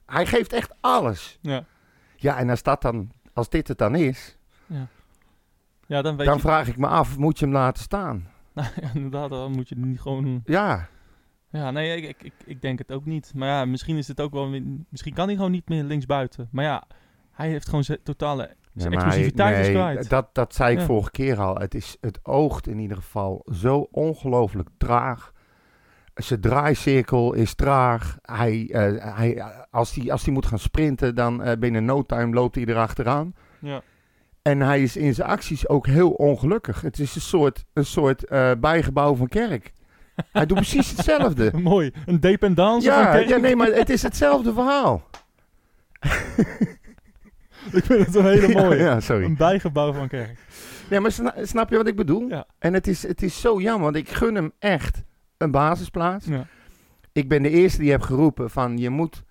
hij 0.05 0.25
geeft 0.25 0.53
echt 0.53 0.73
alles. 0.79 1.37
Ja. 1.41 1.65
Ja, 2.15 2.37
en 2.37 2.49
als, 2.49 2.63
dat 2.63 2.81
dan, 2.81 3.11
als 3.33 3.49
dit 3.49 3.67
het 3.67 3.77
dan 3.77 3.95
is... 3.95 4.37
Ja, 4.65 4.87
dan 6.01 6.17
weet 6.17 6.25
dan 6.25 6.35
je... 6.35 6.41
vraag 6.41 6.67
ik 6.67 6.77
me 6.77 6.87
af, 6.87 7.17
moet 7.17 7.39
je 7.39 7.45
hem 7.45 7.53
laten 7.53 7.83
staan? 7.83 8.27
Nou, 8.53 8.67
ja, 8.81 8.89
inderdaad, 8.93 9.29
dan 9.29 9.51
moet 9.51 9.69
je 9.69 9.75
niet 9.77 10.01
gewoon... 10.01 10.41
Ja, 10.45 10.87
Ja, 11.51 11.71
nee, 11.71 12.01
ik, 12.01 12.23
ik, 12.23 12.33
ik, 12.45 12.61
denk 12.61 12.79
het 12.79 12.91
ook 12.91 13.05
niet. 13.05 13.31
Maar 13.35 13.47
ja, 13.47 13.65
misschien 13.65 13.97
is 13.97 14.07
het 14.07 14.21
ook 14.21 14.31
wel... 14.31 14.61
Misschien 14.89 15.13
kan 15.13 15.27
hij 15.27 15.35
gewoon 15.35 15.51
niet 15.51 15.69
meer 15.69 15.83
linksbuiten. 15.83 16.47
Maar 16.51 16.63
ja, 16.65 16.83
hij 17.31 17.49
heeft 17.49 17.69
gewoon 17.69 17.83
zijn 17.83 17.99
totale... 18.03 18.55
Nee, 18.73 18.89
is 19.59 19.69
kwijt. 19.69 20.09
Dat, 20.09 20.29
dat 20.33 20.55
zei 20.55 20.73
ik 20.73 20.79
Ja. 20.79 20.85
vorige 20.85 21.11
keer 21.11 21.39
al. 21.39 21.55
Het, 21.55 21.75
is, 21.75 21.97
het 22.01 22.19
oogt 22.23 22.67
in 22.67 22.79
ieder 22.79 22.97
geval 22.97 23.45
zo 23.53 23.87
ongelooflijk 23.91 24.69
traag. 24.77 25.31
Zijn 26.13 26.41
draaicirkel 26.41 27.33
is 27.33 27.55
traag. 27.55 28.17
Hij, 28.21 28.69
eh, 28.71 29.15
hij, 29.15 29.43
als 29.69 29.95
hij 29.95 30.11
als 30.11 30.23
hij 30.25 30.33
moet 30.33 30.45
gaan 30.45 30.59
sprinten, 30.59 31.15
dan 31.15 31.43
eh, 31.43 31.57
binnen 31.57 31.85
no 31.85 32.03
time 32.03 32.33
loopt 32.33 32.55
hij 32.55 32.65
erachteraan. 32.65 33.33
Ja. 33.59 33.81
En 34.41 34.59
hij 34.61 34.81
is 34.83 34.95
in 34.97 35.13
zijn 35.13 35.27
acties 35.29 35.67
ook 35.67 35.87
heel 35.87 36.09
ongelukkig. 36.11 36.81
Het 36.81 36.99
is 36.99 37.15
een 37.15 37.21
soort, 37.21 37.65
een 37.73 37.85
soort 37.85 38.23
eh, 38.25 38.51
bijgebouw 38.59 39.15
van 39.15 39.27
kerk. 39.27 39.71
Hij 40.31 40.45
doet 40.45 40.57
precies 40.57 40.89
hetzelfde. 40.95 41.51
Mooi. 41.57 41.91
Een 42.05 42.19
dependance 42.19 42.89
van 42.91 42.99
Ja, 42.99 43.11
Kerk. 43.11 43.27
ja, 43.27 43.37
nee, 43.37 43.55
maar 43.55 43.67
het 43.67 43.89
is 43.89 44.01
hetzelfde 44.01 44.53
verhaal. 44.53 45.03
Ik 47.71 47.83
vind 47.85 48.05
het 48.05 48.15
een 48.15 48.25
hele 48.25 48.53
mooie. 48.61 48.77
Ja, 48.79 48.99
sorry. 48.99 49.23
Een 49.25 49.35
bijgebouw 49.37 49.93
van 49.93 50.07
Kerk. 50.07 50.37
Ja, 50.89 50.99
maar 50.99 51.11
sna- 51.11 51.35
snap 51.41 51.69
je 51.69 51.77
wat 51.77 51.87
ik 51.87 51.95
bedoel? 51.95 52.27
Ja. 52.27 52.45
En 52.59 52.73
het 52.73 52.87
is, 52.87 53.07
het 53.07 53.21
is 53.21 53.41
zo 53.41 53.61
jammer, 53.61 53.83
want 53.83 53.95
ik 53.95 54.09
gun 54.09 54.35
hem 54.35 54.51
echt 54.59 55.03
een 55.37 55.51
basisplaats. 55.51 56.25
Ja. 56.25 56.45
Ik 57.11 57.29
ben 57.29 57.41
de 57.41 57.49
eerste 57.49 57.79
die 57.79 57.91
heb 57.91 58.01
geroepen 58.01 58.49
van 58.49 58.77
je 58.77 58.89
moet 58.89 59.23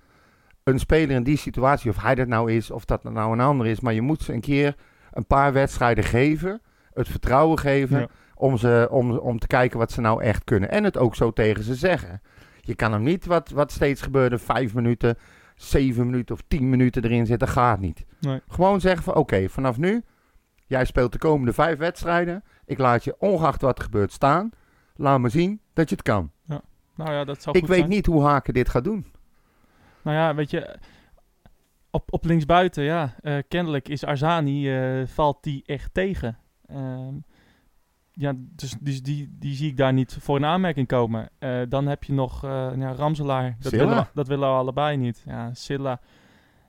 een 0.65 0.79
speler 0.79 1.17
in 1.17 1.23
die 1.23 1.37
situatie, 1.37 1.91
of 1.91 2.03
hij 2.03 2.15
dat 2.15 2.27
nou 2.29 2.53
is, 2.53 2.71
of 2.71 2.85
dat 2.85 3.03
nou 3.05 3.33
een 3.33 3.41
ander 3.41 3.67
is, 3.67 3.81
maar 3.81 3.93
je 3.95 4.01
moet 4.03 4.23
ze 4.23 4.33
een 4.33 4.41
keer 4.41 4.75
een 5.13 5.27
paar 5.27 5.53
wedstrijden 5.53 6.05
geven, 6.05 6.61
het 6.95 7.09
vertrouwen 7.09 7.59
geven, 7.59 7.99
Ja. 8.01 8.07
om, 8.35 8.57
ze, 8.57 8.89
om, 8.91 9.11
om 9.17 9.39
te 9.39 9.47
kijken 9.47 9.79
wat 9.79 9.93
ze 9.93 10.01
nou 10.01 10.23
echt 10.23 10.45
kunnen. 10.45 10.71
En 10.71 10.85
het 10.85 10.99
ook 10.99 11.15
zo 11.15 11.31
tegen 11.33 11.63
ze 11.65 11.75
zeggen. 11.75 12.21
Je 12.61 12.75
kan 12.75 12.93
hem 12.93 13.03
niet, 13.03 13.27
wat, 13.27 13.51
wat 13.51 13.73
steeds 13.73 14.03
gebeurde, 14.03 14.39
vijf 14.39 14.75
minuten, 14.75 15.19
zeven 15.57 16.07
minuten 16.11 16.35
of 16.35 16.43
tien 16.49 16.69
minuten 16.71 17.05
erin 17.05 17.27
zitten, 17.27 17.49
gaat 17.49 17.81
niet. 17.81 18.05
Nee. 18.21 18.41
Gewoon 18.49 18.81
zeggen 18.81 19.03
van 19.03 19.15
oké, 19.15 19.49
vanaf 19.49 19.77
nu, 19.79 20.03
jij 20.67 20.85
speelt 20.85 21.13
de 21.13 21.19
komende 21.19 21.53
vijf 21.53 21.79
wedstrijden. 21.79 22.45
Ik 22.65 22.79
laat 22.79 23.05
je 23.05 23.15
ongeacht 23.19 23.63
wat 23.63 23.79
er 23.79 23.85
gebeurt 23.85 24.13
staan. 24.13 24.51
Laat 24.97 25.21
me 25.21 25.29
zien 25.29 25.61
dat 25.73 25.89
je 25.89 25.95
het 25.95 26.05
kan. 26.05 26.31
Nou 26.95 27.13
ja, 27.13 27.25
dat 27.25 27.43
zou 27.43 27.59
Ik 27.59 27.67
weet 27.67 27.79
zijn. 27.79 27.91
niet 27.91 28.07
hoe 28.07 28.23
Haken 28.25 28.55
dit 28.55 28.69
gaat 28.69 28.85
doen. 28.85 29.07
Nou 30.03 30.17
ja, 30.17 30.35
weet 30.35 30.51
je, 30.51 30.77
op, 31.91 32.13
op 32.13 32.25
linksbuiten, 32.25 32.83
ja, 32.83 33.15
eh, 33.21 33.37
kennelijk 33.49 33.89
is 33.89 34.05
Arzani, 34.05 34.77
eh, 34.77 35.07
valt 35.07 35.43
die 35.43 35.63
echt 35.67 35.95
tegen. 35.95 36.39
Ehm, 36.67 37.15
ja, 38.13 38.33
dus, 38.37 38.77
dus 38.81 39.03
die, 39.03 39.37
die 39.39 39.55
zie 39.55 39.69
ik 39.69 39.77
daar 39.77 39.93
niet 39.93 40.17
voor 40.21 40.37
in 40.37 40.45
aanmerking 40.45 40.87
komen. 40.87 41.29
Eh, 41.39 41.61
dan 41.69 41.87
heb 41.87 42.05
je 42.05 42.13
nog 42.13 42.43
ja, 42.43 42.93
Ramselaar. 42.93 43.57
Dat 43.61 43.73
willen, 43.73 43.97
we, 43.97 44.07
dat 44.15 44.29
willen 44.29 44.49
we 44.49 44.55
allebei 44.55 44.97
niet. 44.97 45.23
Ja, 45.27 45.55
Silla. 45.55 46.01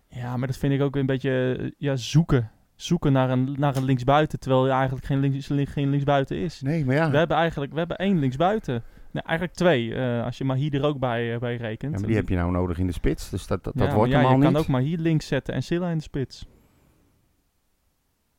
Ja, 0.08 0.38
maar 0.38 0.48
dat 0.48 0.58
vind 0.58 0.74
ik 0.74 0.82
ook 0.82 0.96
een 0.96 1.06
beetje 1.06 1.74
ja, 1.78 1.96
zoeken. 1.96 2.52
Zoeken 2.76 3.12
naar 3.12 3.30
een, 3.30 3.56
naar 3.58 3.76
een 3.76 3.84
linksbuiten, 3.84 4.40
terwijl 4.40 4.66
je 4.66 4.72
eigenlijk 4.72 5.06
geen, 5.06 5.20
links, 5.20 5.48
geen 5.72 5.90
linksbuiten 5.90 6.38
is. 6.38 6.62
Nee, 6.62 6.86
maar 6.86 6.96
ja. 6.96 7.12
We 7.12 7.18
hebben 7.18 7.38
eigenlijk 7.38 7.72
we 7.72 7.80
hebben 7.80 7.98
één 7.98 8.20
linksbuiten. 8.20 8.84
Nee, 9.12 9.24
eigenlijk 9.24 9.58
twee, 9.58 9.96
eh, 9.96 10.24
als 10.26 10.38
je 10.38 10.44
Mahi 10.44 10.70
er 10.70 10.84
ook 10.84 11.00
bij, 11.00 11.34
eh, 11.34 11.40
bij 11.40 11.56
rekent. 11.56 11.94
Ja, 11.94 12.00
maar 12.00 12.08
die 12.08 12.16
heb 12.18 12.30
je 12.30 12.36
nou 12.36 12.52
nodig 12.52 12.78
in 12.78 12.88
de 12.88 12.94
spits. 12.94 13.30
Dus 13.30 13.48
dat, 13.48 13.64
dat, 13.64 13.74
Ja, 13.74 13.80
dat 13.80 13.88
maar 13.90 13.98
wordt 13.98 14.12
ja, 14.12 14.18
hem 14.18 14.26
al 14.28 14.32
je 14.32 14.38
niet. 14.38 14.52
kan 14.52 14.62
ook 14.62 14.68
maar 14.68 14.82
hier 14.82 14.98
links 14.98 15.28
zetten 15.28 15.54
en 15.54 15.64
Silla 15.64 15.90
in 15.90 15.98
de 15.98 16.04
spits. 16.04 16.46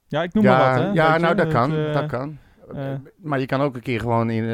Ja, 0.06 0.22
ik 0.22 0.32
noem 0.34 0.44
ja, 0.44 0.58
maar 0.58 0.74
wat, 0.74 0.82
hè. 0.86 0.92
ja 0.92 1.16
nou 1.18 1.28
je, 1.36 1.42
dat 1.44 1.52
kan. 1.52 1.74
eh, 1.76 1.92
dat 1.92 2.06
kan. 2.06 2.38
maar 3.16 3.40
je 3.40 3.46
kan 3.46 3.60
ook 3.60 3.74
een 3.74 3.80
keer 3.82 4.00
gewoon 4.00 4.30
in, 4.30 4.44
op 4.44 4.52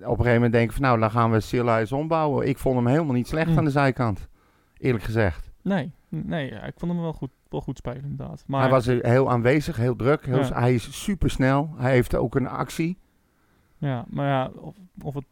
gegeven 0.08 0.32
moment 0.32 0.52
denken 0.52 0.72
van 0.72 0.82
nou, 0.82 0.98
dan 1.00 1.10
gaan 1.10 1.30
we 1.30 1.40
Silla 1.40 1.80
eens 1.80 1.92
ombouwen. 1.92 2.48
Ik 2.48 2.58
vond 2.58 2.76
hem 2.76 2.86
helemaal 2.86 3.14
niet 3.14 3.28
slecht 3.28 3.50
Mm. 3.50 3.58
aan 3.58 3.64
de 3.64 3.70
zijkant. 3.70 4.28
Eerlijk 4.78 5.04
gezegd. 5.04 5.50
nee, 5.62 5.92
nee 6.08 6.50
ja, 6.50 6.62
ik 6.62 6.74
vond 6.76 6.92
hem 6.92 7.00
wel 7.00 7.12
goed, 7.12 7.30
wel 7.48 7.60
goed 7.60 7.76
spelen, 7.76 8.02
inderdaad. 8.02 8.44
Maar, 8.46 8.60
hij 8.60 8.70
was 8.70 8.86
heel 8.86 9.30
aanwezig, 9.30 9.76
heel 9.76 9.96
druk. 9.96 10.26
Heel, 10.26 10.38
Ja. 10.38 10.60
Hij 10.60 10.74
is 10.74 11.02
super 11.04 11.30
snel. 11.30 11.74
Hij 11.76 11.90
heeft 11.92 12.14
ook 12.16 12.34
een 12.34 12.48
actie. 12.48 12.98
Ja, 13.78 14.04
maar 14.08 14.26
ja, 14.26 14.50
of, 14.56 14.76
of 15.02 15.14
het... 15.14 15.24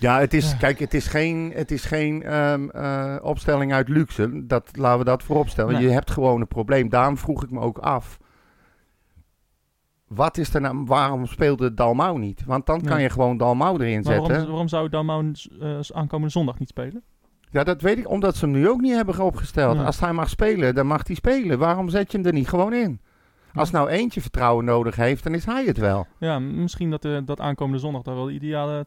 Ja, 0.00 0.18
het 0.20 0.34
is, 0.34 0.56
kijk, 0.56 0.78
het 0.78 0.94
is 0.94 1.06
geen, 1.06 1.52
het 1.54 1.70
is 1.70 1.84
geen 1.84 2.22
ehm, 2.22 2.68
eh, 2.68 3.16
opstelling 3.22 3.72
uit 3.72 3.88
luxe. 3.88 4.46
Dat, 4.46 4.76
laten 4.76 4.98
we 4.98 5.04
dat 5.04 5.22
voorop 5.22 5.48
stellen. 5.48 5.72
Nee. 5.74 5.82
Je 5.82 5.88
hebt 5.88 6.10
gewoon 6.10 6.40
een 6.40 6.48
probleem. 6.48 6.88
Daarom 6.88 7.16
vroeg 7.16 7.42
ik 7.44 7.50
me 7.50 7.60
ook 7.60 7.78
af. 7.78 8.18
Wat 10.08 10.36
is 10.38 10.54
er 10.54 10.60
nou, 10.60 10.84
waarom 10.84 11.26
speelde 11.26 11.74
Dalmau 11.74 12.18
niet? 12.18 12.44
Want 12.46 12.66
dan 12.66 12.80
kan 12.80 12.94
Nee. 12.94 13.02
je 13.02 13.10
gewoon 13.10 13.36
Dalmau 13.36 13.80
erin 13.82 13.94
Maar 13.94 14.04
zetten. 14.04 14.28
waarom, 14.30 14.48
waarom 14.48 14.68
zou 14.68 14.88
Dalmau 14.88 15.32
eh, 15.60 15.78
aankomende 15.92 16.32
zondag 16.32 16.58
niet 16.58 16.68
spelen? 16.68 17.02
Ja, 17.50 17.64
dat 17.64 17.80
weet 17.80 17.98
ik, 17.98 18.08
omdat 18.08 18.36
ze 18.36 18.44
hem 18.44 18.54
nu 18.54 18.68
ook 18.68 18.80
niet 18.80 18.94
hebben 18.94 19.20
opgesteld. 19.20 19.78
Als 19.78 20.00
hij 20.00 20.12
mag 20.12 20.28
spelen, 20.28 20.74
dan 20.74 20.86
mag 20.86 21.06
hij 21.06 21.16
spelen. 21.16 21.58
Waarom 21.58 21.88
zet 21.88 22.12
je 22.12 22.18
hem 22.18 22.26
er 22.26 22.32
niet 22.32 22.48
gewoon 22.48 22.72
in? 22.72 23.00
Als 23.54 23.70
nou 23.70 23.88
eentje 23.88 24.20
vertrouwen 24.20 24.64
nodig 24.64 24.96
heeft, 24.96 25.22
dan 25.24 25.34
is 25.34 25.44
hij 25.44 25.64
het 25.64 25.78
wel. 25.78 26.06
Ja, 26.18 26.38
misschien 26.38 26.90
dat, 26.90 27.04
eh, 27.04 27.18
dat 27.24 27.40
aankomende 27.40 27.78
zondag 27.78 28.02
daar 28.02 28.14
wel 28.14 28.24
de 28.24 28.32
ideale 28.32 28.86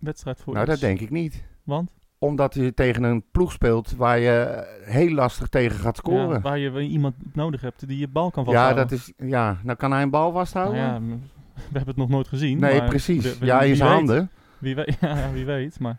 wedstrijd 0.00 0.40
voor 0.40 0.52
nou, 0.54 0.66
is. 0.66 0.72
dat 0.72 0.80
denk 0.80 1.00
ik 1.00 1.10
niet. 1.10 1.44
Want? 1.64 1.90
Omdat 2.18 2.54
je 2.54 2.74
tegen 2.74 3.02
een 3.02 3.24
ploeg 3.30 3.52
speelt 3.52 3.94
waar 3.96 4.18
je 4.18 4.66
heel 4.84 5.10
lastig 5.10 5.48
tegen 5.48 5.78
gaat 5.78 5.96
scoren. 5.96 6.28
Ja, 6.28 6.40
waar 6.40 6.58
je 6.58 6.80
iemand 6.80 7.14
nodig 7.32 7.60
hebt 7.60 7.88
die 7.88 7.98
je 7.98 8.08
bal 8.08 8.30
kan 8.30 8.44
Ja, 8.44 8.50
vasthouden. 8.52 8.88
dat 8.88 8.98
is, 8.98 9.12
ja, 9.28 9.56
nou 9.62 9.76
kan 9.78 9.92
hij 9.92 10.02
een 10.02 10.10
bal 10.10 10.32
vasthouden? 10.32 10.80
Nou 10.82 10.92
ja, 10.92 11.00
we 11.54 11.60
hebben 11.76 11.86
het 11.88 11.96
nog 11.96 12.08
nooit 12.08 12.28
gezien. 12.28 12.58
nee, 12.60 12.84
precies. 12.84 13.38
we- 13.38 13.46
ja, 13.46 13.60
in 13.60 13.76
zijn 13.76 13.88
weet. 13.88 13.98
handen. 13.98 14.30
Wie 14.58 14.74
weet, 14.74 14.96
ja, 15.00 15.30
wie 15.32 15.44
weet. 15.44 15.80
Maar 15.80 15.98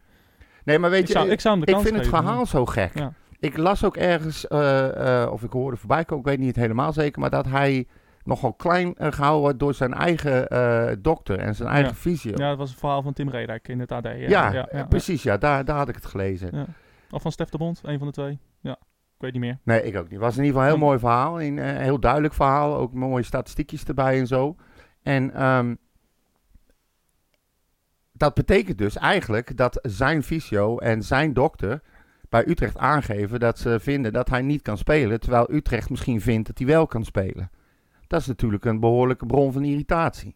Nee, 0.64 0.80
maar 0.80 0.90
weet 0.90 1.02
ik, 1.02 1.08
je, 1.08 1.14
zou, 1.14 1.30
ik 1.30 1.40
zou 1.40 1.56
hem 1.58 1.66
de 1.66 1.72
ik 1.72 1.80
vind 1.80 1.96
het 1.96 2.08
verhaal 2.08 2.46
zo 2.46 2.66
gek. 2.66 2.98
Ja. 2.98 3.14
Ik 3.40 3.58
las 3.58 3.84
ook 3.84 3.98
ergens, 3.98 4.48
eh, 4.48 5.22
eh, 5.24 5.32
of 5.32 5.44
ik 5.44 5.52
hoorde 5.52 5.78
voorbij 5.78 6.06
komen, 6.06 6.24
ik 6.26 6.30
weet 6.38 6.46
niet 6.48 6.56
helemaal 6.56 6.94
zeker, 6.94 7.20
maar 7.22 7.30
dat 7.30 7.46
hij 7.48 7.88
nogal 8.24 8.54
klein 8.54 8.96
eh, 8.96 9.12
gehouden 9.12 9.58
door 9.58 9.74
zijn 9.74 9.94
eigen 9.94 10.48
eh, 10.48 10.96
dokter 11.00 11.40
en 11.40 11.56
zijn 11.56 11.70
eigen 11.70 11.96
fysio. 11.96 12.32
Ja, 12.36 12.50
dat 12.50 12.58
was 12.58 12.70
het 12.70 12.80
verhaal 12.80 13.02
van 13.02 13.14
Tim 13.14 13.30
Redijk 13.30 13.68
in 13.68 13.80
het 13.80 13.92
AD. 13.92 14.08
Ja, 14.18 14.86
precies. 14.90 15.24
Ja, 15.24 15.38
daar, 15.38 15.66
daar 15.66 15.78
had 15.78 15.90
ik 15.90 15.96
het 15.96 16.06
gelezen. 16.06 16.50
ja. 16.54 16.66
Of 17.12 17.22
van 17.22 17.32
Stef 17.32 17.50
de 17.50 17.58
Bond, 17.58 17.82
een 17.84 17.98
van 17.98 18.08
de 18.08 18.14
twee. 18.14 18.40
Ja, 18.60 18.72
ik 18.72 19.18
weet 19.18 19.32
niet 19.32 19.42
meer. 19.42 19.60
Nee, 19.64 19.84
ik 19.84 19.96
ook 19.96 20.04
niet. 20.04 20.12
Het 20.12 20.22
was 20.22 20.38
in 20.38 20.44
ieder 20.44 20.60
geval 20.60 20.74
een 20.74 20.78
heel 20.78 20.88
mooi 20.88 21.00
verhaal. 21.00 21.42
Een 21.42 21.60
eh, 21.60 21.78
heel 21.78 22.00
duidelijk 22.00 22.34
verhaal. 22.34 22.76
Ook 22.76 22.94
mooie 22.94 23.24
statistiekjes 23.24 23.84
erbij 23.84 24.20
en 24.20 24.28
zo. 24.28 24.56
En 25.02 25.34
ehm, 25.34 25.76
dat 28.12 28.34
betekent 28.34 28.78
dus 28.78 28.98
eigenlijk 28.98 29.58
dat 29.58 29.80
zijn 29.82 30.24
fysio 30.24 30.78
en 30.78 31.04
zijn 31.04 31.34
dokter 31.34 31.82
bij 32.30 32.48
Utrecht 32.48 32.78
aangeven 32.78 33.40
dat 33.40 33.60
ze 33.60 33.80
vinden 33.80 34.14
dat 34.14 34.30
hij 34.30 34.42
niet 34.42 34.62
kan 34.62 34.78
spelen. 34.78 35.20
Terwijl 35.20 35.54
Utrecht 35.54 35.90
misschien 35.90 36.22
vindt 36.22 36.48
dat 36.48 36.58
hij 36.58 36.68
wel 36.68 36.88
kan 36.88 37.06
spelen. 37.06 37.52
Dat 38.12 38.22
is 38.22 38.28
natuurlijk 38.28 38.66
een 38.66 38.80
behoorlijke 38.80 39.26
bron 39.26 39.52
van 39.52 39.64
irritatie. 39.64 40.36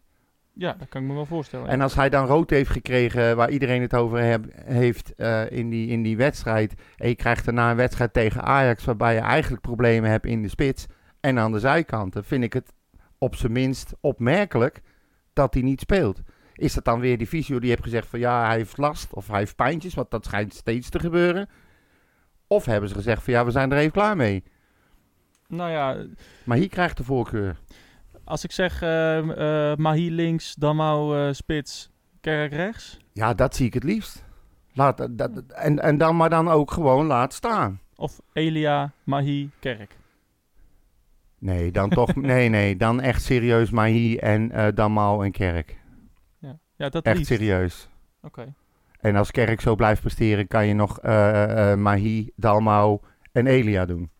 Ja, 0.52 0.72
dat 0.78 0.88
kan 0.88 1.02
ik 1.02 1.08
me 1.08 1.14
wel 1.14 1.26
voorstellen. 1.26 1.68
En 1.68 1.80
als 1.80 1.94
hij 1.94 2.08
dan 2.08 2.26
rood 2.26 2.50
heeft 2.50 2.70
gekregen, 2.70 3.36
waar 3.36 3.50
iedereen 3.50 3.82
het 3.82 3.94
over 3.94 4.18
heb- 4.18 4.52
heeft 4.64 5.14
eh, 5.14 5.50
in, 5.50 5.70
die, 5.70 5.88
in 5.88 6.02
die 6.02 6.16
wedstrijd. 6.16 6.74
En 6.96 7.08
je 7.08 7.14
krijgt 7.14 7.44
daarna 7.44 7.70
een 7.70 7.76
wedstrijd 7.76 8.12
tegen 8.12 8.42
Ajax, 8.42 8.84
waarbij 8.84 9.14
je 9.14 9.20
eigenlijk 9.20 9.62
problemen 9.62 10.10
hebt 10.10 10.26
in 10.26 10.42
de 10.42 10.48
spits 10.48 10.86
en 11.20 11.38
aan 11.38 11.52
de 11.52 11.58
zijkanten. 11.58 12.24
Vind 12.24 12.44
ik 12.44 12.52
het 12.52 12.72
op 13.18 13.34
zijn 13.34 13.52
minst 13.52 13.92
opmerkelijk 14.00 14.80
dat 15.32 15.54
hij 15.54 15.62
niet 15.62 15.80
speelt. 15.80 16.20
Is 16.54 16.74
dat 16.74 16.84
dan 16.84 17.00
weer 17.00 17.18
die 17.18 17.26
fysio 17.26 17.58
die 17.58 17.70
heeft 17.70 17.82
gezegd 17.82 18.08
van 18.08 18.18
ja, 18.18 18.46
hij 18.46 18.56
heeft 18.56 18.78
last 18.78 19.12
of 19.12 19.26
hij 19.26 19.38
heeft 19.38 19.56
pijntjes, 19.56 19.94
want 19.94 20.10
dat 20.10 20.24
schijnt 20.24 20.54
steeds 20.54 20.88
te 20.88 20.98
gebeuren. 20.98 21.48
Of 22.46 22.64
hebben 22.64 22.88
ze 22.88 22.94
gezegd 22.94 23.22
van 23.22 23.32
ja, 23.32 23.44
we 23.44 23.50
zijn 23.50 23.72
er 23.72 23.78
even 23.78 23.92
klaar 23.92 24.16
mee. 24.16 24.44
Nou 25.48 25.70
ja, 25.70 25.96
Maar 26.44 26.56
hier 26.56 26.68
krijgt 26.68 26.96
de 26.96 27.04
voorkeur. 27.04 27.56
als 28.24 28.44
ik 28.44 28.52
zeg 28.52 28.82
eh 28.82 29.18
eh 29.72 29.76
Mahi 29.78 30.10
links, 30.10 30.54
Damau 30.54 31.18
eh 31.18 31.32
spits, 31.32 31.90
Kerk 32.20 32.52
rechts. 32.52 32.98
Ja, 33.12 33.34
dat 33.34 33.56
zie 33.56 33.66
ik 33.66 33.74
het 33.74 33.84
liefst. 33.84 34.24
Laat, 34.72 35.08
dat, 35.18 35.30
en, 35.48 35.78
en 35.78 35.98
dan 35.98 36.16
maar 36.16 36.30
dan 36.30 36.48
ook 36.48 36.70
gewoon 36.70 37.06
laat 37.06 37.32
staan. 37.32 37.80
Of 37.96 38.20
Elia, 38.32 38.92
Mahi, 39.04 39.50
Kerk. 39.60 39.96
Nee, 41.38 41.70
dan 41.72 41.90
toch. 41.90 42.14
nee, 42.32 42.48
nee, 42.48 42.76
dan 42.76 43.00
echt 43.00 43.22
serieus 43.22 43.70
Mahi 43.70 44.16
en 44.16 44.50
eh 44.52 44.66
Damau 44.74 45.24
en 45.24 45.30
Kerk. 45.32 45.76
Ja, 46.38 46.58
ja 46.76 46.88
dat 46.88 47.04
Echt 47.04 47.16
liefst. 47.16 47.32
serieus. 47.32 47.88
Oké. 48.22 48.54
En 49.00 49.16
als 49.16 49.30
Kerk 49.30 49.60
zo 49.60 49.74
blijft 49.74 50.00
presteren, 50.00 50.46
kan 50.48 50.66
je 50.66 50.74
nog 50.74 51.00
eh 51.00 51.72
eh 51.72 51.78
Mahi, 51.78 52.30
Dalmau 52.36 53.00
en 53.32 53.46
Elia 53.46 53.84
doen. 53.86 54.10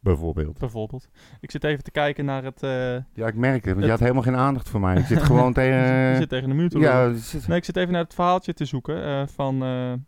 Bijvoorbeeld. 0.00 0.58
Bijvoorbeeld. 0.58 1.08
Ik 1.40 1.50
zit 1.50 1.64
even 1.64 1.84
te 1.84 1.90
kijken 1.90 2.24
naar 2.24 2.44
het... 2.44 2.62
eh, 2.62 2.70
Ja, 3.12 3.26
ik 3.26 3.34
merk 3.34 3.54
het, 3.54 3.64
want 3.64 3.76
Het- 3.76 3.84
je 3.84 3.90
had 3.90 4.00
helemaal 4.00 4.22
geen 4.22 4.36
aandacht 4.36 4.68
voor 4.68 4.80
mij. 4.80 4.96
Ik 4.96 5.04
zit 5.06 5.22
gewoon 5.22 5.52
tegen... 5.62 5.78
je 6.10 6.16
zit 6.16 6.28
tegen 6.28 6.48
de 6.48 6.54
muur 6.54 6.68
te 6.68 6.78
ja, 6.78 7.04
lopen. 7.04 7.18
zit- 7.18 7.48
Nee, 7.48 7.56
ik 7.58 7.64
zit 7.64 7.76
even 7.76 7.92
naar 7.92 8.02
het 8.02 8.14
verhaaltje 8.14 8.52
te 8.54 8.64
zoeken 8.64 9.04
eh, 9.04 9.26
van, 9.26 9.62
eh 9.62 9.92
eh, 9.92 9.98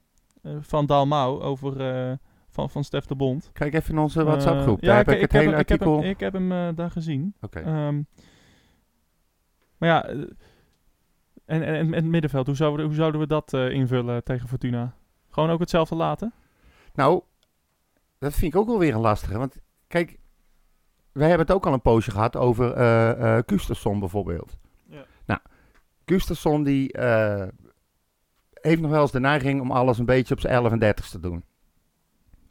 van 0.60 0.86
Dalmau 0.86 1.42
over... 1.42 1.80
eh, 2.10 2.12
van, 2.48 2.70
van 2.70 2.84
Stef 2.84 3.04
de 3.04 3.14
Bond. 3.14 3.50
Kijk 3.52 3.74
even 3.74 3.94
in 3.94 3.98
onze 4.00 4.24
WhatsApp-groep. 4.24 4.80
Eh, 4.80 4.86
Daar 4.86 4.92
ja, 4.98 5.04
heb 5.04 5.14
ik, 5.14 5.20
het 5.20 5.32
hele 5.32 5.50
hem, 5.50 5.58
ik 5.60 5.68
heb 5.68 5.78
artikel... 5.80 6.00
hem, 6.00 6.10
ik 6.10 6.20
heb 6.20 6.32
hem 6.32 6.52
eh, 6.52 6.68
daar 6.74 6.90
gezien. 6.90 7.34
Oké. 7.40 7.58
Ehm, 7.60 8.02
maar 9.78 9.88
ja, 9.88 10.04
eh, 10.06 10.18
en, 11.44 11.62
en, 11.62 11.74
en 11.74 11.92
het 11.92 12.04
middenveld, 12.04 12.46
hoe 12.46 12.56
zouden, 12.56 12.80
we- 12.80 12.86
hoe 12.86 12.94
zouden 12.94 13.20
we 13.20 13.26
dat 13.26 13.52
eh, 13.54 13.70
invullen 13.70 14.24
tegen 14.24 14.48
Fortuna? 14.48 14.94
Gewoon 15.30 15.50
ook 15.50 15.60
hetzelfde 15.60 15.94
laten? 15.94 16.32
Nou, 16.94 17.22
dat 18.18 18.32
vind 18.34 18.54
ik 18.54 18.60
ook 18.60 18.66
wel 18.66 18.78
weer 18.78 18.94
een 18.94 19.00
lastige. 19.00 19.38
Want 19.38 19.56
kijk, 19.90 20.18
wij 21.12 21.28
hebben 21.28 21.46
het 21.46 21.56
ook 21.56 21.66
al 21.66 21.72
een 21.72 21.80
poosje 21.80 22.10
gehad 22.10 22.36
over 22.36 22.72
eh 22.72 23.38
Gustafsson 23.46 23.98
bijvoorbeeld. 24.00 24.56
Ja. 24.86 25.04
Nou, 25.26 25.40
Gustafsson 26.06 26.62
die 26.62 26.92
eh, 26.92 27.48
heeft 28.54 28.80
nog 28.80 28.90
wel 28.90 29.00
eens 29.02 29.10
de 29.12 29.20
neiging 29.20 29.60
om 29.60 29.70
alles 29.70 29.98
een 29.98 30.04
beetje 30.06 30.34
op 30.34 30.40
zijn 30.40 30.52
11 30.54 30.72
en 30.72 30.78
30 30.78 31.08
te 31.08 31.20
doen. 31.20 31.44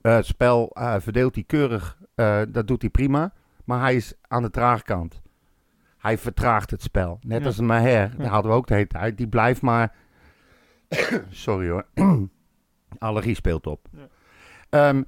Het 0.02 0.26
spel 0.26 0.72
verdeelt 1.00 1.36
hij 1.36 1.44
keurig, 1.44 1.98
dat 2.50 2.68
doet 2.68 2.82
hij 2.82 2.90
prima. 2.90 3.34
Maar 3.66 3.80
hij 3.80 3.96
is 3.96 4.14
aan 4.28 4.42
de 4.42 4.50
traagkant. 4.50 5.22
Hij 5.98 6.18
vertraagt 6.18 6.72
het 6.72 6.82
spel. 6.82 7.20
Net 7.22 7.40
Ja. 7.40 7.46
als 7.46 7.58
een 7.58 7.66
Maher, 7.66 7.92
Ja. 8.12 8.18
daar 8.18 8.28
hadden 8.28 8.52
we 8.52 8.58
ook 8.58 8.68
de 8.68 8.74
hele 8.74 8.88
tijd. 8.88 9.18
Die 9.18 9.28
blijft 9.28 9.62
maar... 9.62 9.96
Sorry 11.30 11.70
hoor. 11.70 11.86
Allergie 12.98 13.36
speelt 13.36 13.68
op. 13.68 13.88
Ja. 13.92 14.08
Ehm, 14.70 15.04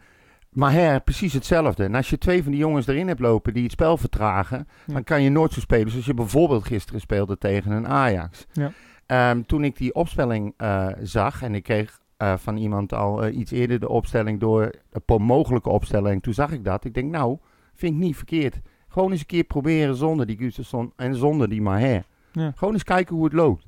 Maar 0.52 0.72
her, 0.72 1.02
precies 1.02 1.34
hetzelfde. 1.34 1.84
En 1.84 1.96
als 1.96 2.10
je 2.10 2.18
twee 2.18 2.44
van 2.44 2.52
die 2.52 2.62
jongens 2.62 2.88
erin 2.88 3.08
hebt 3.08 3.20
lopen 3.20 3.54
die 3.54 3.64
het 3.64 3.72
spel 3.72 3.98
vertragen, 3.98 4.68
Ja. 4.86 4.94
dan 4.94 5.04
kan 5.04 5.22
je 5.22 5.30
nooit 5.30 5.54
zo 5.54 5.60
spelen 5.60 5.90
zoals 5.90 6.06
je 6.06 6.14
bijvoorbeeld 6.14 6.66
gisteren 6.66 7.02
speelde 7.02 7.38
tegen 7.38 7.72
een 7.72 7.88
Ajax. 7.88 8.46
Ja. 8.52 8.72
Ehm, 9.06 9.42
toen 9.42 9.64
ik 9.64 9.78
die 9.78 9.94
opstelling 9.94 10.54
eh, 10.58 10.88
zag 11.02 11.42
en 11.42 11.56
ik 11.56 11.64
kreeg 11.64 12.00
eh, 12.18 12.34
van 12.38 12.58
iemand 12.58 12.94
al 12.94 13.24
eh, 13.24 13.38
iets 13.38 13.52
eerder 13.52 13.80
de 13.80 13.90
opstelling 13.90 14.40
door 14.40 14.72
de 14.90 15.00
po- 15.00 15.18
mogelijke 15.20 15.70
opstelling, 15.70 16.22
toen 16.24 16.34
zag 16.34 16.52
ik 16.52 16.64
dat. 16.64 16.86
Ik 16.86 16.94
denk, 16.94 17.12
nou, 17.12 17.38
vind 17.74 17.94
ik 17.94 18.00
niet 18.00 18.16
verkeerd. 18.16 18.60
Gewoon 18.88 19.12
eens 19.12 19.20
een 19.20 19.26
keer 19.26 19.44
proberen 19.44 19.96
zonder 19.96 20.26
die 20.26 20.38
Gustafsson 20.38 20.94
en 20.96 21.16
zonder 21.16 21.50
die 21.50 21.62
Maher. 21.62 22.04
Ja. 22.32 22.52
Gewoon 22.56 22.74
eens 22.74 22.84
kijken 22.84 23.16
hoe 23.16 23.24
het 23.24 23.34
loopt. 23.34 23.68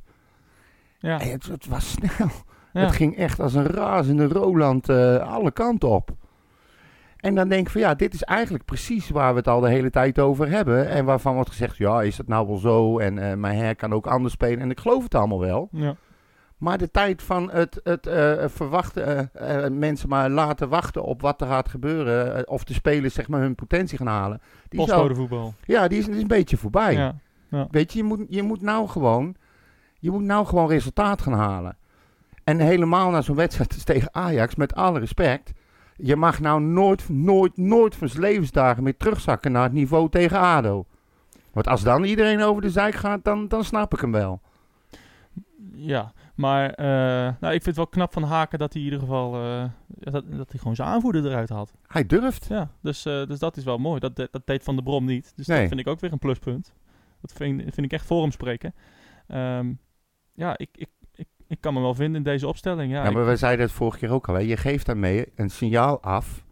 Ja. 0.98 1.19
En 1.19 1.32
het, 1.32 1.46
het 1.48 1.67
was 1.67 1.91
snel. 1.91 2.30
Het 2.74 2.91
ging 2.91 3.17
echt 3.17 3.39
als 3.39 3.54
een 3.54 3.65
razende 3.65 4.28
Roland 4.28 4.89
alle 5.19 5.52
kanten 5.52 5.89
op. 5.89 6.12
En 7.24 7.36
dan 7.36 7.48
denk 7.50 7.66
ik 7.66 7.72
van 7.72 7.82
ja, 7.82 7.94
dit 7.96 8.14
is 8.14 8.24
eigenlijk 8.24 8.66
precies 8.66 9.10
waar 9.10 9.32
we 9.32 9.38
het 9.38 9.48
al 9.48 9.60
de 9.60 9.70
hele 9.70 9.90
tijd 9.90 10.20
over 10.20 10.50
hebben. 10.50 10.90
En 10.90 11.06
waarvan 11.06 11.34
wordt 11.34 11.50
gezegd, 11.50 11.78
ja, 11.78 12.02
is 12.02 12.18
het 12.18 12.28
nou 12.28 12.48
wel 12.48 12.58
zo? 12.58 13.00
En 13.00 13.18
eh 13.18 13.34
mijn 13.36 13.58
her 13.58 13.76
kan 13.76 13.94
ook 13.94 14.08
anders 14.08 14.34
spelen. 14.34 14.60
En 14.60 14.70
ik 14.72 14.80
geloof 14.80 15.04
het 15.04 15.16
allemaal 15.16 15.40
wel. 15.40 15.68
Ja. 15.72 15.96
Maar 16.58 16.78
de 16.78 16.92
tijd 16.92 17.22
van 17.24 17.50
het, 17.52 17.80
het 17.84 18.08
eh, 18.08 18.44
verwachten, 18.48 19.30
eh, 19.34 19.70
mensen 19.72 20.10
maar 20.10 20.30
laten 20.30 20.70
wachten 20.70 21.04
op 21.04 21.22
wat 21.22 21.42
er 21.42 21.48
gaat 21.48 21.70
gebeuren. 21.70 22.48
of 22.50 22.64
de 22.64 22.74
spelers 22.74 23.14
zeg 23.14 23.28
maar 23.28 23.40
hun 23.42 23.56
potentie 23.56 23.98
gaan 23.98 24.08
halen. 24.08 24.42
Die 24.70 24.82
is 24.82 24.92
al- 24.92 25.16
voetbal. 25.16 25.54
ja, 25.66 25.88
die 25.88 25.98
is, 26.00 26.06
die 26.06 26.16
is 26.16 26.22
een 26.22 26.28
beetje 26.28 26.58
voorbij. 26.58 26.94
Ja. 26.94 27.16
Ja. 27.50 27.68
Weet 27.72 27.92
je, 27.92 27.98
je 27.98 28.04
moet, 28.04 28.26
je 28.30 28.44
moet 28.44 28.62
nou 28.62 28.88
gewoon, 28.88 29.36
je 30.00 30.12
moet 30.12 30.22
nou 30.24 30.46
gewoon 30.46 30.68
resultaat 30.70 31.22
gaan 31.22 31.34
halen. 31.34 31.78
En 32.44 32.60
helemaal 32.60 33.10
naar 33.10 33.24
zo'n 33.24 33.36
wedstrijd 33.36 33.86
tegen 33.86 34.10
Ajax, 34.14 34.56
met 34.56 34.76
alle 34.76 35.00
respect. 35.00 35.52
Je 35.96 36.16
mag 36.16 36.40
nou 36.40 36.62
nooit, 36.62 37.10
nooit, 37.10 37.58
nooit 37.58 37.96
van 37.96 38.10
zijn 38.10 38.22
levensdagen 38.22 38.84
meer 38.84 38.98
terugzakken 38.98 39.52
naar 39.52 39.64
het 39.64 39.74
niveau 39.74 40.10
tegen 40.10 40.40
ADO. 40.40 40.86
Want 41.52 41.68
als 41.68 41.84
dan 41.84 42.04
iedereen 42.04 42.42
over 42.42 42.62
de 42.62 42.70
zijk 42.70 42.96
gaat, 42.96 43.24
dan, 43.24 43.48
dan 43.48 43.64
snap 43.64 43.94
ik 43.94 44.00
hem 44.00 44.12
wel. 44.12 44.42
Ja, 45.76 46.14
maar 46.36 46.70
eh, 46.70 46.86
nou, 47.40 47.54
ik 47.54 47.64
vind 47.64 47.66
het 47.66 47.76
wel 47.76 47.88
knap 47.88 48.14
van 48.14 48.24
Haken 48.24 48.60
dat 48.60 48.74
hij 48.74 48.82
in 48.82 48.88
ieder 48.88 49.04
geval 49.04 49.36
eh, 49.36 49.64
dat, 49.88 50.24
dat 50.32 50.50
hij 50.50 50.60
gewoon 50.60 50.76
zijn 50.76 50.88
aanvoerder 50.88 51.26
eruit 51.26 51.50
had. 51.50 51.74
Hij 51.88 52.06
durft. 52.06 52.46
Ja, 52.50 52.72
dus, 52.82 53.06
eh, 53.06 53.26
dus 53.26 53.40
dat 53.40 53.58
is 53.58 53.64
wel 53.64 53.78
mooi. 53.78 54.00
Dat, 54.00 54.16
dat 54.16 54.42
deed 54.46 54.64
Van 54.64 54.76
de 54.76 54.84
Brom 54.84 55.06
niet. 55.06 55.34
Dus 55.36 55.48
Nee. 55.48 55.60
dat 55.60 55.68
vind 55.68 55.80
ik 55.80 55.88
ook 55.88 56.00
weer 56.00 56.12
een 56.12 56.20
pluspunt. 56.20 56.74
Dat 57.22 57.34
vind, 57.34 57.62
vind 57.62 57.86
ik 57.86 57.94
echt 57.94 58.06
voor 58.06 58.22
hem 58.22 58.32
spreken. 58.32 58.74
Ehm, 59.28 59.74
ja, 60.34 60.58
ik, 60.58 60.70
ik, 60.74 60.90
ik, 61.54 61.62
kan 61.62 61.74
me 61.74 61.80
wel 61.82 61.96
vinden 61.96 62.16
in 62.16 62.24
deze 62.24 62.48
opstelling. 62.48 62.92
Ja, 62.92 63.04
Ja, 63.04 63.12
maar 63.12 63.26
we 63.26 63.36
zeiden 63.36 63.66
het 63.66 63.76
vorige 63.76 63.98
keer 63.98 64.12
ook 64.12 64.28
al. 64.30 64.34
Hè. 64.34 64.39
Je 64.39 64.58
geeft 64.58 64.86
daarmee 64.86 65.26
een 65.36 65.50
signaal 65.50 66.02
af 66.02 66.44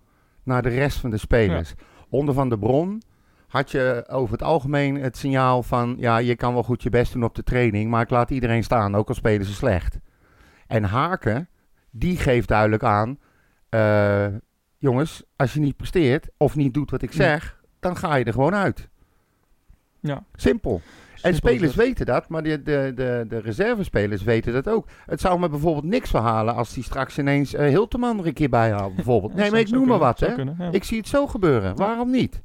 naar 0.44 0.62
de 0.62 0.70
rest 0.70 1.00
van 1.00 1.10
de 1.10 1.18
spelers. 1.18 1.74
Onder 2.10 2.34
Van 2.34 2.50
de 2.50 2.60
Bron 2.60 3.02
had 3.48 3.72
je 3.72 4.06
over 4.08 4.32
het 4.32 4.44
algemeen 4.44 4.96
het 4.96 5.18
signaal 5.18 5.64
van... 5.64 5.96
ja, 6.00 6.18
je 6.18 6.36
kan 6.36 6.54
wel 6.54 6.64
goed 6.64 6.84
je 6.84 6.90
best 6.90 7.14
doen 7.14 7.24
op 7.24 7.36
de 7.36 7.44
training... 7.44 7.90
maar 7.90 8.02
ik 8.02 8.10
laat 8.10 8.30
iedereen 8.32 8.64
staan, 8.64 8.96
ook 8.96 9.08
al 9.08 9.14
spelen 9.14 9.46
ze 9.46 9.54
slecht. 9.54 10.00
En 10.68 10.84
Haken, 10.84 11.50
die 11.90 12.18
geeft 12.18 12.48
duidelijk 12.48 12.84
aan... 12.84 13.20
eh, 13.70 14.28
jongens, 14.78 15.24
als 15.36 15.54
je 15.54 15.60
niet 15.60 15.78
presteert 15.78 16.30
of 16.38 16.56
niet 16.56 16.74
doet 16.74 16.92
wat 16.92 17.02
ik 17.02 17.12
zeg... 17.12 17.62
dan 17.80 17.98
ga 17.98 18.16
je 18.16 18.24
er 18.26 18.34
gewoon 18.34 18.56
uit. 18.56 18.90
Ja. 20.02 20.24
Simpel. 20.36 20.82
En 21.22 21.36
spelers 21.36 21.76
het. 21.76 21.76
weten 21.76 22.06
dat, 22.06 22.30
maar 22.30 22.44
de, 22.44 22.64
de, 22.64 22.92
de, 22.96 23.26
de 23.28 23.38
reservespelers 23.38 24.24
weten 24.24 24.54
dat 24.54 24.70
ook. 24.70 24.88
Het 25.06 25.22
zou 25.22 25.40
me 25.40 25.50
bijvoorbeeld 25.50 25.86
niks 25.86 26.10
verhalen 26.10 26.56
als 26.56 26.74
die 26.74 26.84
straks 26.84 27.18
ineens 27.18 27.54
eh 27.54 27.68
Hilteman 27.68 28.20
er 28.20 28.26
een 28.26 28.34
keer 28.34 28.50
bij 28.50 28.72
haalt, 28.72 28.96
bijvoorbeeld. 28.96 29.34
Nee, 29.34 29.52
maar 29.52 29.60
ik 29.60 29.70
noem 29.70 29.88
maar 29.88 30.00
wat, 30.00 30.20
hè. 30.20 30.26
zou 30.26 30.38
kunnen, 30.38 30.56
ja. 30.60 30.72
Ik 30.72 30.84
zie 30.84 30.98
het 30.98 31.08
zo 31.08 31.28
gebeuren. 31.28 31.76
Waarom 31.76 32.10
niet? 32.10 32.42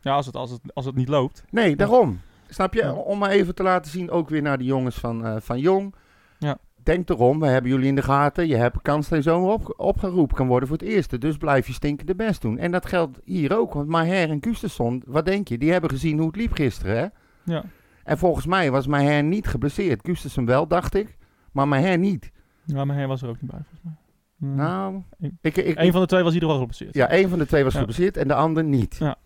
Ja, 0.00 0.14
als 0.14 0.26
het, 0.26 0.36
als 0.36 0.50
het, 0.50 0.60
als 0.74 0.84
het 0.84 0.94
niet 0.94 1.08
loopt. 1.08 1.44
Nee, 1.50 1.76
daarom. 1.76 2.20
Snap 2.48 2.74
je? 2.74 2.94
Om 2.94 3.18
maar 3.18 3.30
even 3.30 3.54
te 3.54 3.62
laten 3.62 3.90
zien, 3.90 4.10
ook 4.10 4.28
weer 4.28 4.42
naar 4.42 4.58
de 4.58 4.64
jongens 4.64 4.96
van, 4.96 5.26
eh, 5.26 5.36
van 5.38 5.58
Jong. 5.58 5.94
Ja. 6.38 6.58
Denk 6.82 7.08
erom, 7.08 7.40
we 7.40 7.46
hebben 7.46 7.70
jullie 7.70 7.86
in 7.88 7.94
de 7.94 8.02
gaten. 8.02 8.46
Je 8.48 8.56
hebt 8.56 8.82
kans 8.82 9.08
dat 9.08 9.24
je 9.24 9.30
zo 9.30 9.40
op, 9.52 9.74
opgeroepen 9.76 10.36
kan 10.36 10.46
worden 10.46 10.68
voor 10.68 10.76
het 10.78 10.86
eerste. 10.86 11.18
Dus 11.18 11.36
blijf 11.36 11.66
je 11.66 11.72
stinkende 11.72 12.14
best 12.14 12.42
doen. 12.42 12.58
En 12.58 12.70
dat 12.70 12.86
geldt 12.86 13.20
hier 13.24 13.56
ook. 13.58 13.72
Want 13.72 13.88
Maher 13.88 14.30
en 14.30 14.38
Gustafsson, 14.40 15.02
wat 15.06 15.24
denk 15.26 15.48
je? 15.48 15.58
Die 15.58 15.72
hebben 15.72 15.90
gezien 15.90 16.18
hoe 16.18 16.26
het 16.26 16.36
liep 16.36 16.52
gisteren, 16.52 16.96
hè? 16.96 17.06
Ja. 17.54 17.64
En 18.04 18.18
volgens 18.18 18.46
mij 18.46 18.70
was 18.70 18.86
Maher 18.86 19.22
niet 19.22 19.46
geblesseerd. 19.46 20.00
Gustafsson 20.04 20.46
wel, 20.46 20.66
dacht 20.66 20.94
ik. 20.94 21.16
Maar 21.52 21.68
Maher 21.68 21.98
niet. 21.98 22.30
Ja, 22.64 22.86
hij 22.86 23.06
was 23.06 23.22
er 23.22 23.28
ook 23.28 23.40
niet 23.40 23.50
bij, 23.50 23.60
volgens 23.60 23.82
mij. 23.82 23.92
Hmm. 24.38 24.54
Nou, 24.54 25.02
ik, 25.40 25.56
ik, 25.56 25.78
Eén 25.78 25.92
van 25.92 26.00
de 26.00 26.06
twee 26.06 26.22
was 26.22 26.32
ieder 26.34 26.48
geval 26.48 26.62
geblesseerd. 26.66 26.94
ja, 26.94 27.08
één 27.08 27.28
van 27.28 27.38
de 27.38 27.46
twee 27.46 27.64
was 27.64 27.72
Ja. 27.72 27.78
geblesseerd 27.78 28.16
en 28.16 28.28
de 28.28 28.34
ander 28.34 28.64
niet. 28.64 28.96
Ja. 28.96 29.16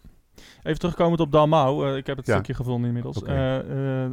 Even 0.63 0.79
terugkomend 0.79 1.21
op 1.21 1.33
Dalmau. 1.33 1.89
eh, 1.91 1.97
ik 1.97 2.07
heb 2.07 2.17
het 2.17 2.27
Ja. 2.27 2.33
stukje 2.35 2.55
gevonden 2.55 2.87
inmiddels. 2.87 3.23
Eh, 3.23 3.57
eh, 3.59 4.05
eh, 4.05 4.13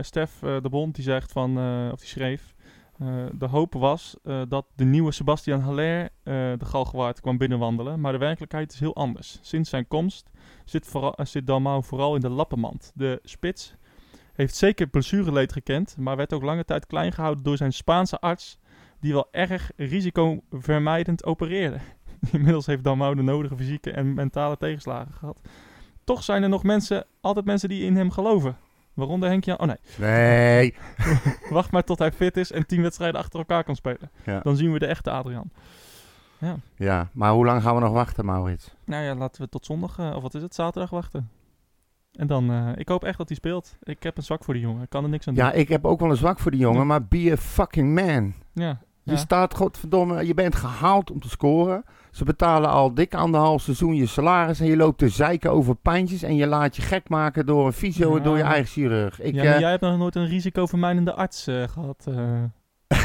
Stef 0.00 0.42
eh, 0.42 0.56
de 0.62 0.68
Bond 0.68 0.94
die 0.94 1.04
zegt 1.04 1.32
van, 1.32 1.58
eh, 1.58 1.88
of 1.92 1.98
die 1.98 2.08
schreef... 2.08 2.54
eh, 2.98 3.06
de 3.32 3.46
hoop 3.46 3.72
was 3.72 4.16
eh, 4.22 4.42
dat 4.48 4.66
de 4.74 4.84
nieuwe 4.84 5.12
Sebastian 5.12 5.60
Haller 5.60 6.02
eh, 6.02 6.08
de 6.32 6.64
Galgenwaard 6.64 7.20
kwam 7.20 7.38
binnenwandelen. 7.38 8.00
Maar 8.00 8.12
de 8.12 8.18
werkelijkheid 8.18 8.72
is 8.72 8.80
heel 8.80 8.94
anders. 8.94 9.38
Sinds 9.42 9.70
zijn 9.70 9.88
komst 9.88 10.30
zit, 10.64 10.86
vooral, 10.86 11.14
eh, 11.14 11.26
zit 11.26 11.44
vooral 11.80 12.14
in 12.14 12.20
de 12.20 12.28
lappenmand. 12.28 12.92
De 12.94 13.20
spits 13.22 13.74
heeft 14.32 14.54
zeker 14.56 14.86
blessureleed 14.86 15.52
gekend... 15.52 15.96
maar 15.98 16.16
werd 16.16 16.32
ook 16.32 16.42
lange 16.42 16.64
tijd 16.64 16.86
klein 16.86 17.12
gehouden 17.12 17.44
door 17.44 17.56
zijn 17.56 17.72
Spaanse 17.72 18.20
arts... 18.20 18.58
die 19.00 19.12
wel 19.12 19.28
erg 19.30 19.70
risicovermijdend 19.76 21.24
opereerde. 21.24 21.78
Inmiddels 22.32 22.66
heeft 22.66 22.84
Dalmau 22.84 23.14
de 23.14 23.22
nodige 23.22 23.56
fysieke 23.56 23.90
en 23.90 24.14
mentale 24.14 24.56
tegenslagen 24.56 25.12
gehad. 25.12 25.40
Toch 26.04 26.22
zijn 26.22 26.42
er 26.42 26.48
nog 26.48 26.62
mensen, 26.62 27.04
altijd 27.20 27.44
mensen 27.44 27.68
die 27.68 27.84
in 27.84 27.96
hem 27.96 28.10
geloven. 28.10 28.56
Waaronder 29.00 29.28
Henk 29.28 29.44
Jan. 29.44 29.58
Oh 29.60 29.66
nee. 29.66 29.76
Nee. 29.98 30.74
Wacht 31.50 31.70
maar 31.70 31.84
tot 31.84 31.98
hij 31.98 32.12
fit 32.12 32.36
is 32.36 32.52
en 32.52 32.66
tien 32.66 32.82
wedstrijden 32.82 33.20
achter 33.20 33.38
elkaar 33.38 33.64
kan 33.64 33.76
spelen. 33.76 34.10
Ja. 34.24 34.40
Dan 34.40 34.56
zien 34.56 34.72
we 34.72 34.78
de 34.78 34.86
echte 34.86 35.10
Adriaan. 35.10 35.50
Ja. 36.38 36.56
ja, 36.76 37.08
maar 37.12 37.32
hoe 37.32 37.44
lang 37.44 37.62
gaan 37.62 37.74
we 37.74 37.80
nog 37.80 37.92
wachten, 37.92 38.24
Maurits? 38.24 38.74
Nou 38.84 39.04
ja, 39.04 39.14
laten 39.14 39.42
we 39.42 39.48
tot 39.48 39.64
zondag, 39.66 39.98
eh, 39.98 40.12
of 40.16 40.22
wat 40.22 40.34
is 40.34 40.42
het, 40.42 40.54
zaterdag 40.54 40.90
wachten. 40.90 41.30
En 42.12 42.26
dan, 42.26 42.50
eh, 42.50 42.68
ik 42.74 42.88
hoop 42.88 43.04
echt 43.04 43.18
dat 43.18 43.28
hij 43.28 43.36
speelt. 43.36 43.76
Ik 43.82 44.02
heb 44.02 44.16
een 44.16 44.22
zwak 44.22 44.44
voor 44.44 44.54
die 44.54 44.62
jongen. 44.62 44.82
Ik 44.82 44.90
kan 44.90 45.02
er 45.04 45.10
niks 45.10 45.28
aan 45.28 45.34
doen. 45.34 45.44
Ja, 45.44 45.52
ik 45.52 45.68
heb 45.68 45.84
ook 45.84 46.00
wel 46.00 46.10
een 46.10 46.16
zwak 46.16 46.38
voor 46.38 46.50
die 46.50 46.60
jongen, 46.60 46.78
Ja. 46.78 46.84
maar 46.84 47.04
be 47.04 47.28
a 47.32 47.36
fucking 47.36 47.94
man. 47.94 48.34
Ja. 48.52 48.80
Je 49.10 49.16
staat, 49.16 49.54
godverdomme, 49.54 50.26
je 50.26 50.34
bent 50.34 50.54
gehaald 50.54 51.10
om 51.10 51.20
te 51.20 51.28
scoren. 51.28 51.84
Ze 52.10 52.24
betalen 52.24 52.70
al 52.70 52.94
dik 52.94 53.14
anderhalf 53.14 53.62
seizoen 53.62 53.94
je 53.94 54.06
salaris 54.06 54.60
en 54.60 54.66
je 54.66 54.76
loopt 54.76 54.98
te 54.98 55.08
zeiken 55.08 55.50
over 55.50 55.74
pijntjes 55.76 56.22
en 56.22 56.36
je 56.36 56.46
laat 56.46 56.76
je 56.76 56.82
gek 56.82 57.08
maken 57.08 57.46
door 57.46 57.66
een 57.66 57.72
fysio 57.72 58.16
en 58.16 58.22
door 58.22 58.36
je 58.36 58.42
eigen 58.42 58.66
chirurg. 58.66 59.20
Ik, 59.20 59.34
ja, 59.34 59.42
maar 59.44 59.52
eh, 59.54 59.60
jij 59.60 59.70
hebt 59.70 59.82
nog 59.82 59.98
nooit 59.98 60.14
een 60.16 60.26
risicovermijdende 60.26 61.14
arts 61.14 61.46
eh, 61.46 61.62
gehad. 61.68 62.06
eh. 62.08 62.42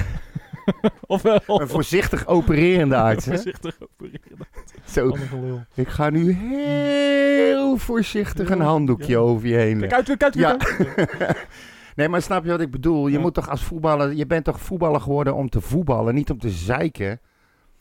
of 1.08 1.22
wel? 1.22 1.40
Een 1.48 1.68
voorzichtig 1.68 2.28
opererende 2.28 2.96
arts? 2.96 3.26
Voorzichtig 3.36 3.78
opereren. 3.82 4.48
Zo, 4.86 5.08
Wat 5.10 5.20
een 5.20 5.28
gelul. 5.28 5.62
ik 5.74 5.88
ga 5.88 6.10
nu 6.10 6.32
heel 6.32 7.78
voorzichtig 7.78 8.50
een 8.50 8.62
handdoekje 8.62 9.12
ja. 9.12 9.18
over 9.20 9.48
je 9.48 9.56
heen 9.56 9.80
Kijk 9.80 9.94
uit, 9.94 10.06
kijk 10.06 10.24
uit, 10.24 10.36
kijk 10.36 11.16
Ja. 11.20 11.36
nee, 11.96 12.10
maar 12.10 12.22
snap 12.22 12.44
je 12.44 12.50
wat 12.50 12.62
ik 12.62 12.72
bedoel? 12.72 13.08
Je 13.08 13.14
Ja. 13.16 13.20
moet 13.20 13.34
toch 13.34 13.50
als 13.50 13.64
voetballer, 13.64 14.14
je 14.14 14.26
bent 14.26 14.46
toch 14.46 14.60
voetballer 14.60 15.02
geworden 15.02 15.36
om 15.36 15.50
te 15.50 15.62
voetballen, 15.62 16.14
niet 16.16 16.30
om 16.32 16.40
te 16.40 16.50
zeiken. 16.50 17.20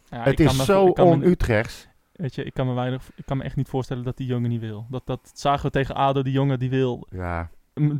Ja, 0.08 0.22
het 0.22 0.40
is 0.40 0.56
me- 0.56 0.64
zo 0.64 0.84
on-Utrechts. 0.86 1.88
Weet 2.12 2.34
je, 2.34 2.44
ik 2.44 2.54
kan, 2.54 2.66
me 2.66 2.72
weinig, 2.74 3.10
ik 3.14 3.26
kan 3.26 3.36
me 3.36 3.42
echt 3.44 3.56
niet 3.56 3.68
voorstellen 3.68 4.04
dat 4.04 4.16
die 4.16 4.26
jongen 4.26 4.50
niet 4.50 4.60
wil. 4.60 4.86
Dat, 4.90 5.02
dat 5.06 5.30
zagen 5.34 5.64
we 5.66 5.70
tegen 5.70 5.94
ADO, 5.94 6.22
die 6.22 6.32
jongen 6.32 6.58
die 6.58 6.70
wil, 6.70 7.06
Ja, 7.10 7.50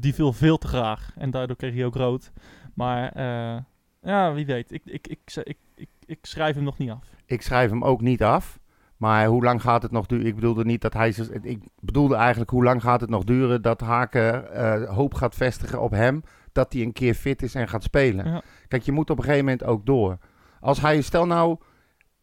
die 0.00 0.14
wil 0.16 0.33
veel 0.33 0.59
te 0.59 0.66
graag. 0.66 1.11
En 1.16 1.31
daardoor 1.31 1.57
kreeg 1.57 1.74
hij 1.74 1.85
ook 1.85 1.94
rood. 1.96 2.33
Maar 2.74 3.12
eh, 3.12 3.61
ja, 4.03 4.33
wie 4.33 4.46
weet. 4.46 4.72
Ik, 4.72 4.83
ik, 4.85 5.07
ik, 5.09 5.18
ik, 5.44 5.57
ik, 5.74 5.88
ik 6.07 6.18
schrijf 6.22 6.55
hem 6.55 6.64
nog 6.64 6.79
niet 6.79 6.90
af. 6.90 7.05
ik 7.27 7.42
schrijf 7.42 7.70
hem 7.70 7.85
ook 7.85 8.00
niet 8.00 8.22
af. 8.22 8.59
Maar 9.04 9.26
hoe 9.26 9.42
lang 9.44 9.60
gaat 9.62 9.82
het 9.82 9.90
nog 9.90 10.06
duren? 10.06 10.26
Ik 10.26 10.35
bedoelde 10.35 10.64
niet 10.64 10.81
dat 10.81 10.92
hij... 10.92 11.14
Ik 11.42 11.62
bedoelde 11.81 12.14
eigenlijk 12.14 12.50
hoe 12.50 12.64
lang 12.64 12.83
gaat 12.83 13.00
het 13.00 13.10
nog 13.10 13.24
duren 13.24 13.62
dat 13.62 13.81
Haken 13.81 14.52
eh, 14.52 14.94
hoop 14.94 15.14
gaat 15.14 15.35
vestigen 15.35 15.81
op 15.81 15.90
hem. 15.90 16.22
Dat 16.52 16.72
hij 16.72 16.83
een 16.83 16.92
keer 16.92 17.14
fit 17.14 17.42
is 17.42 17.54
en 17.54 17.68
gaat 17.68 17.83
spelen. 17.83 18.26
Ja. 18.31 18.42
Kijk, 18.68 18.83
je 18.83 18.92
moet 18.92 19.10
op 19.10 19.16
een 19.18 19.24
gegeven 19.24 19.44
moment 19.44 19.64
ook 19.64 19.87
door. 19.87 20.18
Als 20.60 20.81
hij, 20.81 21.00
stel 21.00 21.26
nou, 21.26 21.56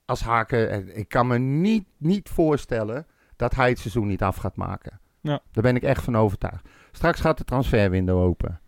als 0.06 0.22
Haken... 0.24 0.70
eh, 0.70 0.98
Ik 0.98 1.08
kan 1.10 1.28
me 1.28 1.38
niet, 1.38 1.86
niet 1.98 2.30
voorstellen 2.30 3.06
dat 3.36 3.56
hij 3.56 3.70
het 3.70 3.80
seizoen 3.80 4.08
niet 4.08 4.24
af 4.24 4.36
gaat 4.36 4.56
maken. 4.56 5.00
Ja. 5.22 5.40
Daar 5.52 5.64
ben 5.64 5.76
ik 5.76 5.84
echt 5.84 6.04
van 6.04 6.18
overtuigd. 6.18 6.70
Straks 6.92 7.20
gaat 7.22 7.38
de 7.38 7.44
transferwindow 7.44 8.20
open. 8.24 8.60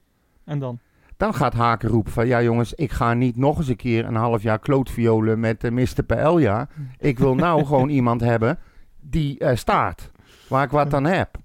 En 0.45 0.59
dan? 0.59 0.79
Dan 1.23 1.33
gaat 1.33 1.53
Haken 1.53 1.89
roepen 1.89 2.11
van... 2.11 2.27
Ja 2.27 2.41
jongens, 2.41 2.73
ik 2.73 2.91
ga 2.91 3.13
niet 3.13 3.37
nog 3.37 3.57
eens 3.57 3.67
een 3.67 3.75
keer 3.75 4.05
een 4.05 4.15
half 4.15 4.41
jaar 4.41 4.59
klootviolen 4.59 5.39
met 5.39 5.63
uh, 5.63 5.71
Mr. 5.71 6.03
Paella. 6.05 6.67
Ik 6.97 7.19
wil 7.19 7.35
nou 7.35 7.63
gewoon 7.65 7.89
iemand 7.89 8.21
hebben 8.21 8.59
die 8.99 9.39
uh, 9.39 9.55
staat. 9.55 10.11
Waar 10.47 10.63
ik 10.63 10.71
wat 10.71 10.93
aan 10.93 11.03
heb. 11.03 11.37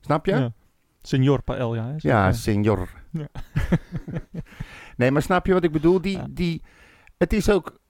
Snap 0.00 0.26
je? 0.26 0.32
Ja. 0.32 0.52
Senior 1.02 1.42
Paella. 1.42 1.84
Hè, 1.84 1.92
Ja, 1.96 2.26
ja. 2.26 2.32
senior. 2.32 2.88
Ja. 3.10 3.26
nee, 4.96 5.10
maar 5.10 5.22
snap 5.22 5.46
je 5.46 5.52
wat 5.52 5.64
ik 5.64 5.72
bedoel? 5.72 6.00
Die, 6.00 6.32
die, 6.32 6.62
het 7.18 7.32
is 7.32 7.50
ook 7.50 7.80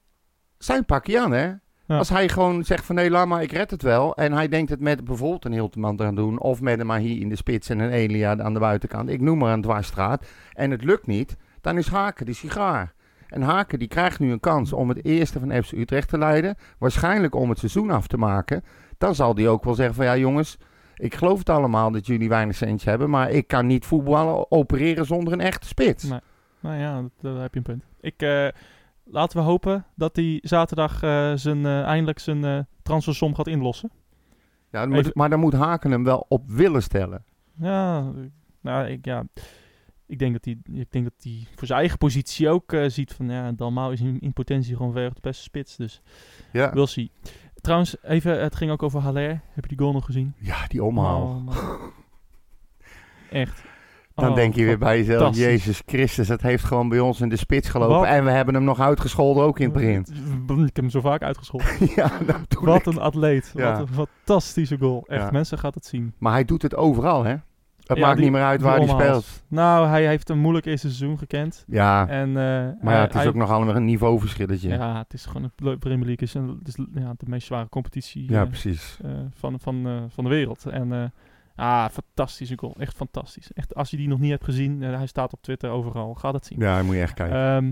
zijn 0.57 0.85
pakje 0.85 1.21
aan, 1.21 1.31
hè? 1.31 1.53
Ja. 1.91 1.97
Als 1.97 2.09
hij 2.09 2.29
gewoon 2.29 2.63
zegt 2.63 2.85
van 2.85 2.95
nee, 2.95 3.09
laat 3.09 3.27
maar, 3.27 3.41
ik 3.41 3.51
red 3.51 3.71
het 3.71 3.81
wel. 3.81 4.15
En 4.15 4.33
hij 4.33 4.47
denkt 4.47 4.69
het 4.69 4.79
met 4.79 5.03
bijvoorbeeld 5.03 5.45
een 5.45 5.51
Hilteman 5.51 5.95
te 5.95 6.03
gaan 6.03 6.15
doen. 6.15 6.39
Of 6.39 6.61
met 6.61 6.79
een 6.79 6.85
Mahi 6.85 7.21
in 7.21 7.29
de 7.29 7.35
spits 7.35 7.69
en 7.69 7.79
een 7.79 7.91
Elia 7.91 8.37
aan 8.37 8.53
de 8.53 8.59
buitenkant. 8.59 9.09
Ik 9.09 9.21
noem 9.21 9.37
maar 9.37 9.53
een 9.53 9.61
dwarsstraat. 9.61 10.25
En 10.53 10.71
het 10.71 10.83
lukt 10.83 11.07
niet. 11.07 11.37
Dan 11.61 11.77
is 11.77 11.87
Haken 11.87 12.25
die 12.25 12.35
sigaar. 12.35 12.93
En 13.27 13.41
Haken 13.41 13.79
die 13.79 13.87
krijgt 13.87 14.19
nu 14.19 14.31
een 14.31 14.39
kans 14.39 14.73
om 14.73 14.89
het 14.89 15.05
eerste 15.05 15.39
van 15.39 15.63
FC 15.63 15.71
Utrecht 15.71 16.09
te 16.09 16.17
leiden. 16.17 16.55
Waarschijnlijk 16.77 17.35
om 17.35 17.49
het 17.49 17.59
seizoen 17.59 17.89
af 17.89 18.07
te 18.07 18.17
maken. 18.17 18.63
Dan 18.97 19.15
zal 19.15 19.35
hij 19.35 19.47
ook 19.47 19.63
wel 19.63 19.75
zeggen 19.75 19.95
van 19.95 20.05
ja 20.05 20.17
jongens. 20.17 20.57
Ik 20.95 21.15
geloof 21.15 21.37
het 21.37 21.49
allemaal 21.49 21.91
dat 21.91 22.05
jullie 22.05 22.29
weinig 22.29 22.55
centjes 22.55 22.83
hebben. 22.83 23.09
Maar 23.09 23.29
ik 23.29 23.47
kan 23.47 23.67
niet 23.67 23.85
voetballen 23.85 24.51
opereren 24.51 25.05
zonder 25.05 25.33
een 25.33 25.41
echte 25.41 25.67
spits. 25.67 26.03
Nee. 26.03 26.19
Nou 26.59 26.77
ja, 26.77 27.01
dat, 27.01 27.11
daar 27.33 27.41
heb 27.41 27.53
je 27.53 27.57
een 27.57 27.65
punt. 27.65 27.83
Ik, 28.01 28.21
eh, 28.21 28.47
laten 29.11 29.37
we 29.37 29.43
hopen 29.43 29.85
dat 29.95 30.15
hij 30.15 30.39
zaterdag 30.43 31.03
eh, 31.03 31.31
zijn, 31.35 31.65
eh, 31.65 31.81
eindelijk 31.81 32.19
zijn 32.19 32.43
eh 32.45 32.59
transfersom 32.83 33.35
gaat 33.35 33.47
inlossen. 33.47 33.91
Ja, 34.71 34.79
dan 34.79 34.89
moet- 34.89 34.97
Even- 34.97 35.11
maar 35.13 35.29
dan 35.29 35.39
moet 35.39 35.53
Haken 35.53 35.91
hem 35.91 36.03
wel 36.03 36.25
op 36.29 36.49
willen 36.49 36.83
stellen. 36.83 37.23
Ja, 37.59 38.11
nou, 38.61 38.85
ik, 38.87 39.05
ja, 39.05 39.23
ik 40.05 40.19
denk 40.19 40.33
dat 40.33 40.45
hij, 40.45 40.57
ik 40.73 40.91
denk 40.91 41.03
dat 41.03 41.13
hij 41.23 41.47
voor 41.55 41.67
zijn 41.67 41.79
eigen 41.79 41.97
positie 41.97 42.49
ook 42.49 42.75
ziet 42.87 43.13
van 43.13 43.29
ja, 43.29 43.51
Dalmau 43.51 43.93
is 43.93 44.01
in, 44.01 44.19
in 44.19 44.33
potentie 44.33 44.75
gewoon 44.75 44.91
ver 44.91 45.13
de 45.13 45.21
beste 45.21 45.43
spits. 45.43 45.75
Dus 45.75 46.01
Ja. 46.51 46.73
we'll 46.73 46.85
see. 46.85 47.11
Trouwens, 47.55 48.03
even, 48.03 48.41
het 48.41 48.55
ging 48.55 48.71
ook 48.71 48.83
over 48.83 48.99
Haller. 48.99 49.29
Heb 49.29 49.63
je 49.63 49.67
die 49.69 49.79
goal 49.79 49.91
nog 49.93 50.05
gezien? 50.05 50.33
Ja, 50.37 50.67
die 50.67 50.83
omhaal. 50.83 51.21
Oh. 51.47 51.73
Echt. 53.31 53.63
Dan 54.15 54.29
Oh, 54.29 54.35
denk 54.35 54.55
je 54.55 54.65
weer 54.65 54.77
bij 54.77 54.97
jezelf. 54.97 55.35
Jezus 55.35 55.81
Christus, 55.85 56.27
dat 56.27 56.41
heeft 56.41 56.63
gewoon 56.63 56.89
bij 56.89 56.99
ons 56.99 57.21
in 57.21 57.29
de 57.29 57.35
spits 57.35 57.69
gelopen. 57.69 57.95
Wat? 57.95 58.05
En 58.05 58.23
we 58.23 58.31
hebben 58.31 58.53
hem 58.53 58.63
nog 58.63 58.79
uitgescholden 58.79 59.43
ook 59.43 59.59
in 59.59 59.65
het 59.65 59.73
begin. 59.73 60.05
Ik 60.47 60.57
heb 60.65 60.75
hem 60.75 60.89
zo 60.89 61.01
vaak 61.01 61.21
uitgescholden. 61.21 61.67
ja, 61.95 62.11
Wat 62.61 62.79
ik. 62.79 62.85
een 62.85 62.99
atleet. 62.99 63.51
Ja. 63.55 63.71
Wat 63.71 63.87
een 63.87 63.93
fantastische 63.93 64.77
goal. 64.77 65.03
Echt, 65.07 65.21
Ja. 65.21 65.31
mensen 65.31 65.57
gaat 65.57 65.75
het 65.75 65.85
zien. 65.85 66.13
Maar 66.17 66.31
hij 66.33 66.45
doet 66.45 66.61
het 66.61 66.75
overal, 66.75 67.23
hè? 67.23 67.35
Het 67.81 67.99
Ja, 67.99 68.05
maakt 68.05 68.15
die- 68.17 68.25
niet 68.25 68.33
meer 68.33 68.43
uit 68.43 68.61
waar 68.61 68.77
hij 68.77 68.87
speelt. 68.87 69.43
Nou, 69.47 69.87
hij 69.87 70.07
heeft 70.07 70.29
een 70.29 70.39
moeilijk 70.39 70.65
eerste 70.65 70.87
seizoen 70.91 71.17
gekend. 71.17 71.63
Ja, 71.67 72.07
En, 72.07 72.27
eh, 72.27 72.33
maar 72.33 72.75
ja, 72.81 72.89
hij- 72.89 72.99
het 73.01 73.09
is 73.13 73.15
hij- 73.19 73.27
ook 73.27 73.35
nog 73.35 73.49
allemaal 73.51 73.75
een 73.75 73.85
niveauverschilletje. 73.85 74.69
Ja, 74.69 74.75
Ja, 74.75 74.97
het 74.97 75.13
is 75.13 75.25
gewoon 75.25 75.51
een 75.55 75.79
Premier 75.79 76.05
League 76.05 76.27
is, 76.27 76.33
een, 76.33 76.47
het 76.59 76.67
is 76.67 76.75
ja, 76.93 77.13
de 77.17 77.25
meest 77.27 77.47
zware 77.47 77.69
competitie 77.69 78.35
eh, 78.35 78.43
precies. 78.43 78.97
eh, 79.03 79.11
van, 79.33 79.59
van, 79.59 79.87
eh, 79.87 79.93
van 80.09 80.23
de 80.23 80.29
wereld. 80.29 80.65
En 80.65 80.91
eh 80.93 81.03
ah, 81.55 81.85
fantastische 81.89 82.57
goal. 82.57 82.75
Echt 82.79 82.95
fantastisch. 82.95 83.53
Echt, 83.53 83.75
als 83.75 83.89
je 83.89 83.97
die 83.97 84.07
nog 84.07 84.19
niet 84.19 84.31
hebt 84.31 84.43
gezien, 84.43 84.83
eh, 84.83 84.95
hij 84.95 85.07
staat 85.07 85.33
op 85.33 85.41
Twitter 85.41 85.69
overal. 85.69 86.13
Ga 86.13 86.31
dat 86.31 86.45
zien. 86.45 86.59
Ja, 86.59 86.75
daar 86.75 86.85
moet 86.85 86.95
je 86.95 87.01
echt 87.01 87.13
kijken. 87.13 87.37
Ehm, 87.37 87.71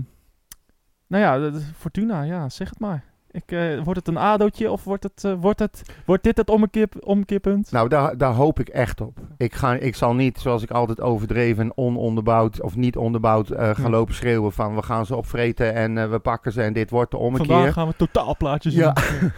nou 1.06 1.42
ja, 1.42 1.58
Fortuna, 1.76 2.22
ja, 2.22 2.48
zeg 2.48 2.68
het 2.68 2.78
maar. 2.78 3.04
Ik, 3.32 3.52
eh, 3.52 3.82
wordt 3.82 3.98
het 3.98 4.08
een 4.08 4.16
ADO'tje 4.16 4.70
of 4.70 4.84
wordt, 4.84 5.02
het, 5.02 5.24
eh, 5.24 5.32
wordt, 5.40 5.60
het, 5.60 5.82
wordt 6.06 6.22
dit 6.22 6.36
het 6.36 6.50
omkeer, 6.50 6.88
omkeerpunt? 7.00 7.70
Nou, 7.70 7.88
daar, 7.88 8.16
daar 8.16 8.32
hoop 8.32 8.60
ik 8.60 8.68
echt 8.68 9.00
op. 9.00 9.18
Ik, 9.36 9.54
ga, 9.54 9.74
ik 9.74 9.96
zal 9.96 10.14
niet, 10.14 10.38
zoals 10.38 10.62
ik 10.62 10.70
altijd 10.70 11.00
overdreven 11.00 11.64
en 11.64 11.76
ononderbouwd 11.76 12.60
of 12.60 12.76
niet 12.76 12.96
onderbouwd 12.96 13.50
eh, 13.50 13.70
gaan 13.74 13.90
lopen 13.90 14.14
schreeuwen 14.14 14.52
van 14.52 14.74
we 14.74 14.82
gaan 14.82 15.06
ze 15.06 15.16
opvreten 15.16 15.74
en 15.74 16.10
we 16.10 16.18
pakken 16.18 16.52
ze 16.52 16.62
en 16.62 16.72
dit 16.72 16.90
wordt 16.90 17.10
de 17.10 17.16
ommekeer. 17.16 17.46
Vandaag 17.46 17.72
gaan 17.72 17.88
we 17.88 17.96
totaalplaatjes 17.96 18.74
Ja. 18.74 18.96
zien. 19.00 19.32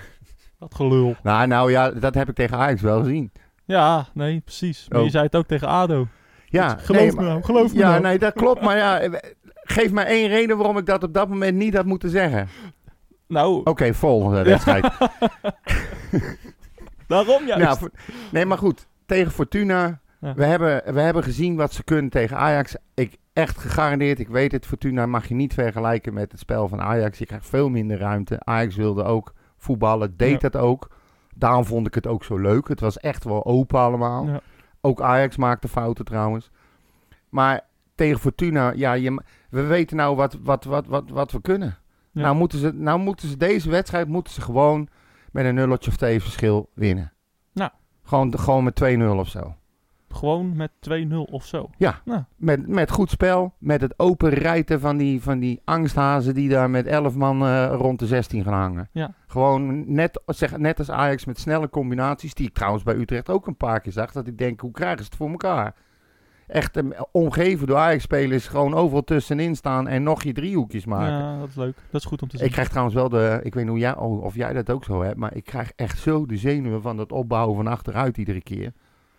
Dat 0.59 0.75
gelul. 0.81 1.15
Nou, 1.23 1.47
nou 1.47 1.71
ja, 1.71 1.91
dat 1.91 2.15
heb 2.15 2.29
ik 2.29 2.35
tegen 2.35 2.57
Ajax 2.59 2.81
wel 2.81 3.01
gezien. 3.01 3.33
Ja, 3.73 4.07
nee, 4.15 4.41
precies. 4.41 4.87
Maar 4.89 4.99
Oh. 4.99 5.05
je 5.05 5.11
zei 5.11 5.25
het 5.25 5.37
ook 5.37 5.47
tegen 5.47 5.69
ADO. 5.69 6.07
Ja, 6.47 6.69
Geloof 6.69 7.01
nee, 7.01 7.11
me 7.11 7.15
maar- 7.17 7.25
nou, 7.25 7.43
geloof 7.43 7.73
me 7.73 7.79
Ja, 7.79 7.89
nou. 7.91 8.03
nee, 8.03 8.19
dat 8.19 8.33
klopt. 8.33 8.61
Maar 8.61 8.77
ja, 8.77 9.01
geef 9.55 9.93
mij 9.93 10.05
één 10.07 10.29
reden 10.29 10.57
waarom 10.57 10.79
ik 10.79 10.87
dat 10.87 11.03
op 11.03 11.15
dat 11.15 11.29
moment 11.29 11.57
niet 11.57 11.75
had 11.75 11.87
moeten 11.87 12.11
zeggen. 12.11 12.49
Nou, 13.29 13.61
Oké, 13.65 13.95
volgende 13.95 14.43
wedstrijd. 14.43 14.87
daarom 17.07 17.47
juist. 17.47 17.81
Nou, 17.81 17.91
nee, 18.33 18.47
maar 18.47 18.59
goed. 18.59 18.87
Tegen 19.07 19.33
Fortuna. 19.33 20.01
Ja. 20.21 20.35
We, 20.35 20.45
hebben, 20.45 20.95
we 20.95 21.01
hebben 21.01 21.23
gezien 21.23 21.57
wat 21.57 21.73
ze 21.73 21.85
kunnen 21.85 22.11
tegen 22.11 22.37
Ajax. 22.37 22.77
Ik 22.95 23.17
echt 23.33 23.59
gegarandeerd, 23.59 24.19
ik 24.19 24.29
weet 24.29 24.53
het, 24.53 24.67
Fortuna 24.67 25.07
mag 25.07 25.27
je 25.29 25.35
niet 25.35 25.55
vergelijken 25.55 26.15
met 26.15 26.31
het 26.31 26.41
spel 26.41 26.69
van 26.69 26.81
Ajax. 26.81 27.19
Je 27.19 27.27
krijgt 27.27 27.49
veel 27.49 27.69
minder 27.69 27.99
ruimte. 27.99 28.41
Ajax 28.45 28.77
wilde 28.77 29.03
ook 29.05 29.33
voetballen, 29.59 30.17
deed 30.17 30.41
Ja. 30.41 30.49
dat 30.49 30.57
ook. 30.57 30.91
Daarom 31.35 31.65
vond 31.65 31.87
ik 31.87 31.95
het 31.95 32.07
ook 32.07 32.25
zo 32.25 32.39
leuk. 32.39 32.69
Het 32.69 32.81
was 32.81 32.99
echt 32.99 33.25
wel 33.25 33.45
open 33.45 33.79
allemaal. 33.79 34.27
Ja. 34.27 34.41
Ook 34.81 35.01
Ajax 35.01 35.37
maakte 35.37 35.69
fouten 35.69 36.05
trouwens. 36.05 36.51
Maar 37.29 37.61
tegen 37.95 38.21
Fortuna, 38.21 38.73
ja, 38.73 38.93
je, 38.93 39.23
we 39.51 39.63
weten 39.63 39.97
nou 39.97 40.17
wat, 40.17 40.39
wat, 40.43 40.65
wat, 40.65 40.87
wat, 40.87 41.11
wat 41.11 41.33
we 41.33 41.41
kunnen. 41.41 41.79
Ja. 42.11 42.23
Nou, 42.23 42.37
moeten 42.37 42.59
ze, 42.59 42.73
nou 42.73 42.99
moeten 42.99 43.29
ze 43.29 43.37
deze 43.37 43.71
wedstrijd 43.71 44.09
moeten 44.09 44.33
ze 44.33 44.41
gewoon 44.41 44.89
met 45.33 45.45
een 45.45 45.55
nulletje 45.55 45.91
of 45.91 45.97
twee 45.97 46.21
verschil 46.21 46.71
winnen. 46.75 47.13
Nou. 47.53 47.71
Gewoon, 48.03 48.39
gewoon 48.39 48.65
met 48.65 48.83
2-0 48.83 49.03
of 49.03 49.29
zo. 49.29 49.55
Gewoon 50.13 50.57
met 50.57 50.71
2-0 50.91 51.15
of 51.31 51.47
zo. 51.47 51.71
Ja, 51.77 52.01
Nou. 52.05 52.23
met, 52.37 52.67
met 52.69 52.91
goed 52.91 53.11
spel. 53.11 53.55
Met 53.59 53.81
het 53.81 53.99
open 53.99 54.31
rijten 54.31 54.81
van 54.81 54.97
die, 54.97 55.23
van 55.23 55.39
die 55.39 55.61
angsthazen 55.65 56.35
die 56.35 56.49
daar 56.49 56.71
met 56.71 56.87
11 56.87 57.15
man 57.15 57.43
eh, 57.43 57.73
rond 57.77 57.99
de 57.99 58.07
16 58.07 58.45
gaan 58.45 58.61
hangen. 58.61 58.89
Ja. 58.93 59.15
Gewoon 59.27 59.93
net, 59.95 60.23
zeg, 60.27 60.57
net 60.59 60.79
als 60.79 60.91
Ajax 60.91 61.25
met 61.25 61.39
snelle 61.39 61.69
combinaties. 61.69 62.35
Die 62.35 62.47
ik 62.47 62.55
trouwens 62.55 62.83
bij 62.83 62.95
Utrecht 62.95 63.31
ook 63.31 63.47
een 63.47 63.57
paar 63.57 63.81
keer 63.81 63.93
zag. 63.93 64.13
Dat 64.13 64.27
ik 64.27 64.39
denk, 64.39 64.61
hoe 64.61 64.71
krijgen 64.71 64.99
ze 64.99 65.05
het 65.05 65.15
voor 65.17 65.31
elkaar? 65.31 65.75
Echt 66.47 66.77
eh, 66.77 66.85
omgeven 67.13 67.67
door 67.67 67.77
Ajax-spelers. 67.77 68.49
Gewoon 68.49 68.75
overal 68.75 69.05
tussenin 69.05 69.57
staan 69.57 69.89
en 69.89 70.03
nog 70.03 70.23
je 70.23 70.33
driehoekjes 70.33 70.85
maken. 70.85 71.13
Ja, 71.19 71.39
dat 71.39 71.49
is 71.49 71.55
leuk. 71.55 71.77
Dat 71.91 72.01
is 72.01 72.07
goed 72.07 72.23
om 72.23 72.29
te 72.29 72.37
zien. 72.37 72.47
Ik 72.47 72.53
krijg 72.53 72.69
trouwens 72.69 72.97
wel 72.97 73.09
de, 73.09 73.41
ik 73.43 73.55
weet 73.55 73.63
niet 73.63 73.73
hoe 73.73 73.81
jij, 73.81 73.97
of 73.97 74.35
jij 74.35 74.53
dat 74.53 74.71
ook 74.71 74.85
zo 74.85 75.03
hebt, 75.03 75.17
maar 75.17 75.35
ik 75.35 75.45
krijg 75.45 75.73
echt 75.77 75.99
zo 75.99 76.27
de 76.27 76.37
zenuwen 76.37 76.83
van 76.83 76.97
dat 76.97 77.13
opbouwen 77.13 77.57
van 77.57 77.67
achteruit 77.67 78.17
iedere 78.17 78.43
keer. 78.43 78.73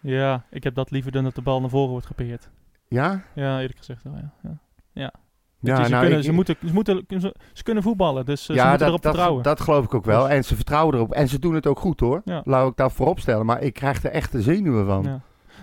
Ja, 0.04 0.43
ik 0.49 0.64
heb 0.64 0.76
dat 0.76 0.91
liever 0.91 1.12
dan 1.12 1.24
dat 1.24 1.36
de 1.36 1.41
bal 1.41 1.60
naar 1.62 1.70
voren 1.70 1.89
wordt 1.91 2.06
gepeerd. 2.06 2.49
Ja? 2.88 3.24
Ja, 3.36 3.60
eerlijk 3.60 3.78
gezegd 3.78 4.04
wel, 4.04 4.14
ja. 4.16 4.34
ja. 4.43 4.58
ja. 4.91 5.12
Ze, 5.84 5.89
nou, 5.89 6.01
kunnen, 6.01 6.18
ik- 6.20 6.26
ze, 6.26 6.32
moeten, 6.32 6.56
ze, 6.66 6.74
moeten, 6.74 7.06
ze, 7.08 7.36
ze 7.54 7.64
kunnen 7.64 7.84
voetballen, 7.84 8.26
dus 8.26 8.49
eh, 8.49 8.56
ze 8.56 8.62
moeten 8.62 8.80
dat, 8.80 8.88
erop 8.88 9.01
dat, 9.01 9.12
vertrouwen. 9.12 9.43
dat 9.43 9.62
geloof 9.62 9.86
ik 9.86 9.93
ook 9.93 10.06
wel. 10.06 10.22
Dus- 10.24 10.32
En 10.32 10.43
ze 10.43 10.56
vertrouwen 10.56 10.95
erop. 10.95 11.12
En 11.12 11.28
ze 11.28 11.39
doen 11.39 11.54
het 11.54 11.68
ook 11.68 11.80
goed 11.80 11.99
hoor. 11.99 12.22
Ja. 12.26 12.41
Laat 12.45 12.70
ik 12.70 12.76
dat 12.78 12.93
voorop 12.93 13.20
stellen. 13.20 13.45
Maar 13.45 13.62
ik 13.62 13.74
krijg 13.74 14.04
er 14.04 14.12
echt 14.12 14.32
de 14.32 14.41
zenuwen 14.41 14.86
van. 14.86 15.22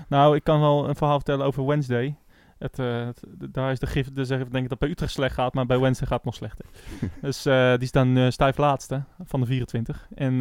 Nou, 0.09 0.37
ik 0.37 0.45
kan 0.45 0.61
wel 0.61 0.89
een 0.89 0.97
verhaal 0.97 1.17
vertellen 1.17 1.47
over 1.47 1.67
Wednesday. 1.67 2.17
Het, 2.59 2.79
eh, 2.79 3.05
het- 3.07 3.25
daar 3.39 3.71
is 3.71 3.79
de 3.79 3.87
gif, 3.87 4.13
dus 4.13 4.29
denk 4.29 4.53
ik 4.55 4.69
dat 4.69 4.79
bij 4.79 4.89
Utrecht 4.89 5.13
slecht 5.13 5.35
gaat, 5.35 5.55
maar 5.55 5.67
bij 5.67 5.79
Wednesday 5.79 6.07
gaat 6.09 6.17
het 6.17 6.27
nog 6.27 6.35
slechter. 6.35 6.65
dus 7.23 7.47
eh, 7.47 7.77
die 7.77 7.89
staan 7.89 8.17
eh 8.17 8.31
stijf 8.31 8.57
laatste 8.57 9.03
van 9.25 9.41
de 9.41 9.47
24. 9.47 10.07
En 10.15 10.41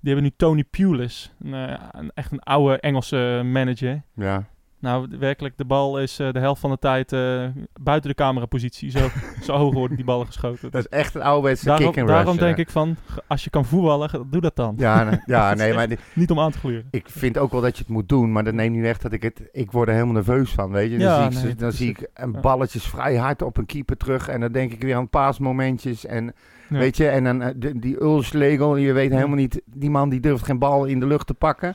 die 0.00 0.12
hebben 0.12 0.22
nu 0.22 0.30
Tony 0.36 0.64
Pulis, 0.64 1.32
een, 1.40 1.54
eh, 1.54 1.84
een- 1.90 2.10
echt 2.14 2.32
een 2.32 2.40
oude 2.42 2.80
Engelse 2.80 3.40
manager. 3.44 4.02
Ja. 4.14 4.44
Nou, 4.80 5.08
werkelijk, 5.18 5.56
de 5.56 5.64
bal 5.64 6.00
is 6.00 6.18
eh, 6.18 6.32
de 6.32 6.38
helft 6.38 6.60
van 6.60 6.70
de 6.70 6.78
tijd 6.78 7.12
eh, 7.12 7.44
buiten 7.80 8.10
de 8.10 8.16
camerapositie. 8.16 8.90
Zo, 8.90 9.08
zo 9.46 9.52
hoog 9.56 9.74
worden 9.74 9.96
die 9.96 10.04
ballen 10.04 10.26
geschoten. 10.26 10.70
Dat 10.70 10.80
is 10.80 10.98
echt 10.98 11.14
een 11.14 11.22
ouderwetse 11.22 11.64
daarom, 11.64 11.86
kick 11.86 11.98
and 11.98 12.08
daarom 12.08 12.26
rush, 12.32 12.40
denk 12.42 12.54
eh. 12.54 12.60
ik 12.60 12.70
van, 12.70 12.96
als 13.26 13.44
je 13.44 13.50
kan 13.50 13.64
voetballen, 13.64 14.26
doe 14.30 14.40
dat 14.40 14.56
dan. 14.56 14.74
Ja, 14.76 15.04
nee, 15.04 15.18
ja, 15.26 15.54
nee, 15.54 15.72
maar 15.72 15.78
echt 15.80 15.88
die- 15.88 15.98
niet 16.14 16.30
om 16.30 16.40
aan 16.40 16.50
te 16.50 16.58
gluren. 16.58 16.88
ik 16.90 17.08
vind 17.08 17.38
ook 17.38 17.52
wel 17.52 17.60
dat 17.60 17.76
je 17.76 17.82
het 17.82 17.92
moet 17.92 18.08
doen, 18.08 18.32
maar 18.32 18.44
dat 18.44 18.54
neemt 18.54 18.74
niet 18.74 18.82
weg 18.82 18.98
dat 18.98 19.12
ik 19.12 19.22
het. 19.22 19.48
Ik 19.52 19.70
word 19.70 19.88
er 19.88 19.94
helemaal 19.94 20.14
nerveus 20.14 20.50
van, 20.50 20.70
weet 20.70 20.90
je. 20.90 20.98
Dan 20.98 21.06
Ja, 21.06 21.30
zie 21.30 21.38
ik, 21.38 21.44
nee, 21.44 21.54
dan 21.54 21.72
zie 21.72 21.88
ik 21.88 22.08
een 22.14 22.32
Ja. 22.32 22.40
balletjes 22.40 22.84
vrij 22.84 23.16
hard 23.16 23.42
op 23.42 23.56
een 23.56 23.66
keeper 23.66 23.96
terug 23.96 24.28
en 24.28 24.40
dan 24.40 24.52
denk 24.52 24.72
ik 24.72 24.82
weer 24.82 24.96
aan 24.96 25.08
paasmomentjes 25.08 26.06
en 26.06 26.34
Ja. 26.68 26.78
weet 26.78 26.96
je 26.96 27.08
en 27.08 27.24
dan 27.24 27.42
eh, 27.42 27.70
die 27.76 28.00
Ulslegel, 28.02 28.76
je 28.76 28.92
weet 28.92 29.10
helemaal 29.10 29.36
niet, 29.36 29.60
die 29.64 29.90
man 29.90 30.08
die 30.08 30.20
durft 30.20 30.44
geen 30.44 30.58
bal 30.58 30.84
in 30.84 31.00
de 31.00 31.06
lucht 31.06 31.26
te 31.26 31.34
pakken. 31.34 31.74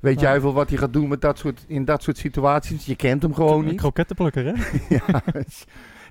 Weet 0.00 0.20
Ja. 0.20 0.30
jij 0.30 0.40
veel 0.40 0.52
wat 0.52 0.68
hij 0.68 0.78
gaat 0.78 0.92
doen 0.92 1.08
met 1.08 1.20
dat 1.20 1.38
soort, 1.38 1.64
in 1.66 1.84
dat 1.84 2.02
soort 2.02 2.18
situaties? 2.18 2.86
Je 2.86 2.96
kent 2.96 3.22
hem 3.22 3.34
gewoon 3.34 3.58
Een 3.60 3.64
niet. 3.66 3.76
krokettenplukker, 3.80 4.44
hè? 4.46 4.52
ja. 4.96 5.22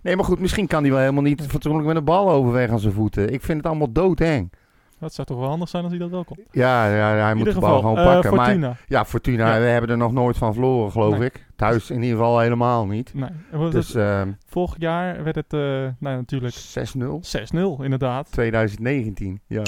Nee, 0.03 0.15
maar 0.15 0.25
goed, 0.25 0.39
misschien 0.39 0.67
kan 0.67 0.81
hij 0.81 0.91
wel 0.91 0.99
helemaal 0.99 1.23
niet 1.23 1.41
fatsoenlijk 1.47 1.87
met 1.87 1.95
een 1.95 2.03
bal 2.03 2.29
overweg 2.31 2.69
aan 2.69 2.79
zijn 2.79 2.93
voeten. 2.93 3.33
Ik 3.33 3.41
vind 3.43 3.57
het 3.57 3.67
allemaal 3.67 3.91
doodeng. 3.91 4.51
Dat 4.99 5.13
zou 5.13 5.27
toch 5.27 5.37
wel 5.39 5.47
handig 5.47 5.69
zijn 5.69 5.83
als 5.83 5.91
hij 5.91 6.01
dat 6.01 6.09
wel 6.09 6.23
kon. 6.23 6.37
Ja, 6.51 6.95
ja 6.95 7.23
hij 7.23 7.33
moet 7.33 7.45
de 7.45 7.59
bal 7.59 7.61
geval, 7.61 7.79
gewoon 7.79 7.97
eh, 7.97 8.03
pakken. 8.13 8.33
Fortuna. 8.33 8.67
Maar, 8.67 8.83
ja, 8.87 9.05
Fortuna, 9.05 9.53
Ja. 9.53 9.59
we 9.59 9.65
hebben 9.65 9.89
er 9.89 9.97
nog 9.97 10.11
nooit 10.11 10.37
van 10.37 10.53
verloren, 10.53 10.91
geloof 10.91 11.17
Nee. 11.17 11.25
ik. 11.27 11.45
Thuis 11.55 11.89
in 11.89 12.01
ieder 12.01 12.17
geval 12.17 12.39
helemaal 12.39 12.85
niet. 12.85 13.13
Nee. 13.13 13.69
Dus 13.69 13.87
het- 13.87 13.95
ehm 13.95 14.29
vorig 14.47 14.75
jaar 14.77 15.23
werd 15.23 15.35
het, 15.35 15.53
eh, 15.53 15.59
nou 15.59 16.15
natuurlijk 16.15 16.53
6-0. 16.53 17.19
6-0, 17.21 17.83
inderdaad. 17.83 18.31
2019, 18.31 19.41
ja. 19.47 19.61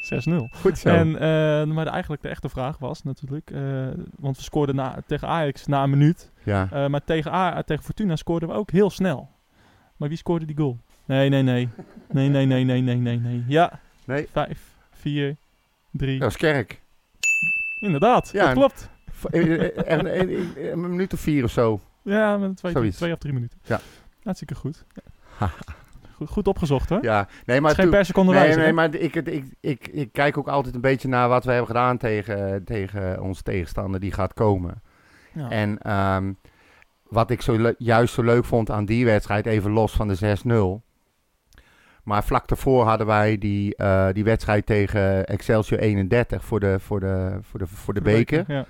6-0. 0.00 0.34
Goed 0.60 0.78
zo. 0.78 0.88
En, 0.88 1.14
eh, 1.14 1.20
maar 1.74 1.84
de, 1.84 1.90
eigenlijk 1.90 2.22
de 2.22 2.28
echte 2.28 2.48
vraag 2.48 2.78
was 2.78 3.02
natuurlijk, 3.02 3.50
eh, 3.50 3.88
want 4.18 4.36
we 4.36 4.42
scoorden 4.42 4.74
na, 4.74 5.02
tegen 5.06 5.28
Ajax 5.28 5.66
na 5.66 5.82
een 5.82 5.90
minuut. 5.90 6.32
Ja. 6.44 6.68
Eh, 6.72 6.86
maar 6.86 7.04
tegen, 7.04 7.32
A, 7.32 7.62
tegen 7.62 7.84
Fortuna 7.84 8.16
scoorden 8.16 8.48
we 8.48 8.54
ook 8.54 8.70
heel 8.70 8.90
snel. 8.90 9.28
Maar 9.96 10.08
wie 10.08 10.18
scoorde 10.18 10.44
die 10.44 10.56
goal? 10.56 10.78
Nee, 11.04 11.28
nee, 11.28 11.42
nee. 11.42 11.68
Nee, 12.10 12.28
nee, 12.28 12.46
nee, 12.46 12.64
nee, 12.64 12.80
nee, 12.80 12.96
nee, 12.96 13.18
nee. 13.18 13.44
Ja. 13.48 13.80
Nee. 14.04 14.28
5, 14.32 14.76
4, 14.92 15.36
3. 15.90 16.18
Dat 16.18 16.30
is 16.30 16.36
kerk. 16.36 16.80
Inderdaad, 17.80 18.30
Ja, 18.32 18.44
dat 18.44 18.54
klopt. 18.54 18.90
Eh, 19.30 19.68
Een 20.72 20.80
minuut 20.80 21.12
of 21.12 21.20
vier 21.20 21.44
of 21.44 21.50
zo. 21.50 21.80
Ja, 22.02 22.36
met 22.36 22.56
twee, 22.56 22.72
Zoiets. 22.72 22.96
twee 22.96 23.12
of 23.12 23.18
drie 23.18 23.32
minuten. 23.32 23.58
Ja. 23.64 23.80
Hartstikke 24.22 24.54
goed. 24.54 24.84
Ja. 24.94 25.02
Goed, 26.26 26.48
opgezocht, 26.48 26.88
hè? 26.88 26.98
Ja, 27.00 27.28
nee, 27.44 27.60
maar 27.60 27.70
is 27.70 27.76
geen 27.76 27.90
per 27.90 28.04
seconde 28.04 28.32
nee, 28.32 28.56
nee, 28.56 28.72
maar 28.72 28.94
ik, 28.94 29.14
ik, 29.14 29.26
ik, 29.26 29.44
ik, 29.60 29.88
ik 29.88 30.12
kijk 30.12 30.38
ook 30.38 30.48
altijd 30.48 30.74
een 30.74 30.80
beetje 30.80 31.08
naar 31.08 31.28
wat 31.28 31.44
we 31.44 31.50
hebben 31.50 31.68
gedaan 31.68 31.96
tegen, 31.96 32.64
tegen 32.64 33.22
onze 33.22 33.42
tegenstander 33.42 34.00
die 34.00 34.12
gaat 34.12 34.34
komen. 34.34 34.82
Ja. 35.32 35.50
En 35.50 35.78
ehm, 35.78 36.32
wat 37.08 37.30
ik 37.30 37.42
zo 37.42 37.72
juist 37.78 38.14
zo 38.14 38.22
leuk 38.22 38.44
vond 38.44 38.70
aan 38.70 38.84
die 38.84 39.04
wedstrijd, 39.04 39.46
even 39.46 39.70
los 39.70 39.92
van 39.92 40.08
de 40.08 40.80
6-0. 40.80 40.88
Maar 42.04 42.24
vlak 42.24 42.48
daarvoor 42.48 42.84
hadden 42.84 43.06
wij 43.06 43.38
die, 43.38 43.76
eh, 43.76 44.08
die 44.12 44.24
wedstrijd 44.24 44.66
tegen 44.66 45.26
Excelsior 45.26 45.80
31 45.80 46.44
voor 46.44 46.60
de, 46.60 46.80
voor 46.80 47.00
de, 47.00 47.38
voor 47.40 47.58
de, 47.58 47.66
voor 47.66 47.94
de 47.94 48.00
beker. 48.00 48.44
Ja. 48.46 48.66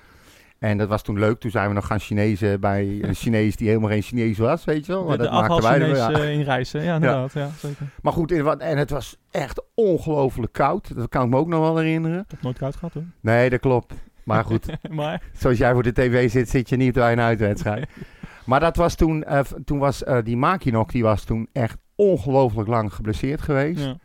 En 0.61 0.79
dat 0.79 0.89
was 0.89 1.03
toen 1.03 1.19
leuk. 1.19 1.41
Toen 1.41 1.51
zijn 1.51 1.69
we 1.69 1.75
nog 1.75 1.87
gaan 1.87 2.01
Chinezen 2.01 2.61
bij 2.61 2.99
een 3.03 3.15
Chinees 3.15 3.57
die 3.57 3.69
helemaal 3.69 3.89
geen 3.91 4.03
Chinees 4.03 4.39
was, 4.39 4.65
weet 4.65 4.87
je 4.87 4.93
wel. 4.93 5.05
Maar 5.05 5.17
De, 5.17 5.23
de 5.23 5.31
dat 5.31 5.41
maakten 5.49 5.63
wij 5.81 6.03
afval 6.03 6.23
ja. 6.23 6.29
in 6.29 6.43
reizen. 6.43 6.83
Ja, 6.83 6.95
inderdaad. 6.95 7.33
Ja. 7.33 7.49
zeker. 7.59 7.87
Maar 8.03 8.13
goed, 8.13 8.33
en 8.59 8.79
het 8.79 8.91
was 8.91 9.17
echt 9.31 9.63
ongelooflijk 9.75 10.53
koud. 10.53 10.97
Dat 10.97 11.09
kan 11.09 11.25
ik 11.25 11.31
me 11.31 11.37
ook 11.37 11.49
nog 11.49 11.61
wel 11.61 11.77
herinneren. 11.77 12.19
Ik 12.19 12.31
heb 12.31 12.43
nooit 12.43 12.59
koud 12.59 12.77
gehad, 12.77 12.95
hoor. 12.95 13.03
Nee, 13.21 13.51
dat 13.51 13.61
klopt. 13.61 13.95
Maar 14.25 14.45
goed, 14.45 14.67
Maar- 14.91 15.23
zoals 15.33 15.59
jij 15.59 15.73
voor 15.73 15.83
de 15.83 15.93
tv 15.93 16.31
zit, 16.31 16.49
zit 16.49 16.69
je 16.69 16.77
niet 16.77 16.95
bij 16.95 17.13
een 17.13 17.21
uitwedstrijd. 17.21 17.89
Maar 18.45 18.61
dat 18.61 18.77
was 18.77 18.95
toen, 18.95 19.25
eh, 19.25 19.41
toen 19.65 19.79
was 19.79 20.05
eh, 20.05 20.19
die 20.25 20.37
Makinok, 20.37 20.91
die 20.93 21.03
was 21.03 21.25
toen 21.25 21.49
echt 21.53 21.77
ongelooflijk 21.95 22.69
lang 22.69 22.95
geblesseerd 22.95 23.41
geweest. 23.41 23.85
Ja. 23.85 23.97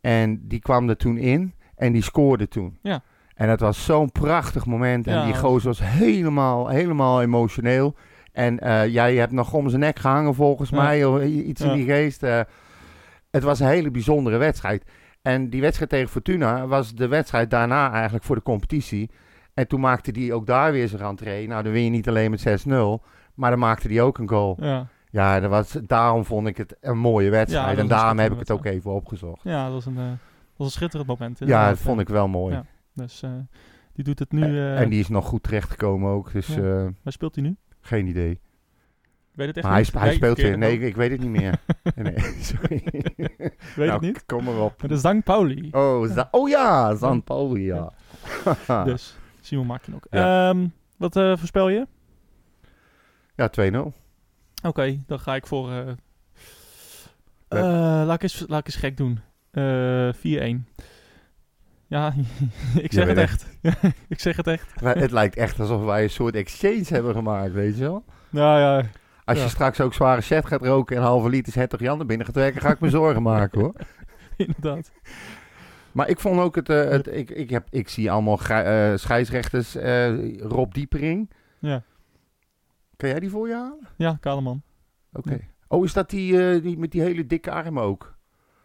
En 0.00 0.48
die 0.48 0.60
kwam 0.60 0.88
er 0.88 0.96
toen 0.96 1.16
in 1.18 1.54
en 1.74 1.92
die 1.92 2.02
scoorde 2.02 2.48
toen. 2.48 2.78
Ja. 2.82 3.02
En 3.42 3.48
dat 3.48 3.60
was 3.60 3.84
zo'n 3.84 4.12
prachtig 4.12 4.66
moment. 4.66 5.06
En 5.06 5.14
Ja, 5.14 5.24
die 5.24 5.34
gozer 5.34 5.68
was 5.68 5.80
helemaal, 5.82 6.68
helemaal 6.68 7.22
emotioneel. 7.22 7.94
En 8.32 8.58
eh, 8.58 8.86
jij 8.86 9.14
hebt 9.16 9.32
nog 9.32 9.52
om 9.52 9.68
zijn 9.68 9.80
nek 9.80 9.98
gehangen 9.98 10.34
volgens 10.34 10.70
Ja. 10.70 10.76
mij. 10.82 11.04
Of 11.04 11.22
iets 11.22 11.60
in 11.60 11.72
die 11.72 11.84
geest. 11.84 12.22
eh. 12.22 12.40
het 13.30 13.42
was 13.42 13.60
een 13.60 13.66
hele 13.66 13.90
bijzondere 13.90 14.36
wedstrijd. 14.36 14.84
En 15.22 15.50
die 15.50 15.60
wedstrijd 15.60 15.90
tegen 15.90 16.08
Fortuna 16.08 16.66
was 16.66 16.94
de 16.94 17.08
wedstrijd 17.08 17.50
daarna 17.50 17.92
eigenlijk 17.92 18.24
voor 18.24 18.36
de 18.36 18.42
competitie. 18.42 19.10
En 19.54 19.68
toen 19.68 19.80
maakte 19.80 20.12
die 20.12 20.34
ook 20.34 20.46
daar 20.46 20.72
weer 20.72 20.88
zijn 20.88 21.02
rentree. 21.02 21.48
Nou, 21.48 21.62
dan 21.62 21.72
win 21.72 21.84
je 21.84 21.90
niet 21.90 22.08
alleen 22.08 22.30
met 22.30 22.40
6-0. 22.40 23.02
Maar 23.34 23.50
dan 23.50 23.58
maakte 23.58 23.88
die 23.88 24.02
ook 24.02 24.18
een 24.18 24.28
goal. 24.28 24.56
Ja. 24.60 24.86
Ja, 25.10 25.40
dat 25.40 25.50
was, 25.50 25.76
daarom 25.86 26.24
vond 26.24 26.46
ik 26.46 26.56
het 26.56 26.76
een 26.80 26.98
mooie 26.98 27.30
wedstrijd. 27.30 27.78
en 27.78 27.88
daarom 27.88 28.18
heb 28.18 28.32
ik 28.32 28.38
het 28.38 28.50
ook 28.50 28.64
even 28.64 28.90
opgezocht. 28.90 29.40
Ja, 29.42 29.64
dat 29.64 29.72
was 29.72 29.86
een, 29.86 29.96
eh, 29.98 30.04
dat 30.08 30.16
was 30.56 30.66
een 30.66 30.72
schitterend 30.72 31.08
moment. 31.08 31.38
Ja, 31.38 31.68
dat 31.68 31.78
vond 31.78 32.00
ik 32.00 32.08
wel 32.08 32.28
mooi. 32.28 32.54
Ja, 32.54 32.64
dus 32.94 33.22
eh, 33.22 33.30
die 33.92 34.04
doet 34.04 34.18
het 34.18 34.32
nu... 34.32 34.42
eh, 34.42 34.80
en 34.80 34.88
die 34.88 35.00
is 35.00 35.08
nog 35.08 35.26
goed 35.26 35.42
terechtgekomen 35.42 36.10
ook. 36.10 36.32
Dus 36.32 36.46
Ja. 36.46 36.56
eh, 36.56 36.88
Waar 37.02 37.12
speelt 37.12 37.34
hij 37.34 37.44
nu? 37.44 37.56
geen 37.80 38.06
idee. 38.06 38.30
Ik 38.30 39.38
weet 39.38 39.46
het 39.46 39.56
echt 39.56 39.64
Maar 39.66 39.74
hij, 39.74 39.82
niet. 39.82 39.90
sp- 39.90 39.98
hij 39.98 40.06
Nee, 40.08 40.16
speelt 40.16 40.36
weer. 40.36 40.58
Nee, 40.58 40.78
ik 40.78 40.96
weet 40.96 41.10
het 41.10 41.20
niet 41.20 41.30
meer. 41.30 41.58
nee, 41.94 42.18
sorry. 42.50 42.82
Weet 43.16 43.76
Nou, 43.76 43.90
het 43.90 44.00
niet? 44.00 44.26
Kom 44.26 44.44
maar 44.44 44.60
op. 44.60 44.80
Dat 44.80 44.90
is 44.90 45.02
Dank 45.02 45.24
Pauli. 45.24 45.68
Oh, 45.70 46.06
Za- 46.10 46.28
oh 46.30 46.48
ja, 46.48 46.94
Zan 46.94 47.22
Pauli, 47.24 47.64
ja. 47.64 47.92
Dus, 48.84 49.16
Simon 49.40 49.70
ook. 49.94 50.06
Ja. 50.10 50.48
Ehm, 50.50 50.66
wat 50.96 51.16
eh, 51.16 51.36
voorspel 51.36 51.68
je? 51.68 51.86
Ja, 53.36 53.50
2-0. 53.60 53.92
Oké, 54.66 54.98
dan 55.06 55.20
ga 55.20 55.34
ik 55.34 55.46
voor... 55.46 55.70
eh, 55.70 55.88
eh, 57.48 58.06
laat, 58.06 58.14
ik 58.14 58.22
eens, 58.22 58.44
laat 58.48 58.60
ik 58.60 58.66
eens 58.66 58.76
gek 58.76 58.96
doen. 58.96 59.20
Eh 59.50 60.12
4-1. 60.14 60.64
Ja, 61.92 62.14
ik 62.86 62.92
zeg 62.92 63.06
het 63.06 63.18
echt. 63.18 63.46
ik 64.08 64.20
zeg 64.20 64.36
het 64.36 64.46
echt. 64.46 64.80
Maar 64.80 64.96
het 64.96 65.10
lijkt 65.10 65.36
echt 65.36 65.60
alsof 65.60 65.84
wij 65.84 66.02
een 66.02 66.10
soort 66.10 66.34
exchange 66.34 66.84
hebben 66.86 67.14
gemaakt, 67.14 67.52
weet 67.52 67.76
je 67.76 67.82
wel? 67.82 68.04
Nou 68.30 68.60
ja. 68.60 68.88
Als 69.24 69.38
ja. 69.38 69.44
je 69.44 69.50
straks 69.50 69.80
ook 69.80 69.94
zware 69.94 70.20
set 70.20 70.46
gaat 70.46 70.62
roken 70.62 70.96
en 70.96 71.02
halve 71.02 71.28
liter 71.28 71.54
hertog 71.54 71.80
Jan 71.80 72.00
er 72.00 72.06
binnen 72.06 72.26
gaat 72.26 72.34
werken, 72.34 72.60
ga 72.60 72.70
ik 72.70 72.80
me 72.80 72.90
zorgen 73.00 73.22
maken 73.22 73.60
hoor. 73.60 73.74
Inderdaad. 74.36 74.92
Maar 75.92 76.08
ik 76.08 76.20
vond 76.20 76.40
ook 76.40 76.54
het, 76.54 76.68
eh, 76.68 76.88
het 76.88 77.06
ik, 77.06 77.30
ik, 77.30 77.50
heb, 77.50 77.66
ik 77.70 77.88
zie 77.88 78.10
allemaal 78.10 78.40
eh, 78.40 78.92
scheidsrechters, 78.96 79.74
eh, 79.74 80.38
Rob 80.38 80.72
Diepering. 80.72 81.30
Ja. 81.58 81.82
Kan 82.96 83.08
jij 83.08 83.20
die 83.20 83.30
voor 83.30 83.48
je 83.48 83.54
halen? 83.54 83.88
Ja, 83.96 84.16
Kaleman. 84.20 84.62
Oké. 85.12 85.40
Oh, 85.68 85.84
is 85.84 85.92
dat 85.92 86.10
die, 86.10 86.60
die 86.60 86.78
met 86.78 86.90
die 86.90 87.02
hele 87.02 87.26
dikke 87.26 87.50
armen 87.50 87.82
ook? 87.82 88.14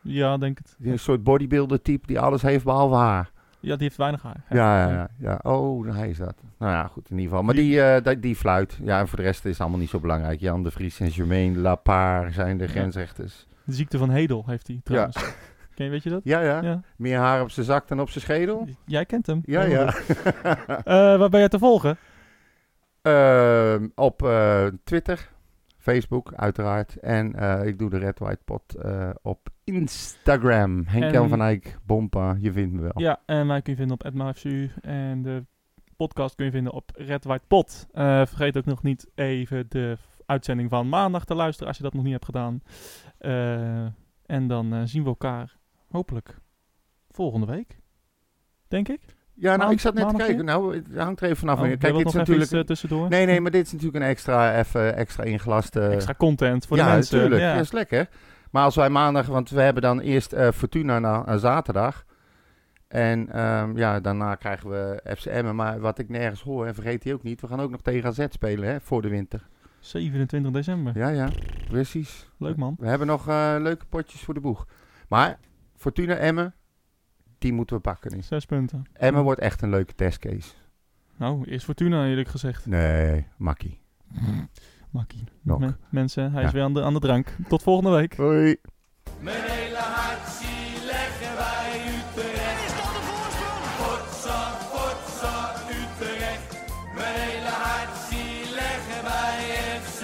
Ja, 0.08 0.38
denk 0.38 0.58
het. 0.58 0.76
Die 0.78 0.92
een 0.92 1.00
soort 1.00 1.24
bodybuilder 1.24 1.82
type 1.82 2.08
die 2.08 2.20
alles 2.20 2.42
heeft 2.42 2.64
behalve 2.64 2.96
haar. 2.96 3.32
Ja, 3.60 3.74
die 3.74 3.84
heeft 3.84 3.98
weinig 3.98 4.22
haar. 4.22 4.44
Ja, 4.50 4.88
ja, 4.88 4.90
ja. 4.90 5.10
ja. 5.20 5.40
Oh, 5.52 5.96
hij 5.96 6.10
is 6.10 6.18
dat. 6.18 6.36
Nou 6.58 6.72
ja, 6.72 6.88
goed, 6.88 7.10
in 7.10 7.16
ieder 7.16 7.30
geval. 7.30 7.44
Maar 7.44 7.56
die, 7.56 7.82
eh, 7.82 8.04
die, 8.04 8.20
die 8.20 8.36
fluit. 8.36 8.80
Ja, 8.84 9.00
en 9.00 9.08
voor 9.08 9.18
de 9.18 9.24
rest 9.24 9.46
is 9.46 9.52
het 9.52 9.62
allemaal 9.62 9.80
niet 9.80 9.90
zo 9.90 10.00
belangrijk. 10.00 10.40
Jan 10.40 10.64
de 10.64 10.72
Vries 10.72 11.00
en 11.00 11.08
Jermaine 11.08 11.60
Lapar 11.60 12.32
zijn 12.32 12.58
de 12.58 12.68
grensrechters. 12.68 13.48
De 13.64 13.74
ziekte 13.74 13.98
van 13.98 14.10
Hedel 14.10 14.44
heeft 14.46 14.68
hij 14.68 14.82
trouwens. 14.84 15.16
Ken 15.76 15.86
je, 15.86 15.92
weet 15.92 16.04
je 16.04 16.10
dat? 16.10 16.22
Ja, 16.24 16.40
ja, 16.42 16.62
Ja. 16.62 16.82
Meer 16.98 17.18
haar 17.18 17.42
op 17.42 17.52
zijn 17.52 17.66
zak 17.66 17.88
dan 17.88 18.00
op 18.00 18.10
zijn 18.10 18.24
schedel? 18.24 18.68
Jij 18.86 19.06
kent 19.06 19.26
hem. 19.26 19.42
Ja, 19.46 19.64
ja. 19.64 19.94
Eh, 20.84 21.18
waar 21.18 21.30
ben 21.30 21.42
je 21.42 21.48
te 21.48 21.60
volgen? 21.60 21.98
Ehm, 23.02 23.88
op 23.96 24.24
eh, 24.24 24.66
Twitter, 24.84 25.30
Facebook 25.92 26.34
uiteraard. 26.34 26.96
En 26.96 27.36
eh, 27.36 27.68
ik 27.68 27.80
doe 27.80 27.90
de 27.90 27.98
Red 27.98 28.20
White 28.20 28.42
Pot 28.46 28.76
eh, 28.76 29.10
op 29.22 29.50
Instagram. 29.64 30.84
Henk-Jan 30.86 31.24
En- 31.24 31.30
van 31.30 31.42
Eyck, 31.42 31.78
Bompa, 31.86 32.36
je 32.40 32.52
vindt 32.52 32.74
me 32.74 32.82
wel. 32.82 32.92
Ja, 32.96 33.22
en 33.26 33.48
mij 33.48 33.62
kun 33.62 33.72
je 33.74 33.80
vinden 33.80 34.00
op 34.02 34.14
@maafsu 34.14 34.72
en 34.82 35.22
de 35.22 35.46
podcast 35.96 36.36
kun 36.36 36.46
je 36.46 36.52
vinden 36.52 36.74
op 36.74 36.92
Red 36.96 37.24
White 37.24 37.46
Pot. 37.48 37.88
Eh, 37.92 38.04
vergeet 38.26 38.58
ook 38.58 38.66
nog 38.66 38.84
niet 38.84 39.08
even 39.16 39.66
de 39.70 39.98
uitzending 40.26 40.70
van 40.70 40.90
maandag 40.90 41.26
te 41.26 41.36
luisteren 41.36 41.68
als 41.68 41.78
je 41.78 41.84
dat 41.84 41.94
nog 41.94 42.04
niet 42.04 42.12
hebt 42.12 42.26
gedaan. 42.26 42.62
En 44.26 44.48
dan 44.48 44.88
zien 44.88 45.04
we 45.04 45.10
elkaar 45.10 45.58
hopelijk 45.90 46.40
volgende 47.10 47.46
week. 47.46 47.80
Denk 48.68 48.88
ik. 48.90 49.02
Ja, 49.40 49.56
nou, 49.56 49.72
ik 49.72 49.80
zat 49.80 49.94
net 49.94 50.10
te 50.10 50.16
kijken. 50.16 50.46
Nou, 50.46 50.76
het 50.76 50.86
hangt 50.96 51.22
er 51.22 51.26
even 51.26 51.38
vanaf. 51.38 51.60
Oh, 51.60 51.64
Kijk, 51.64 51.96
dit 51.96 52.06
is 52.06 52.14
natuurlijk... 52.14 52.46
iets, 52.46 52.60
eh, 52.60 52.60
tussendoor? 52.60 53.10
Nee, 53.10 53.26
nee, 53.26 53.42
maar 53.42 53.52
dit 53.52 53.66
is 53.66 53.72
natuurlijk 53.72 54.04
een 54.04 54.10
extra, 54.10 54.58
even, 54.60 54.96
extra 54.96 55.24
ingelaste... 55.24 55.82
Extra 55.82 56.14
content 56.18 56.66
voor 56.66 56.78
de 56.78 56.84
ja, 56.84 56.90
mensen. 56.90 57.18
natuurlijk. 57.18 57.42
Ja. 57.42 57.54
Dat 57.54 57.64
is 57.64 57.72
lekker. 57.72 58.08
Maar 58.52 58.64
als 58.64 58.76
wij 58.76 58.90
maandag... 58.90 59.26
Want 59.26 59.50
we 59.50 59.62
hebben 59.62 59.82
dan 59.82 60.00
eerst 60.00 60.34
eh, 60.34 60.52
Fortuna 60.52 61.00
na 61.00 61.24
na 61.26 61.38
zaterdag. 61.38 62.06
En 62.88 63.30
ehm, 63.32 63.78
ja, 63.78 64.00
daarna 64.00 64.36
krijgen 64.36 64.70
we 64.70 65.02
FCM. 65.16 65.56
Maar 65.56 65.80
wat 65.80 66.00
ik 66.00 66.10
nergens 66.10 66.42
hoor, 66.42 66.66
en 66.66 66.74
vergeet 66.74 67.02
die 67.02 67.14
ook 67.14 67.24
niet... 67.24 67.42
We 67.42 67.48
gaan 67.48 67.60
ook 67.60 67.72
nog 67.72 67.82
tegen 67.82 68.10
AZ 68.10 68.26
spelen, 68.30 68.70
hè, 68.70 68.82
voor 68.82 69.02
de 69.02 69.10
winter. 69.10 69.48
27 69.80 70.52
december. 70.52 70.98
Ja, 70.98 71.10
ja, 71.10 71.30
precies. 71.70 72.30
Leuk 72.38 72.56
man. 72.56 72.76
We 72.80 72.88
hebben 72.88 73.08
nog 73.08 73.28
eh, 73.28 73.56
leuke 73.60 73.86
potjes 73.86 74.22
voor 74.22 74.34
de 74.34 74.40
boeg. 74.40 74.68
Maar 75.08 75.40
Fortuna 75.76 76.16
Emmen, 76.16 76.54
die 77.38 77.54
moeten 77.54 77.76
we 77.76 77.82
pakken 77.82 78.12
nu. 78.16 78.22
Zes 78.22 78.46
punten. 78.46 78.86
Emmen 78.94 79.24
wordt 79.24 79.40
echt 79.40 79.62
een 79.62 79.70
leuke 79.70 79.96
testcase. 79.96 80.52
Nou, 81.18 81.46
eerst 81.46 81.66
Fortuna 81.66 82.06
eerlijk 82.08 82.28
gezegd. 82.28 82.66
Nee, 82.66 83.28
makkie. 83.38 83.80
Makkie. 84.90 85.24
Nok. 85.42 85.60
Me- 85.60 85.76
mensen, 85.90 86.32
hij 86.32 86.42
Ja. 86.42 86.48
is 86.48 86.54
weer 86.54 86.64
aan 86.64 86.74
de, 86.74 86.84
aan 86.84 86.94
de 86.94 87.00
drank. 87.00 87.36
Tot 87.48 87.64
volgende 87.64 87.90
week. 87.98 88.16
Hoi. 88.16 88.56
Mijn 89.20 89.42
hele 89.42 89.78
hart 89.78 90.28
zie 90.30 90.86
leggen 90.86 91.36
wij 91.36 91.82
Utrecht. 91.98 92.66
Is 92.66 92.76
dat 92.76 92.94
de 92.96 93.02
voorsprong? 93.10 93.64
Potsa, 93.80 94.40
potsa, 94.74 95.54
Utrecht. 95.70 96.50
Mijn 96.96 97.16
hele 97.20 97.50
hart 97.66 97.96
zie 98.10 98.54
leggen 98.54 99.04
wij 99.04 99.40
FC 99.82 100.02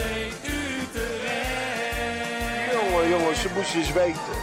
Utrecht. 1.44 2.72
Jongen, 2.74 3.10
jongens, 3.10 3.42
ze 3.42 3.52
moesten 3.56 3.80
eens 3.80 3.94
weten. 3.94 4.43